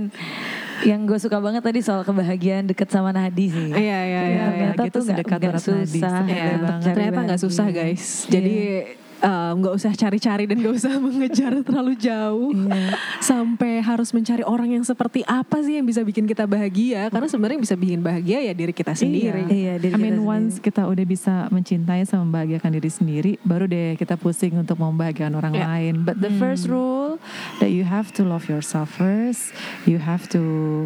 yang 0.85 1.09
gue 1.09 1.17
suka 1.17 1.41
banget 1.41 1.63
tadi 1.63 1.79
soal 1.81 2.05
kebahagiaan 2.05 2.67
deket 2.69 2.91
sama 2.91 3.09
Nadi 3.15 3.47
sih. 3.49 3.69
Iya 3.71 3.79
iya 3.79 4.01
iya. 4.03 4.21
Iya, 4.27 4.45
ternyata 4.51 4.83
gitu 4.85 4.97
tuh 4.99 5.03
urat 5.09 5.63
nadi, 5.63 5.87
susah. 5.97 6.21
Iya, 6.27 6.45
banget. 6.59 6.83
cari 6.83 6.93
ternyata 6.93 7.21
bahagia. 7.23 7.37
susah 7.39 7.67
guys. 7.71 8.03
Jadi 8.27 8.53
eh, 8.53 9.06
nggak 9.19 9.73
usah 9.73 9.91
cari-cari 9.91 10.45
dan 10.45 10.59
nggak 10.59 10.75
usah 10.75 10.93
mengejar 11.03 11.51
terlalu 11.61 11.93
jauh 11.95 12.51
Iya. 12.53 12.93
sampai 13.19 13.79
harus 13.79 14.11
mencari 14.11 14.41
orang 14.41 14.71
yang 14.71 14.83
seperti 14.83 15.23
apa 15.23 15.59
sih 15.59 15.75
yang 15.75 15.85
bisa 15.85 16.01
bikin 16.01 16.23
kita 16.23 16.43
bahagia. 16.43 17.09
Karena 17.09 17.25
sebenarnya 17.25 17.57
bisa 17.57 17.73
bikin 17.73 17.99
bahagia 17.99 18.39
ya 18.39 18.53
diri 18.53 18.71
kita 18.71 18.93
sendiri. 18.93 19.47
Iya, 19.47 19.73
diri 19.77 19.93
I 19.93 19.99
mean 19.99 20.19
kita 20.19 20.27
once 20.27 20.53
kita 20.59 20.81
udah 20.83 21.05
bisa 21.05 21.33
mencintai 21.49 22.03
sama 22.03 22.27
membahagiakan 22.27 22.71
diri 22.73 22.89
sendiri, 22.89 23.31
baru 23.41 23.65
deh 23.65 23.95
kita 23.95 24.13
pusing 24.15 24.53
untuk 24.53 24.77
membahagiakan 24.77 25.33
orang 25.33 25.53
Ya. 25.53 25.65
lain. 25.65 26.03
But 26.03 26.19
the 26.19 26.29
first 26.31 26.67
rule 26.67 27.17
that 27.57 27.71
you 27.71 27.87
have 27.87 28.11
to 28.19 28.21
love 28.21 28.45
yourself 28.45 28.91
first, 28.91 29.55
you 29.87 29.97
have 29.97 30.27
to 30.29 30.41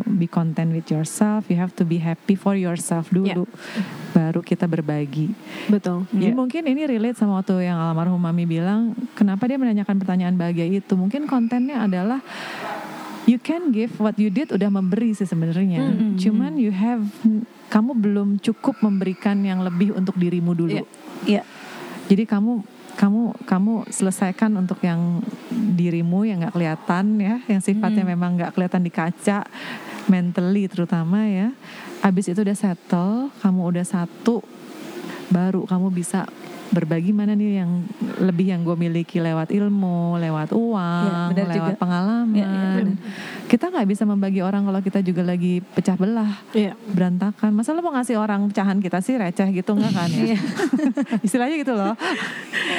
be 0.08 0.26
content 0.26 0.72
with 0.72 0.88
yourself, 0.88 1.50
you 1.50 1.58
have 1.58 1.74
to 1.76 1.84
be 1.84 1.98
happy 1.98 2.38
for 2.38 2.54
yourself 2.54 3.10
dulu, 3.10 3.50
baru 4.12 4.40
kita 4.40 4.70
berbagi. 4.70 5.34
Betul. 5.68 6.06
Jadi 6.14 6.32
Iya. 6.32 6.38
mungkin 6.38 6.62
ini 6.64 6.86
relate 6.86 7.18
sama 7.18 7.42
waktu 7.42 7.66
yang 7.66 7.82
almarhum 7.82 8.21
mami 8.22 8.46
bilang, 8.46 8.94
kenapa 9.18 9.50
dia 9.50 9.58
menanyakan 9.58 9.98
pertanyaan 9.98 10.38
bahagia 10.38 10.70
itu? 10.70 10.94
Mungkin 10.94 11.26
kontennya 11.26 11.82
adalah 11.82 12.22
you 13.26 13.42
can 13.42 13.74
give 13.74 13.92
what 13.98 14.18
you 14.22 14.30
did 14.30 14.54
udah 14.54 14.70
memberi 14.70 15.18
sih 15.18 15.26
sebenarnya. 15.26 15.82
Mm-mm. 15.82 16.22
Cuman 16.22 16.62
you 16.62 16.70
have 16.70 17.02
kamu 17.72 17.92
belum 17.98 18.30
cukup 18.44 18.84
memberikan 18.84 19.42
yang 19.42 19.66
lebih 19.66 19.96
untuk 19.98 20.14
dirimu 20.20 20.54
dulu. 20.54 20.84
Iya. 20.84 20.86
Iya. 21.26 21.44
Jadi 22.12 22.24
kamu 22.28 22.62
kamu 22.92 23.48
kamu 23.48 23.74
selesaikan 23.88 24.52
untuk 24.60 24.84
yang 24.84 25.24
dirimu 25.50 26.28
yang 26.28 26.44
nggak 26.44 26.54
kelihatan 26.54 27.18
ya, 27.18 27.40
yang 27.48 27.64
sifatnya 27.64 28.04
memang 28.04 28.36
nggak 28.36 28.52
kelihatan 28.54 28.84
di 28.84 28.92
kaca, 28.92 29.48
mentally 30.12 30.68
terutama 30.68 31.24
ya. 31.24 31.56
Abis 32.04 32.34
itu 32.34 32.44
udah 32.44 32.58
settle, 32.58 33.32
kamu 33.40 33.62
udah 33.72 33.86
satu, 33.88 34.44
baru 35.32 35.64
kamu 35.64 35.88
bisa 35.96 36.28
berbagi 36.72 37.12
mana 37.12 37.36
nih 37.36 37.62
yang 37.62 37.84
lebih 38.18 38.48
yang 38.48 38.62
gue 38.64 38.76
miliki 38.76 39.20
lewat 39.20 39.52
ilmu, 39.52 40.16
lewat 40.18 40.56
uang, 40.56 41.30
Ya, 41.30 41.36
lewat 41.36 41.52
juga. 41.54 41.72
pengalaman. 41.76 42.32
Ya, 42.34 42.48
ya. 42.80 42.96
Kita 43.52 43.68
nggak 43.68 43.84
bisa 43.84 44.08
membagi 44.08 44.40
orang 44.40 44.64
kalau 44.64 44.80
kita 44.80 45.04
juga 45.04 45.28
lagi 45.28 45.60
pecah 45.76 46.00
belah 46.00 46.40
Iya. 46.56 46.72
berantakan. 46.88 47.52
Masa 47.52 47.76
lo 47.76 47.84
mau 47.84 47.92
ngasih 47.92 48.16
orang 48.16 48.48
pecahan 48.48 48.80
kita 48.80 49.04
sih 49.04 49.20
receh 49.20 49.52
gitu 49.52 49.76
nggak 49.76 49.92
kan 49.92 50.08
ya? 50.08 50.40
Istilahnya 51.28 51.60
gitu 51.60 51.76
loh. 51.76 51.92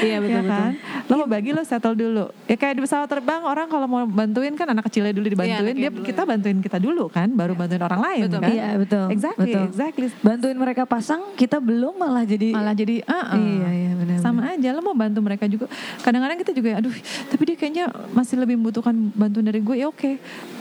Iya 0.01 0.25
betul 0.25 0.41
ya 0.41 0.49
kan? 0.49 0.71
Lo 1.13 1.21
mau 1.21 1.29
bagi 1.29 1.53
lo 1.53 1.61
settle 1.61 1.93
dulu. 1.93 2.33
Ya 2.49 2.57
kayak 2.57 2.81
di 2.81 2.89
pesawat 2.89 3.05
terbang 3.05 3.45
orang 3.45 3.69
kalau 3.69 3.85
mau 3.85 4.01
bantuin 4.09 4.57
kan 4.57 4.65
anak 4.65 4.89
kecilnya 4.89 5.13
dulu 5.13 5.29
dibantuin, 5.29 5.53
Iya, 5.53 5.61
anaknya 5.61 5.77
dia 5.77 5.91
dulu, 5.93 6.07
kita 6.09 6.23
bantuin 6.25 6.59
kita 6.59 6.79
dulu 6.81 7.05
kan, 7.07 7.29
baru 7.29 7.53
bantuin 7.53 7.83
orang 7.85 8.01
lain 8.01 8.23
Betul. 8.25 8.41
kan? 8.41 8.49
Iya 8.49 8.69
betul. 8.81 9.05
Exactly, 9.13 9.45
betul. 9.45 9.65
exactly. 9.69 10.07
Bantuin 10.25 10.57
mereka 10.57 10.83
pasang, 10.89 11.21
kita 11.37 11.61
belum 11.61 12.01
malah 12.01 12.25
jadi. 12.25 12.49
Malah 12.57 12.73
jadi 12.73 13.05
ah, 13.05 13.37
ah. 13.37 13.37
Iya 13.37 13.69
iya 13.69 13.93
benar. 13.93 14.19
sama 14.23 14.49
aja 14.49 14.71
lo 14.71 14.81
mau 14.81 14.95
bantu 14.95 15.19
mereka 15.19 15.51
juga 15.51 15.67
kadang-kadang 16.01 16.39
kita 16.39 16.55
juga 16.55 16.79
aduh 16.79 16.95
tapi 17.27 17.43
dia 17.43 17.57
kayaknya 17.59 17.85
masih 18.15 18.39
lebih 18.39 18.55
membutuhkan 18.55 18.95
bantuan 19.13 19.43
dari 19.43 19.59
gue 19.59 19.77
ya 19.77 19.91
oke 19.91 20.15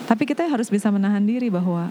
tapi 0.06 0.24
kita 0.26 0.48
harus 0.48 0.68
bisa 0.68 0.90
menahan 0.90 1.22
diri 1.22 1.50
bahwa 1.50 1.90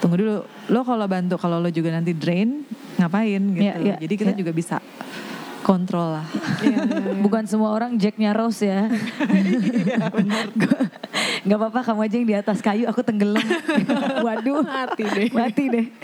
tunggu 0.00 0.20
dulu 0.20 0.36
lo 0.68 0.80
kalau 0.84 1.06
bantu 1.08 1.36
kalau 1.40 1.60
lo 1.60 1.68
juga 1.72 1.88
nanti 1.92 2.12
drain 2.12 2.64
ngapain 3.00 3.40
gitu 3.40 3.62
Iya, 3.64 3.74
iya, 3.80 3.96
jadi 4.00 4.14
kita 4.14 4.32
iya. 4.34 4.38
juga 4.38 4.52
bisa 4.52 4.76
kontrol 5.64 6.20
lah 6.20 6.26
Bukan 7.18 7.48
semua 7.48 7.72
orang 7.72 7.96
Jacknya 7.96 8.36
Rose 8.36 8.62
ya. 8.62 8.86
Iya, 9.24 10.12
Gak 11.44 11.56
apa-apa 11.56 11.80
kamu 11.82 12.00
aja 12.04 12.14
yang 12.16 12.28
di 12.28 12.36
atas 12.36 12.58
kayu, 12.60 12.84
aku 12.84 13.00
tenggelam. 13.00 13.40
Waduh, 14.24 14.64
Mati 14.64 15.04
deh. 15.04 15.28
mati 15.30 15.64
deh. 15.68 15.86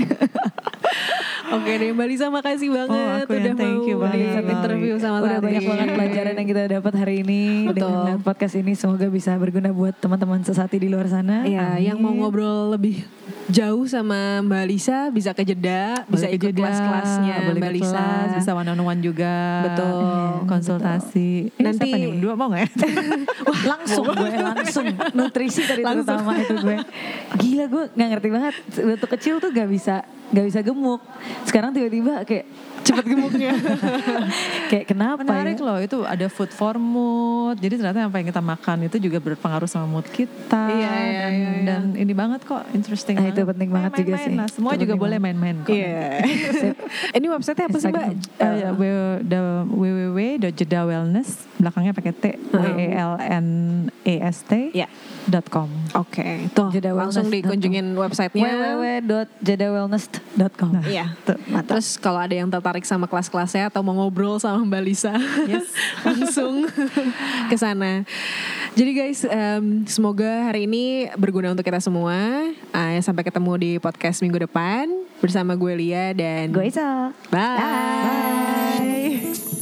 Oke 1.50 1.82
deh 1.82 1.90
Mbak 1.90 2.06
Lisa 2.06 2.30
makasih 2.30 2.70
banget 2.70 3.26
aku 3.26 3.34
yang 3.34 3.42
udah 3.42 3.54
thank 3.58 3.74
mau 3.74 3.88
you 3.90 3.96
banget. 3.98 4.22
di 4.38 4.52
interview 4.54 4.94
sama 5.02 5.18
Udah 5.18 5.34
Tari. 5.34 5.46
banyak 5.50 5.62
banget 5.66 5.88
pelajaran 5.98 6.34
yang 6.38 6.48
kita 6.48 6.62
dapat 6.70 6.92
hari 6.94 7.14
ini 7.26 7.42
Betul. 7.66 7.90
dengan 7.90 8.18
podcast 8.22 8.54
ini. 8.54 8.72
Semoga 8.78 9.10
bisa 9.10 9.34
berguna 9.34 9.74
buat 9.74 9.98
teman-teman 9.98 10.46
sesati 10.46 10.78
di 10.78 10.86
luar 10.86 11.10
sana. 11.10 11.42
Iya, 11.42 11.82
yang 11.82 11.98
mau 11.98 12.14
ngobrol 12.14 12.78
lebih 12.78 13.02
jauh 13.50 13.82
sama 13.90 14.46
Mbak 14.46 14.64
Lisa 14.70 15.10
bisa 15.10 15.34
ke 15.34 15.42
jeda, 15.42 16.06
bisa 16.06 16.30
ikut 16.30 16.54
kelas-kelasnya 16.54 17.50
Mbak 17.50 17.72
Lisa. 17.74 17.98
kelas, 17.98 18.28
bisa 18.38 18.50
one 18.54 18.70
on 18.70 18.78
one 18.78 19.00
juga 19.02 19.34
Betul. 19.64 19.94
konsultasi. 20.46 21.30
Eh, 21.50 21.62
Nanti- 21.62 21.86
siapa 21.86 21.96
nih? 21.96 22.10
Berdua 22.14 22.34
mau 22.34 22.48
nggak 22.48 22.62
ya? 22.62 22.68
Langsung 23.72 24.04
gue 24.06 24.30
langsung. 24.36 24.86
Nutrisi 25.12 25.62
Langsung. 25.62 26.04
terutama 26.04 26.30
itu 26.36 26.54
gue. 26.56 26.76
Gila 27.36 27.64
gue 27.66 27.84
nggak 27.92 28.08
ngerti 28.10 28.28
banget. 28.28 28.54
Waktu 28.76 29.06
kecil 29.10 29.34
tuh 29.38 29.50
gak 29.50 29.68
bisa 29.68 30.02
gak 30.30 30.46
bisa 30.46 30.60
gemuk. 30.62 31.02
Sekarang 31.42 31.74
tiba-tiba 31.74 32.22
kayak 32.22 32.46
cepet 32.82 33.04
gemuknya 33.06 33.52
kayak 34.70 34.86
kenapa 34.86 35.20
Menarik 35.20 35.56
ya? 35.56 35.62
loh 35.62 35.78
itu 35.78 35.98
ada 36.02 36.26
food 36.26 36.48
for 36.48 36.74
mood. 36.74 37.28
Jadi 37.56 37.74
ternyata 37.76 38.00
apa 38.02 38.16
yang 38.16 38.28
kita 38.28 38.40
makan 38.40 38.76
itu 38.84 38.96
juga 38.98 39.18
berpengaruh 39.18 39.66
sama 39.66 39.86
mood 39.86 40.06
kita. 40.06 40.64
Iya, 40.68 40.76
iya, 40.76 40.90
dan, 40.90 41.30
iya, 41.30 41.48
iya. 41.50 41.62
dan 41.64 41.82
ini 41.94 42.12
banget 42.12 42.40
kok 42.42 42.62
interesting 42.70 43.14
Ah, 43.14 43.26
banget. 43.26 43.34
itu 43.34 43.42
penting 43.46 43.68
banget 43.68 43.90
juga 43.96 44.10
Main-main 44.12 44.26
sih. 44.26 44.36
lah. 44.36 44.48
Semua 44.48 44.70
Itu 44.70 44.82
juga 44.82 44.94
boleh 44.96 45.18
main-main 45.18 45.56
kok. 45.60 45.70
Iya. 45.70 46.24
Ini 47.16 47.26
website 47.28 47.58
apa 47.60 47.76
sih 47.76 47.88
Mbak? 47.88 48.06
Eh, 48.38 48.54
ya, 48.56 48.70
w- 48.70 49.20
the 49.22 49.40
www.jeda 49.68 50.80
wellness 50.84 51.28
belakangnya 51.56 51.90
pakai 51.90 52.12
t 52.12 52.24
w 52.48 52.64
e 52.72 52.88
l 52.90 53.12
n 53.20 53.46
e 54.00 54.14
s 54.22 54.40
t 54.42 54.70
Iya. 54.72 54.86
dot 55.26 55.46
com. 55.46 55.66
Oke, 55.92 56.48
tuh 56.50 56.70
Jeda 56.70 56.92
langsung 56.92 57.26
dikunjungin 57.26 57.92
websitenya. 57.92 58.46
www.jedawellness.com 59.02 60.70
Iya. 60.84 61.18
Tuh. 61.20 61.36
Terus 61.66 61.98
kalau 61.98 62.18
ada 62.18 62.32
yang 62.32 62.46
tertarik 62.46 62.69
tertarik 62.70 62.86
sama 62.86 63.10
kelas-kelasnya 63.10 63.66
atau 63.66 63.82
mau 63.82 63.98
ngobrol 63.98 64.38
sama 64.38 64.62
Mbak 64.62 64.82
Lisa, 64.86 65.10
Yes. 65.50 65.74
langsung 66.06 66.70
ke 67.50 67.56
sana. 67.58 68.06
Jadi 68.78 68.90
guys, 68.94 69.26
em, 69.26 69.82
semoga 69.90 70.46
hari 70.46 70.70
ini 70.70 71.10
berguna 71.18 71.50
untuk 71.50 71.66
kita 71.66 71.82
semua. 71.82 72.14
Ah, 72.70 72.94
sampai 73.02 73.26
ketemu 73.26 73.52
di 73.58 73.70
podcast 73.82 74.22
minggu 74.22 74.46
depan 74.46 74.86
bersama 75.18 75.58
gue 75.58 75.82
Lia 75.82 76.14
dan 76.14 76.54
Gue 76.54 76.70
Isal. 76.70 77.10
Bye. 77.34 77.58
Bye. 77.58 79.59